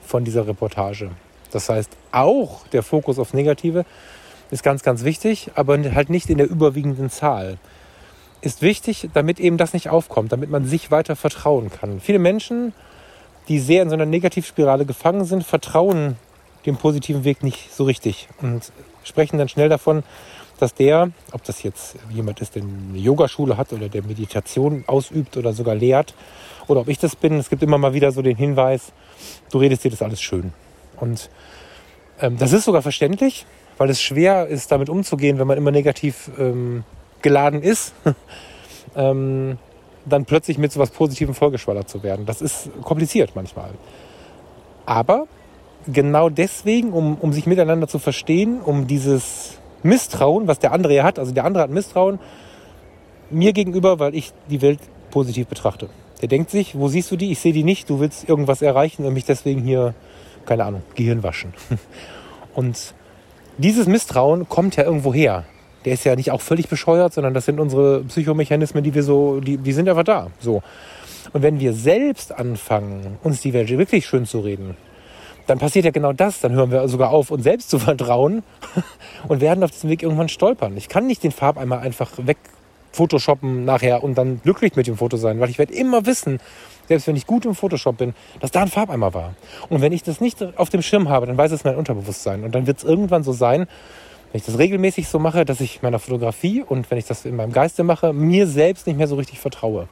von 0.06 0.26
dieser 0.26 0.48
Reportage. 0.48 1.12
Das 1.52 1.70
heißt, 1.70 1.92
auch 2.12 2.68
der 2.68 2.84
Fokus 2.84 3.20
aufs 3.20 3.34
Negative 3.34 3.86
ist 4.50 4.64
ganz, 4.64 4.84
ganz 4.84 5.04
wichtig, 5.04 5.52
aber 5.56 5.78
halt 5.94 6.10
nicht 6.10 6.30
in 6.30 6.38
der 6.38 6.50
überwiegenden 6.50 7.10
Zahl. 7.10 7.58
Ist 8.42 8.62
wichtig, 8.62 9.10
damit 9.14 9.40
eben 9.40 9.58
das 9.58 9.74
nicht 9.74 9.90
aufkommt, 9.90 10.32
damit 10.32 10.50
man 10.50 10.66
sich 10.66 10.92
weiter 10.92 11.16
vertrauen 11.16 11.70
kann. 11.70 12.00
Viele 12.00 12.20
Menschen, 12.20 12.74
die 13.48 13.60
sehr 13.60 13.84
in 13.84 13.90
so 13.90 13.96
einer 13.96 14.06
Negativspirale 14.06 14.86
gefangen 14.86 15.26
sind, 15.26 15.44
vertrauen 15.44 16.18
dem 16.66 16.78
positiven 16.78 17.24
Weg 17.24 17.44
nicht 17.44 17.74
so 17.74 17.84
richtig 17.84 18.28
und 18.42 18.72
sprechen 19.04 19.38
dann 19.38 19.50
schnell 19.50 19.70
davon, 19.70 20.04
dass 20.60 20.76
der, 20.76 21.10
ob 21.32 21.44
das 21.44 21.64
jetzt 21.64 21.96
jemand 22.12 22.40
ist, 22.40 22.56
der 22.56 22.62
eine 22.62 23.00
Yogaschule 23.00 23.58
hat 23.58 23.74
oder 23.74 23.90
der 23.90 24.04
Meditation 24.04 24.84
ausübt 24.86 25.38
oder 25.38 25.54
sogar 25.54 25.74
lehrt, 25.74 26.14
oder 26.68 26.82
ob 26.82 26.88
ich 26.88 27.00
das 27.00 27.16
bin, 27.16 27.40
es 27.40 27.50
gibt 27.50 27.64
immer 27.64 27.80
mal 27.80 27.94
wieder 27.94 28.12
so 28.12 28.22
den 28.22 28.38
Hinweis, 28.38 28.94
du 29.52 29.58
redest 29.58 29.84
dir 29.84 29.92
das 29.92 30.04
alles 30.04 30.22
schön. 30.22 30.54
Und 31.02 31.30
ähm, 32.20 32.38
das 32.38 32.54
ist 32.54 32.66
sogar 32.66 32.82
verständlich, 32.82 33.46
weil 33.78 33.90
es 33.90 34.02
schwer 34.02 34.48
ist, 34.48 34.72
damit 34.72 34.90
umzugehen, 34.90 35.40
wenn 35.40 35.48
man 35.48 35.58
immer 35.58 35.72
negativ 35.72 36.32
ähm, 36.38 36.84
geladen 37.22 37.62
ist, 37.62 37.94
ähm, 38.96 39.58
dann 40.06 40.26
plötzlich 40.26 40.58
mit 40.58 40.72
so 40.72 40.80
was 40.80 40.92
Positivem 40.92 41.36
vollgeschwallert 41.36 41.90
zu 41.90 42.04
werden. 42.04 42.26
Das 42.26 42.42
ist 42.42 42.70
kompliziert 42.84 43.32
manchmal. 43.36 43.72
Aber 44.86 45.28
genau 45.88 46.30
deswegen, 46.30 46.94
um, 46.94 47.16
um 47.16 47.34
sich 47.34 47.46
miteinander 47.46 47.88
zu 47.88 48.00
verstehen, 48.00 48.62
um 48.62 48.88
dieses 48.88 49.58
Misstrauen, 49.84 50.48
was 50.48 50.60
der 50.60 50.72
andere 50.72 50.94
ja 50.94 51.04
hat, 51.04 51.20
also 51.20 51.32
der 51.32 51.46
andere 51.46 51.64
hat 51.64 51.70
Misstrauen 51.70 52.20
mir 53.30 53.54
gegenüber, 53.54 54.00
weil 54.00 54.16
ich 54.16 54.34
die 54.50 54.62
Welt 54.62 54.80
positiv 55.10 55.48
betrachte. 55.48 55.90
Der 56.22 56.28
denkt 56.28 56.52
sich, 56.52 56.78
wo 56.78 56.88
siehst 56.88 57.10
du 57.12 57.16
die? 57.16 57.32
Ich 57.32 57.40
sehe 57.40 57.54
die 57.54 57.64
nicht, 57.64 57.90
du 57.90 58.00
willst 58.00 58.28
irgendwas 58.30 58.62
erreichen 58.62 59.06
und 59.06 59.14
mich 59.14 59.26
deswegen 59.26 59.62
hier, 59.62 59.96
keine 60.46 60.66
Ahnung, 60.66 60.84
Gehirn 60.96 61.24
waschen. 61.24 61.54
Und 62.54 62.94
dieses 63.58 63.88
Misstrauen 63.88 64.50
kommt 64.50 64.76
ja 64.76 64.84
irgendwo 64.84 65.14
her. 65.14 65.46
Der 65.86 65.94
ist 65.94 66.04
ja 66.04 66.16
nicht 66.16 66.32
auch 66.32 66.42
völlig 66.42 66.68
bescheuert, 66.68 67.14
sondern 67.14 67.34
das 67.34 67.46
sind 67.46 67.60
unsere 67.60 68.04
Psychomechanismen, 68.04 68.84
die 68.84 68.94
wir 68.94 69.04
so, 69.04 69.40
die, 69.40 69.58
die 69.58 69.72
sind 69.72 69.90
einfach 69.90 70.04
da. 70.04 70.28
So. 70.40 70.62
Und 71.34 71.42
wenn 71.42 71.60
wir 71.60 71.74
selbst 71.74 72.38
anfangen, 72.38 73.18
uns 73.24 73.42
die 73.42 73.54
Welt 73.54 73.70
wirklich 73.70 74.06
schön 74.06 74.26
zu 74.26 74.40
reden, 74.42 74.76
dann 75.48 75.60
passiert 75.60 75.86
ja 75.86 75.92
genau 75.92 76.14
das. 76.14 76.40
Dann 76.40 76.54
hören 76.54 76.72
wir 76.72 76.88
sogar 76.88 77.10
auf, 77.10 77.32
uns 77.32 77.44
selbst 77.44 77.70
zu 77.70 77.80
vertrauen 77.80 78.44
und 79.28 79.42
werden 79.42 79.64
auf 79.64 79.72
diesem 79.72 79.90
Weg 79.90 80.04
irgendwann 80.04 80.30
stolpern. 80.30 80.78
Ich 80.78 80.90
kann 80.90 81.08
nicht 81.08 81.24
den 81.24 81.32
Farbeimer 81.32 81.80
einfach 81.80 82.12
weg 82.18 82.38
Photoshoppen 82.92 83.64
nachher 83.66 84.04
und 84.04 84.18
dann 84.18 84.42
glücklich 84.42 84.76
mit 84.76 84.88
dem 84.88 84.98
Foto 84.98 85.18
sein, 85.18 85.40
weil 85.40 85.50
ich 85.50 85.58
werde 85.58 85.74
immer 85.74 86.06
wissen, 86.06 86.40
selbst 86.92 87.08
wenn 87.08 87.16
ich 87.16 87.26
gut 87.26 87.46
im 87.46 87.56
Photoshop 87.56 87.98
bin, 87.98 88.14
dass 88.42 88.52
da 88.52 88.64
ein 88.64 88.68
Farbeimer 88.68 89.14
war. 89.14 89.34
Und 89.70 89.80
wenn 89.80 89.94
ich 89.94 90.04
das 90.04 90.20
nicht 90.20 90.44
auf 90.58 90.70
dem 90.70 90.82
Schirm 90.82 91.08
habe, 91.08 91.26
dann 91.26 91.38
weiß 91.38 91.54
es 91.54 91.64
mein 91.64 91.78
Unterbewusstsein. 91.78 92.44
Und 92.44 92.54
dann 92.54 92.68
wird 92.68 92.80
es 92.80 92.84
irgendwann 92.84 93.24
so 93.24 93.32
sein, 93.32 93.68
wenn 94.32 94.40
ich 94.40 94.46
das 94.46 94.58
regelmäßig 94.58 95.08
so 95.08 95.18
mache, 95.18 95.46
dass 95.46 95.62
ich 95.62 95.82
meiner 95.82 96.00
Fotografie 96.00 96.62
und 96.62 96.92
wenn 96.92 96.98
ich 96.98 97.06
das 97.06 97.24
in 97.24 97.38
meinem 97.38 97.54
Geiste 97.54 97.86
mache, 97.86 98.12
mir 98.12 98.46
selbst 98.46 98.88
nicht 98.88 98.98
mehr 98.98 99.08
so 99.08 99.16
richtig 99.16 99.40
vertraue. 99.40 99.88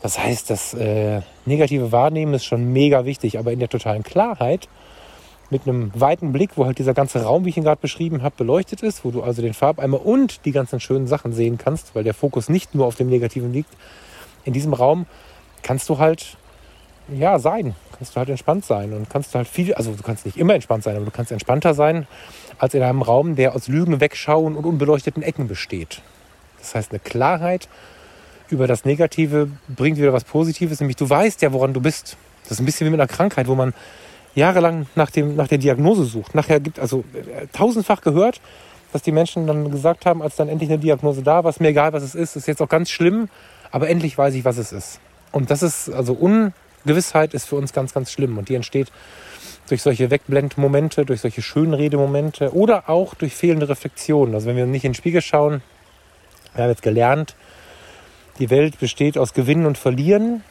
Das 0.00 0.18
heißt, 0.18 0.48
das 0.48 0.72
äh, 0.72 1.20
negative 1.44 1.92
Wahrnehmen 1.92 2.32
ist 2.32 2.46
schon 2.46 2.72
mega 2.72 3.04
wichtig, 3.04 3.38
aber 3.38 3.52
in 3.52 3.58
der 3.58 3.68
totalen 3.68 4.02
Klarheit, 4.02 4.68
mit 5.50 5.66
einem 5.66 5.92
weiten 5.94 6.32
Blick, 6.32 6.52
wo 6.56 6.64
halt 6.64 6.78
dieser 6.78 6.94
ganze 6.94 7.24
Raum, 7.24 7.44
wie 7.44 7.50
ich 7.50 7.58
ihn 7.58 7.62
gerade 7.62 7.80
beschrieben 7.80 8.22
habe, 8.22 8.34
beleuchtet 8.38 8.82
ist, 8.82 9.04
wo 9.04 9.10
du 9.10 9.22
also 9.22 9.42
den 9.42 9.54
Farbeimer 9.54 10.04
und 10.04 10.46
die 10.46 10.52
ganzen 10.52 10.80
schönen 10.80 11.06
Sachen 11.06 11.34
sehen 11.34 11.58
kannst, 11.58 11.94
weil 11.94 12.04
der 12.04 12.14
Fokus 12.14 12.48
nicht 12.48 12.74
nur 12.74 12.86
auf 12.86 12.96
dem 12.96 13.08
Negativen 13.08 13.52
liegt. 13.52 13.70
In 14.44 14.54
diesem 14.54 14.72
Raum 14.72 15.06
kannst 15.66 15.88
du 15.88 15.98
halt 15.98 16.36
ja 17.08 17.40
sein, 17.40 17.74
kannst 17.98 18.14
du 18.14 18.18
halt 18.18 18.28
entspannt 18.28 18.64
sein 18.64 18.92
und 18.92 19.10
kannst 19.10 19.34
du 19.34 19.38
halt 19.38 19.48
viel, 19.48 19.74
also 19.74 19.92
du 19.94 20.02
kannst 20.04 20.24
nicht 20.24 20.36
immer 20.36 20.54
entspannt 20.54 20.84
sein, 20.84 20.94
aber 20.94 21.04
du 21.04 21.10
kannst 21.10 21.32
entspannter 21.32 21.74
sein 21.74 22.06
als 22.58 22.74
in 22.74 22.84
einem 22.84 23.02
Raum, 23.02 23.34
der 23.34 23.56
aus 23.56 23.66
Lügen 23.66 24.00
wegschauen 24.00 24.54
und 24.54 24.64
unbeleuchteten 24.64 25.24
Ecken 25.24 25.48
besteht. 25.48 26.02
Das 26.60 26.76
heißt, 26.76 26.92
eine 26.92 27.00
Klarheit 27.00 27.68
über 28.48 28.68
das 28.68 28.84
Negative 28.84 29.50
bringt 29.66 29.98
wieder 29.98 30.12
was 30.12 30.22
Positives, 30.22 30.78
nämlich 30.78 30.96
du 30.96 31.10
weißt 31.10 31.42
ja, 31.42 31.52
woran 31.52 31.74
du 31.74 31.80
bist. 31.80 32.16
Das 32.44 32.52
ist 32.52 32.60
ein 32.60 32.64
bisschen 32.64 32.86
wie 32.86 32.92
mit 32.92 33.00
einer 33.00 33.08
Krankheit, 33.08 33.48
wo 33.48 33.56
man 33.56 33.74
jahrelang 34.36 34.86
nach, 34.94 35.10
dem, 35.10 35.34
nach 35.34 35.48
der 35.48 35.58
Diagnose 35.58 36.04
sucht. 36.04 36.36
Nachher 36.36 36.60
gibt 36.60 36.78
also 36.78 37.02
äh, 37.12 37.48
tausendfach 37.52 38.02
gehört, 38.02 38.40
dass 38.92 39.02
die 39.02 39.10
Menschen 39.10 39.48
dann 39.48 39.72
gesagt 39.72 40.06
haben, 40.06 40.22
als 40.22 40.36
dann 40.36 40.48
endlich 40.48 40.70
eine 40.70 40.78
Diagnose 40.78 41.24
da 41.24 41.42
war, 41.42 41.50
ist 41.50 41.60
mir 41.60 41.68
egal, 41.68 41.92
was 41.92 42.04
es 42.04 42.14
ist, 42.14 42.36
ist 42.36 42.46
jetzt 42.46 42.62
auch 42.62 42.68
ganz 42.68 42.88
schlimm, 42.88 43.28
aber 43.72 43.88
endlich 43.88 44.16
weiß 44.16 44.32
ich, 44.34 44.44
was 44.44 44.58
es 44.58 44.70
ist. 44.72 45.00
Und 45.36 45.50
das 45.50 45.62
ist, 45.62 45.90
also 45.90 46.14
Ungewissheit 46.14 47.34
ist 47.34 47.46
für 47.46 47.56
uns 47.56 47.74
ganz, 47.74 47.92
ganz 47.92 48.10
schlimm. 48.10 48.38
Und 48.38 48.48
die 48.48 48.54
entsteht 48.54 48.90
durch 49.68 49.82
solche 49.82 50.10
Wegblendmomente, 50.10 51.04
durch 51.04 51.20
solche 51.20 51.42
Schönredemomente 51.42 52.54
oder 52.54 52.88
auch 52.88 53.14
durch 53.14 53.34
fehlende 53.34 53.68
Reflexionen. 53.68 54.34
Also 54.34 54.46
wenn 54.46 54.56
wir 54.56 54.64
nicht 54.64 54.86
in 54.86 54.92
den 54.92 54.96
Spiegel 54.96 55.20
schauen, 55.20 55.60
wir 56.54 56.64
haben 56.64 56.70
jetzt 56.70 56.80
gelernt, 56.80 57.36
die 58.38 58.48
Welt 58.48 58.80
besteht 58.80 59.18
aus 59.18 59.34
Gewinnen 59.34 59.66
und 59.66 59.76
Verlieren. 59.76 60.42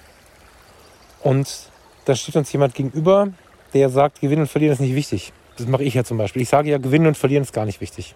Und 1.23 1.71
da 2.05 2.13
steht 2.13 2.35
uns 2.35 2.53
jemand 2.53 2.75
gegenüber, 2.75 3.29
der 3.73 3.89
sagt, 3.89 4.21
Gewinnen 4.21 4.43
und 4.43 4.49
Verlieren 4.49 4.73
ist 4.73 4.81
nicht 4.81 4.93
wichtig. 4.93 5.33
Das 5.57 5.65
mache 5.65 5.83
ich 5.83 5.95
ja 5.95 6.03
zum 6.03 6.19
Beispiel. 6.19 6.43
Ich 6.43 6.49
sage 6.49 6.69
ja, 6.69 6.77
Gewinnen 6.77 7.07
und 7.07 7.17
Verlieren 7.17 7.41
ist 7.41 7.53
gar 7.53 7.65
nicht 7.65 7.81
wichtig. 7.81 8.13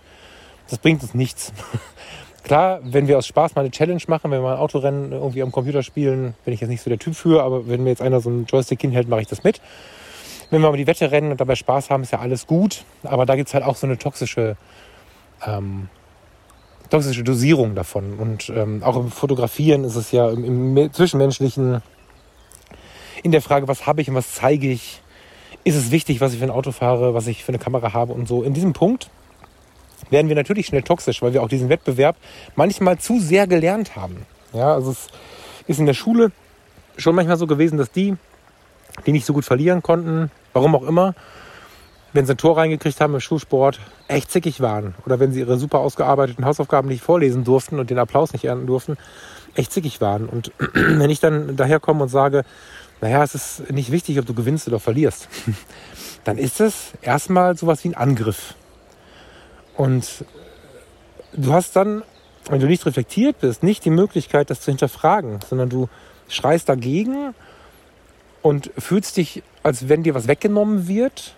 Das 0.70 0.78
bringt 0.78 1.02
uns 1.02 1.16
nichts. 1.16 1.52
Klar, 2.50 2.80
wenn 2.82 3.08
wir 3.08 3.20
aus 3.20 3.28
Spaß 3.28 3.54
mal 3.54 3.62
eine 3.62 3.70
Challenge 3.70 4.02
machen, 4.08 4.32
wenn 4.32 4.42
wir 4.42 4.54
ein 4.54 4.58
Autorennen 4.58 5.12
irgendwie 5.12 5.44
am 5.44 5.52
Computer 5.52 5.84
spielen, 5.84 6.34
bin 6.46 6.54
ich 6.56 6.60
jetzt 6.60 6.70
nicht 6.72 6.82
so 6.82 6.90
der 6.90 6.98
Typ 6.98 7.14
für, 7.14 7.44
aber 7.44 7.68
wenn 7.68 7.84
mir 7.84 7.92
jetzt 7.92 8.02
einer 8.02 8.22
so 8.22 8.30
einen 8.30 8.48
Joystick 8.48 8.82
hinhält, 8.82 9.08
mache 9.08 9.22
ich 9.22 9.28
das 9.28 9.44
mit. 9.44 9.62
Wenn 10.50 10.62
wir 10.62 10.68
aber 10.68 10.78
die 10.78 10.88
Wette 10.88 11.12
rennen 11.12 11.30
und 11.30 11.40
dabei 11.40 11.54
Spaß 11.54 11.92
haben, 11.92 12.02
ist 12.02 12.12
ja 12.12 12.18
alles 12.18 12.48
gut. 12.48 12.86
Aber 13.04 13.28
da 13.28 13.36
gibt 13.36 13.50
es 13.50 13.54
halt 13.54 13.64
auch 13.64 13.76
so 13.76 13.86
eine 13.86 14.00
toxische 14.00 14.58
ähm, 15.46 15.90
toxische 16.90 17.24
Dosierung 17.24 17.76
davon. 17.76 18.18
Und 18.18 18.50
ähm, 18.50 18.82
auch 18.82 18.96
im 18.96 19.12
Fotografieren 19.12 19.84
ist 19.84 19.96
es 19.96 20.12
ja 20.12 20.28
im, 20.32 20.76
im 20.76 20.92
Zwischenmenschlichen 20.92 21.84
in 23.22 23.32
der 23.32 23.44
Frage, 23.44 23.68
was 23.68 23.86
habe 23.86 24.02
ich 24.02 24.10
und 24.10 24.16
was 24.16 24.34
zeige 24.34 24.72
ich, 24.72 25.04
ist 25.66 25.76
es 25.76 25.92
wichtig, 25.92 26.20
was 26.20 26.34
ich 26.34 26.40
für 26.40 26.46
ein 26.46 26.50
Auto 26.50 26.72
fahre, 26.72 27.14
was 27.14 27.28
ich 27.28 27.44
für 27.44 27.50
eine 27.50 27.60
Kamera 27.60 27.94
habe 27.94 28.14
und 28.14 28.28
so. 28.28 28.42
In 28.42 28.56
diesem 28.56 28.74
Punkt 28.74 29.12
werden 30.10 30.28
wir 30.28 30.36
natürlich 30.36 30.68
schnell 30.68 30.84
toxisch, 30.84 31.22
weil 31.22 31.34
wir 31.34 31.44
auch 31.44 31.50
diesen 31.50 31.70
Wettbewerb 31.70 32.16
manchmal 32.56 32.98
zu 32.98 33.20
sehr 33.20 33.48
gelernt 33.48 33.96
haben. 33.96 34.26
Ja, 34.54 34.74
also 34.74 34.92
es 34.92 35.08
ist 35.68 35.80
in 35.80 35.86
der 35.86 35.94
Schule 35.94 36.32
schon 36.98 37.16
manchmal 37.16 37.38
so 37.38 37.48
gewesen, 37.48 37.78
dass 37.78 37.92
die, 37.92 38.16
die 39.06 39.12
nicht 39.12 39.26
so 39.26 39.34
gut 39.34 39.46
verlieren 39.46 39.82
konnten, 39.82 40.32
warum 40.54 40.76
auch 40.76 40.84
immer, 40.84 41.14
wenn 42.14 42.26
sie 42.26 42.34
ein 42.34 42.38
Tor 42.38 42.58
reingekriegt 42.58 43.00
haben 43.02 43.14
im 43.14 43.20
Schulsport, 43.20 43.80
echt 44.08 44.32
zickig 44.32 44.62
waren. 44.62 44.96
Oder 45.06 45.20
wenn 45.20 45.32
sie 45.32 45.40
ihre 45.42 45.58
super 45.58 45.80
ausgearbeiteten 45.80 46.46
Hausaufgaben 46.46 46.88
nicht 46.88 47.04
vorlesen 47.04 47.44
durften 47.44 47.80
und 47.80 47.90
den 47.90 48.00
Applaus 48.00 48.34
nicht 48.34 48.46
ernten 48.46 48.66
durften, 48.66 48.98
echt 49.56 49.72
zickig 49.72 50.02
waren. 50.02 50.28
Und 50.28 50.52
wenn 50.74 51.10
ich 51.10 51.20
dann 51.20 51.56
daherkomme 51.56 52.04
und 52.04 52.10
sage, 52.10 52.44
naja, 53.02 53.24
es 53.24 53.36
ist 53.36 53.72
nicht 53.72 53.92
wichtig, 53.92 54.20
ob 54.20 54.26
du 54.26 54.34
gewinnst 54.34 54.68
oder 54.68 54.80
verlierst, 54.80 55.30
dann 56.24 56.38
ist 56.38 56.60
es 56.60 56.92
erstmal 57.02 57.56
sowas 57.58 57.84
wie 57.84 57.90
ein 57.90 57.96
Angriff. 57.96 58.56
Und 59.80 60.26
du 61.32 61.54
hast 61.54 61.78
dann, 61.78 62.04
wenn 62.50 62.60
du 62.60 62.68
nicht 62.68 62.86
reflektiert 62.86 63.40
bist, 63.40 63.64
nicht 63.64 63.86
die 63.86 63.90
Möglichkeit, 63.90 64.50
das 64.50 64.60
zu 64.60 64.72
hinterfragen, 64.72 65.40
sondern 65.48 65.70
du 65.70 65.88
schreist 66.28 66.68
dagegen 66.68 67.34
und 68.42 68.72
fühlst 68.78 69.16
dich, 69.16 69.42
als 69.64 69.88
wenn 69.88 70.04
dir 70.04 70.16
was 70.16 70.28
weggenommen 70.28 70.90
wird 70.90 71.36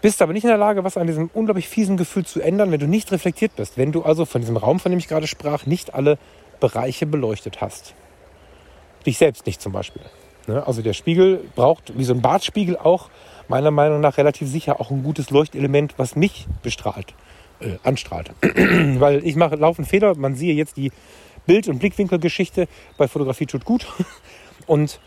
bist 0.00 0.22
aber 0.22 0.32
nicht 0.32 0.44
in 0.44 0.48
der 0.48 0.58
Lage, 0.58 0.84
was 0.84 0.96
an 0.96 1.06
diesem 1.06 1.30
unglaublich 1.34 1.68
fiesen 1.68 1.96
Gefühl 1.96 2.24
zu 2.24 2.40
ändern, 2.40 2.72
wenn 2.72 2.80
du 2.80 2.86
nicht 2.86 3.12
reflektiert 3.12 3.56
bist. 3.56 3.76
Wenn 3.76 3.92
du 3.92 4.02
also 4.02 4.24
von 4.24 4.40
diesem 4.40 4.56
Raum, 4.56 4.80
von 4.80 4.90
dem 4.90 4.98
ich 4.98 5.08
gerade 5.08 5.26
sprach, 5.26 5.66
nicht 5.66 5.94
alle 5.94 6.18
Bereiche 6.58 7.06
beleuchtet 7.06 7.60
hast. 7.60 7.94
Dich 9.04 9.18
selbst 9.18 9.46
nicht 9.46 9.60
zum 9.60 9.72
Beispiel. 9.72 10.02
Ne? 10.46 10.66
Also 10.66 10.82
der 10.82 10.94
Spiegel 10.94 11.44
braucht, 11.54 11.98
wie 11.98 12.04
so 12.04 12.14
ein 12.14 12.22
Bartspiegel 12.22 12.76
auch, 12.76 13.10
meiner 13.50 13.72
Meinung 13.72 14.00
nach 14.00 14.16
relativ 14.16 14.48
sicher 14.48 14.80
auch 14.80 14.90
ein 14.90 15.02
gutes 15.02 15.30
Leuchtelement, 15.30 15.94
was 15.98 16.16
mich 16.16 16.46
bestrahlt, 16.62 17.14
äh, 17.60 17.76
anstrahlt. 17.82 18.30
Weil 18.42 19.26
ich 19.26 19.36
mache 19.36 19.56
laufend 19.56 19.88
Fehler. 19.88 20.14
Man 20.14 20.36
siehe 20.36 20.54
jetzt 20.54 20.76
die 20.76 20.92
Bild- 21.46 21.68
und 21.68 21.80
Blickwinkelgeschichte 21.80 22.68
bei 22.96 23.08
Fotografie 23.08 23.46
tut 23.46 23.64
gut. 23.64 23.86
Und 24.66 25.00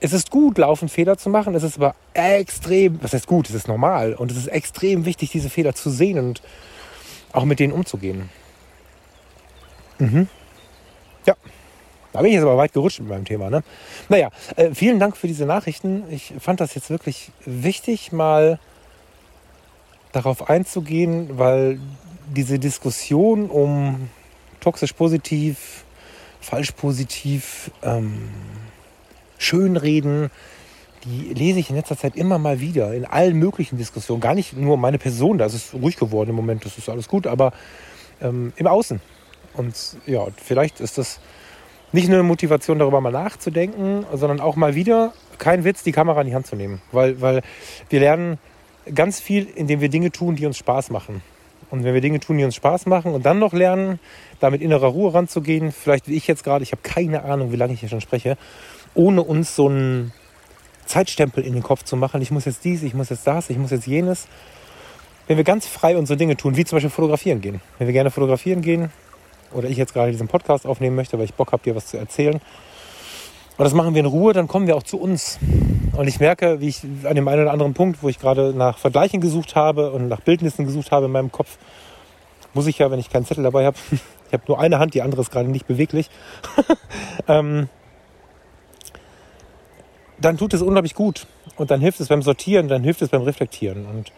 es 0.00 0.12
ist 0.12 0.30
gut, 0.30 0.58
laufend 0.58 0.90
Fehler 0.90 1.16
zu 1.16 1.30
machen. 1.30 1.54
Es 1.54 1.62
ist 1.62 1.78
aber 1.78 1.94
extrem, 2.12 3.02
was 3.02 3.14
heißt 3.14 3.26
gut, 3.26 3.48
es 3.48 3.54
ist 3.54 3.68
normal. 3.68 4.12
Und 4.12 4.30
es 4.30 4.36
ist 4.36 4.48
extrem 4.48 5.06
wichtig, 5.06 5.30
diese 5.30 5.48
Fehler 5.48 5.74
zu 5.74 5.88
sehen 5.88 6.18
und 6.18 6.42
auch 7.32 7.44
mit 7.44 7.58
denen 7.58 7.72
umzugehen. 7.72 8.28
Mhm. 9.98 10.28
Ja. 11.26 11.34
Da 12.12 12.20
bin 12.20 12.28
ich 12.28 12.34
jetzt 12.34 12.42
aber 12.42 12.56
weit 12.56 12.72
gerutscht 12.72 13.00
mit 13.00 13.08
meinem 13.08 13.24
Thema. 13.24 13.50
Ne? 13.50 13.62
Naja, 14.08 14.30
äh, 14.56 14.74
vielen 14.74 14.98
Dank 14.98 15.16
für 15.16 15.26
diese 15.26 15.44
Nachrichten. 15.44 16.04
Ich 16.10 16.32
fand 16.38 16.60
das 16.60 16.74
jetzt 16.74 16.90
wirklich 16.90 17.30
wichtig, 17.44 18.12
mal 18.12 18.58
darauf 20.12 20.48
einzugehen, 20.48 21.38
weil 21.38 21.78
diese 22.34 22.58
Diskussion 22.58 23.50
um 23.50 24.08
toxisch 24.60 24.92
positiv, 24.92 25.84
falsch 26.40 26.72
positiv, 26.72 27.70
ähm, 27.82 28.30
schönreden, 29.38 30.30
die 31.04 31.32
lese 31.32 31.60
ich 31.60 31.70
in 31.70 31.76
letzter 31.76 31.96
Zeit 31.96 32.16
immer 32.16 32.38
mal 32.38 32.60
wieder 32.60 32.92
in 32.92 33.04
allen 33.04 33.36
möglichen 33.38 33.78
Diskussionen. 33.78 34.20
Gar 34.20 34.34
nicht 34.34 34.56
nur 34.56 34.76
meine 34.76 34.98
Person, 34.98 35.38
da 35.38 35.46
ist 35.46 35.54
es 35.54 35.74
ruhig 35.74 35.96
geworden 35.96 36.30
im 36.30 36.36
Moment, 36.36 36.64
das 36.64 36.76
ist 36.76 36.88
alles 36.88 37.08
gut, 37.08 37.26
aber 37.26 37.52
ähm, 38.20 38.52
im 38.56 38.66
Außen. 38.66 39.00
Und 39.54 39.96
ja, 40.06 40.26
vielleicht 40.36 40.80
ist 40.80 40.98
das 40.98 41.20
nicht 41.92 42.08
nur 42.08 42.18
eine 42.18 42.26
Motivation, 42.26 42.78
darüber 42.78 43.00
mal 43.00 43.10
nachzudenken, 43.10 44.04
sondern 44.12 44.40
auch 44.40 44.56
mal 44.56 44.74
wieder, 44.74 45.12
kein 45.38 45.64
Witz, 45.64 45.82
die 45.82 45.92
Kamera 45.92 46.20
in 46.20 46.28
die 46.28 46.34
Hand 46.34 46.46
zu 46.46 46.56
nehmen. 46.56 46.82
Weil, 46.92 47.20
weil 47.20 47.42
wir 47.88 48.00
lernen 48.00 48.38
ganz 48.94 49.20
viel, 49.20 49.46
indem 49.54 49.80
wir 49.80 49.88
Dinge 49.88 50.10
tun, 50.10 50.36
die 50.36 50.46
uns 50.46 50.58
Spaß 50.58 50.90
machen. 50.90 51.22
Und 51.70 51.84
wenn 51.84 51.94
wir 51.94 52.00
Dinge 52.00 52.20
tun, 52.20 52.38
die 52.38 52.44
uns 52.44 52.54
Spaß 52.54 52.86
machen 52.86 53.12
und 53.12 53.26
dann 53.26 53.38
noch 53.38 53.52
lernen, 53.52 54.00
da 54.40 54.50
mit 54.50 54.62
innerer 54.62 54.88
Ruhe 54.88 55.12
ranzugehen, 55.12 55.72
vielleicht 55.72 56.08
wie 56.08 56.14
ich 56.14 56.26
jetzt 56.26 56.44
gerade, 56.44 56.62
ich 56.62 56.72
habe 56.72 56.82
keine 56.82 57.24
Ahnung, 57.24 57.52
wie 57.52 57.56
lange 57.56 57.74
ich 57.74 57.80
hier 57.80 57.88
schon 57.88 58.00
spreche, 58.00 58.38
ohne 58.94 59.22
uns 59.22 59.54
so 59.54 59.68
einen 59.68 60.12
Zeitstempel 60.86 61.44
in 61.44 61.52
den 61.52 61.62
Kopf 61.62 61.84
zu 61.84 61.96
machen, 61.96 62.22
ich 62.22 62.30
muss 62.30 62.46
jetzt 62.46 62.64
dies, 62.64 62.82
ich 62.82 62.94
muss 62.94 63.10
jetzt 63.10 63.26
das, 63.26 63.50
ich 63.50 63.58
muss 63.58 63.70
jetzt 63.70 63.86
jenes. 63.86 64.26
Wenn 65.26 65.36
wir 65.36 65.44
ganz 65.44 65.66
frei 65.66 65.98
unsere 65.98 66.16
Dinge 66.16 66.38
tun, 66.38 66.56
wie 66.56 66.64
zum 66.64 66.76
Beispiel 66.76 66.90
fotografieren 66.90 67.42
gehen. 67.42 67.60
Wenn 67.76 67.86
wir 67.86 67.92
gerne 67.92 68.10
fotografieren 68.10 68.62
gehen, 68.62 68.90
oder 69.52 69.68
ich 69.68 69.76
jetzt 69.76 69.94
gerade 69.94 70.10
diesen 70.10 70.28
Podcast 70.28 70.66
aufnehmen 70.66 70.96
möchte, 70.96 71.18
weil 71.18 71.24
ich 71.24 71.34
Bock 71.34 71.52
habe, 71.52 71.62
dir 71.62 71.74
was 71.74 71.86
zu 71.86 71.96
erzählen. 71.96 72.40
Und 73.58 73.64
das 73.64 73.74
machen 73.74 73.94
wir 73.94 74.00
in 74.00 74.06
Ruhe, 74.06 74.32
dann 74.32 74.46
kommen 74.46 74.68
wir 74.68 74.76
auch 74.76 74.84
zu 74.84 75.00
uns. 75.00 75.38
Und 75.96 76.06
ich 76.06 76.20
merke, 76.20 76.60
wie 76.60 76.68
ich 76.68 76.84
an 77.04 77.16
dem 77.16 77.26
einen 77.26 77.42
oder 77.42 77.52
anderen 77.52 77.74
Punkt, 77.74 78.02
wo 78.02 78.08
ich 78.08 78.20
gerade 78.20 78.52
nach 78.54 78.78
Vergleichen 78.78 79.20
gesucht 79.20 79.56
habe 79.56 79.90
und 79.90 80.06
nach 80.08 80.20
Bildnissen 80.20 80.64
gesucht 80.64 80.92
habe 80.92 81.06
in 81.06 81.12
meinem 81.12 81.32
Kopf, 81.32 81.58
muss 82.54 82.68
ich 82.68 82.78
ja, 82.78 82.90
wenn 82.90 83.00
ich 83.00 83.10
keinen 83.10 83.24
Zettel 83.24 83.42
dabei 83.42 83.66
habe, 83.66 83.76
ich 83.90 84.32
habe 84.32 84.44
nur 84.46 84.60
eine 84.60 84.78
Hand, 84.78 84.94
die 84.94 85.02
andere 85.02 85.22
ist 85.22 85.32
gerade 85.32 85.48
nicht 85.48 85.66
beweglich, 85.66 86.08
ähm, 87.28 87.68
dann 90.20 90.36
tut 90.36 90.54
es 90.54 90.62
unglaublich 90.62 90.94
gut. 90.94 91.26
Und 91.56 91.72
dann 91.72 91.80
hilft 91.80 91.98
es 91.98 92.08
beim 92.08 92.22
Sortieren, 92.22 92.68
dann 92.68 92.84
hilft 92.84 93.02
es 93.02 93.08
beim 93.08 93.22
Reflektieren. 93.22 93.86
Und 93.86 94.12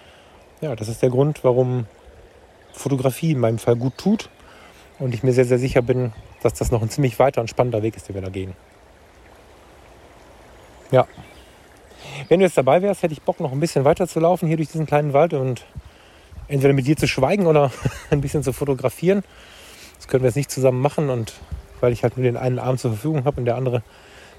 ja, 0.60 0.76
das 0.76 0.88
ist 0.88 1.00
der 1.00 1.08
Grund, 1.08 1.44
warum 1.44 1.86
Fotografie 2.72 3.32
in 3.32 3.40
meinem 3.40 3.58
Fall 3.58 3.76
gut 3.76 3.96
tut 3.96 4.28
und 5.00 5.14
ich 5.14 5.22
mir 5.22 5.32
sehr, 5.32 5.46
sehr 5.46 5.58
sicher 5.58 5.82
bin, 5.82 6.12
dass 6.42 6.54
das 6.54 6.70
noch 6.70 6.82
ein 6.82 6.90
ziemlich 6.90 7.18
weiter 7.18 7.40
und 7.40 7.48
spannender 7.48 7.82
Weg 7.82 7.96
ist, 7.96 8.08
den 8.08 8.14
wir 8.14 8.22
da 8.22 8.28
gehen. 8.28 8.54
Ja. 10.90 11.06
Wenn 12.28 12.40
du 12.40 12.46
jetzt 12.46 12.56
dabei 12.56 12.82
wärst, 12.82 13.02
hätte 13.02 13.14
ich 13.14 13.22
Bock, 13.22 13.40
noch 13.40 13.52
ein 13.52 13.60
bisschen 13.60 13.84
weiter 13.84 14.06
zu 14.06 14.20
laufen 14.20 14.46
hier 14.46 14.56
durch 14.56 14.68
diesen 14.68 14.86
kleinen 14.86 15.12
Wald 15.12 15.32
und 15.32 15.64
entweder 16.48 16.74
mit 16.74 16.86
dir 16.86 16.96
zu 16.96 17.08
schweigen 17.08 17.46
oder 17.46 17.72
ein 18.10 18.20
bisschen 18.20 18.42
zu 18.42 18.52
fotografieren. 18.52 19.22
Das 19.96 20.06
können 20.06 20.22
wir 20.22 20.28
jetzt 20.28 20.36
nicht 20.36 20.50
zusammen 20.50 20.80
machen 20.80 21.08
und 21.10 21.34
weil 21.80 21.92
ich 21.92 22.02
halt 22.02 22.16
nur 22.16 22.24
den 22.24 22.36
einen 22.36 22.58
Arm 22.58 22.76
zur 22.76 22.92
Verfügung 22.92 23.24
habe 23.24 23.38
und 23.38 23.46
der 23.46 23.56
andere 23.56 23.82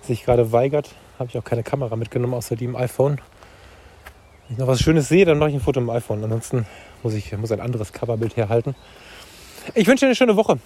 sich 0.01 0.23
gerade 0.23 0.51
weigert, 0.51 0.91
habe 1.17 1.29
ich 1.29 1.37
auch 1.37 1.43
keine 1.43 1.63
Kamera 1.63 1.95
mitgenommen, 1.95 2.33
außer 2.33 2.55
die 2.55 2.65
im 2.65 2.75
iPhone. 2.75 3.19
Wenn 4.47 4.53
ich 4.55 4.57
noch 4.59 4.67
was 4.67 4.81
Schönes 4.81 5.07
sehe, 5.07 5.25
dann 5.25 5.39
mache 5.39 5.49
ich 5.49 5.55
ein 5.55 5.61
Foto 5.61 5.79
im 5.79 5.89
iPhone. 5.89 6.23
Ansonsten 6.23 6.65
muss 7.03 7.13
ich 7.13 7.35
muss 7.37 7.51
ein 7.51 7.61
anderes 7.61 7.93
Coverbild 7.93 8.35
herhalten. 8.35 8.75
Ich 9.73 9.87
wünsche 9.87 10.01
dir 10.05 10.07
eine 10.07 10.15
schöne 10.15 10.35
Woche. 10.35 10.59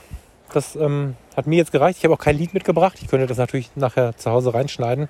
Das 0.53 0.75
ähm, 0.75 1.15
hat 1.35 1.47
mir 1.47 1.57
jetzt 1.57 1.71
gereicht. 1.71 1.97
Ich 1.99 2.05
habe 2.05 2.13
auch 2.13 2.19
kein 2.19 2.37
Lied 2.37 2.53
mitgebracht. 2.53 2.97
Ich 3.01 3.07
könnte 3.07 3.27
das 3.27 3.37
natürlich 3.37 3.69
nachher 3.75 4.15
zu 4.15 4.31
Hause 4.31 4.53
reinschneiden. 4.53 5.09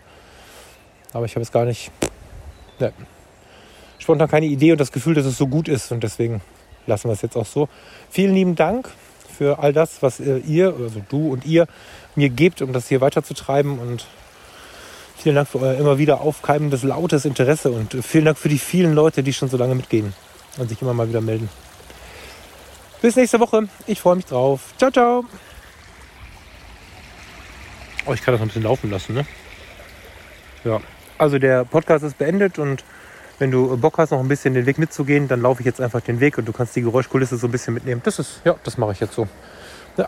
Aber 1.14 1.26
ich 1.26 1.32
habe 1.34 1.42
jetzt 1.42 1.54
gar 1.54 1.66
nicht. 1.66 1.92
Ne, 2.80 2.94
spontan 4.00 4.28
keine 4.28 4.48
Idee 4.48 4.72
und 4.72 4.82
das 4.82 4.92
Gefühl, 4.92 5.14
dass 5.14 5.26
es 5.26 5.38
so 5.38 5.48
gut 5.48 5.68
ist. 5.68 5.92
Und 5.92 6.04
deswegen 6.04 6.42
lassen 6.88 7.10
wir 7.10 7.14
es 7.14 7.22
jetzt 7.22 7.36
auch 7.36 7.46
so. 7.46 7.70
Vielen 8.10 8.34
lieben 8.34 8.56
Dank 8.56 8.90
für 9.38 9.60
all 9.60 9.74
das, 9.74 10.02
was 10.02 10.20
äh, 10.20 10.38
ihr, 10.40 10.74
also 10.80 11.02
du 11.10 11.32
und 11.32 11.46
ihr, 11.46 11.68
mir 12.16 12.30
gebt, 12.30 12.62
um 12.62 12.74
das 12.74 12.88
hier 12.88 13.02
weiterzutreiben. 13.02 13.78
Und 13.80 14.08
vielen 15.18 15.36
Dank 15.36 15.48
für 15.48 15.62
euer 15.62 15.76
immer 15.76 15.98
wieder 15.98 16.22
aufkeimendes, 16.22 16.84
lautes 16.84 17.26
Interesse. 17.26 17.72
Und 17.72 17.94
vielen 18.04 18.26
Dank 18.26 18.38
für 18.38 18.50
die 18.50 18.60
vielen 18.60 18.94
Leute, 18.94 19.22
die 19.22 19.34
schon 19.34 19.50
so 19.50 19.58
lange 19.58 19.76
mitgehen 19.76 20.14
und 20.58 20.70
sich 20.70 20.82
immer 20.82 20.94
mal 20.94 21.08
wieder 21.08 21.22
melden. 21.22 21.50
Bis 23.02 23.16
nächste 23.16 23.39
Woche. 23.39 23.68
Ich 23.88 24.02
freue 24.02 24.16
mich 24.16 24.26
drauf. 24.26 24.74
Ciao, 24.78 24.91
ciao. 24.91 25.26
Oh, 28.06 28.14
ich 28.14 28.22
kann 28.22 28.34
das 28.34 28.39
noch 28.39 28.46
ein 28.46 28.50
bisschen 28.50 28.64
laufen 28.64 28.91
lassen, 28.91 29.16
ne? 29.16 29.26
Ja. 30.64 30.80
Also 31.18 31.39
der 31.39 31.66
Podcast 31.66 32.04
ist 32.04 32.18
beendet 32.18 32.60
und 32.60 32.84
wenn 33.39 33.52
du 33.52 33.78
Bock 33.78 33.98
hast, 33.98 34.12
noch 34.12 34.20
ein 34.20 34.28
bisschen 34.28 34.54
den 34.54 34.66
Weg 34.66 34.78
mitzugehen, 34.78 35.28
dann 35.28 35.41
laufe 35.41 35.62
ich 35.62 35.66
jetzt 35.66 35.82
einfach 35.82 36.02
den 36.02 36.20
Weg 36.20 36.38
und 36.38 36.48
du 36.48 36.54
kannst 36.54 36.76
die 36.76 36.82
Geräuschkulisse 36.82 37.38
so 37.38 37.48
ein 37.48 37.52
bisschen 37.52 37.74
mitnehmen. 37.74 38.02
Das 38.04 38.20
ist, 38.20 38.41
ja, 38.46 38.56
das 38.64 38.78
mache 38.78 38.93
ich 38.93 39.00
jetzt 39.00 39.14
so. 39.14 39.28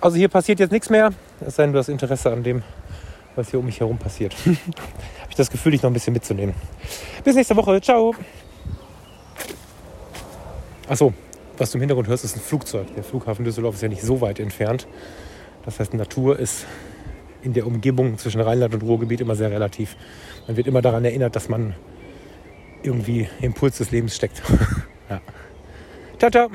Also 0.02 0.18
hier 0.18 0.28
passiert 0.28 0.60
jetzt 0.60 0.72
nichts 0.72 0.90
mehr, 0.90 1.12
es 1.40 1.56
sei 1.56 1.64
denn, 1.64 1.74
du 1.74 1.80
hast 1.80 1.88
Interesse 1.88 2.32
an 2.32 2.44
dem, 2.44 2.62
was 3.36 3.50
hier 3.50 3.60
um 3.60 3.66
mich 3.66 3.80
herum 3.80 3.98
passiert. 3.98 4.36
Habe 4.46 5.30
ich 5.30 5.36
das 5.36 5.50
Gefühl, 5.50 5.72
dich 5.72 5.82
noch 5.82 5.90
ein 5.90 5.94
bisschen 5.94 6.14
mitzunehmen. 6.14 6.56
Bis 7.24 7.36
nächste 7.36 7.56
Woche. 7.56 7.80
Ciao. 7.82 8.14
Achso, 10.90 11.14
was 11.58 11.72
du 11.72 11.78
im 11.78 11.82
Hintergrund 11.82 12.08
hörst, 12.08 12.24
ist 12.24 12.36
ein 12.36 12.42
Flugzeug. 12.42 12.88
Der 12.96 13.04
Flughafen 13.04 13.46
Düsseldorf 13.46 13.76
ist 13.76 13.82
ja 13.82 13.90
nicht 13.90 14.02
so 14.02 14.22
weit 14.22 14.40
entfernt. 14.40 14.88
Das 15.66 15.80
heißt, 15.80 15.94
Natur 15.94 16.40
ist 16.40 16.66
in 17.42 17.54
der 17.54 17.68
Umgebung 17.68 18.18
zwischen 18.18 18.42
Rheinland 18.42 18.74
und 18.74 18.84
Ruhrgebiet 18.84 19.22
immer 19.22 19.36
sehr 19.36 19.52
relativ. 19.52 19.96
Man 20.48 20.58
wird 20.58 20.68
immer 20.68 20.82
daran 20.82 21.06
erinnert, 21.06 21.36
dass 21.36 21.50
man 21.50 21.76
irgendwie 22.84 23.28
Impuls 23.42 23.78
des 23.78 23.92
Lebens 23.92 24.16
steckt. 24.16 24.42
ja. 25.10 25.22
Ciao. 26.30 26.50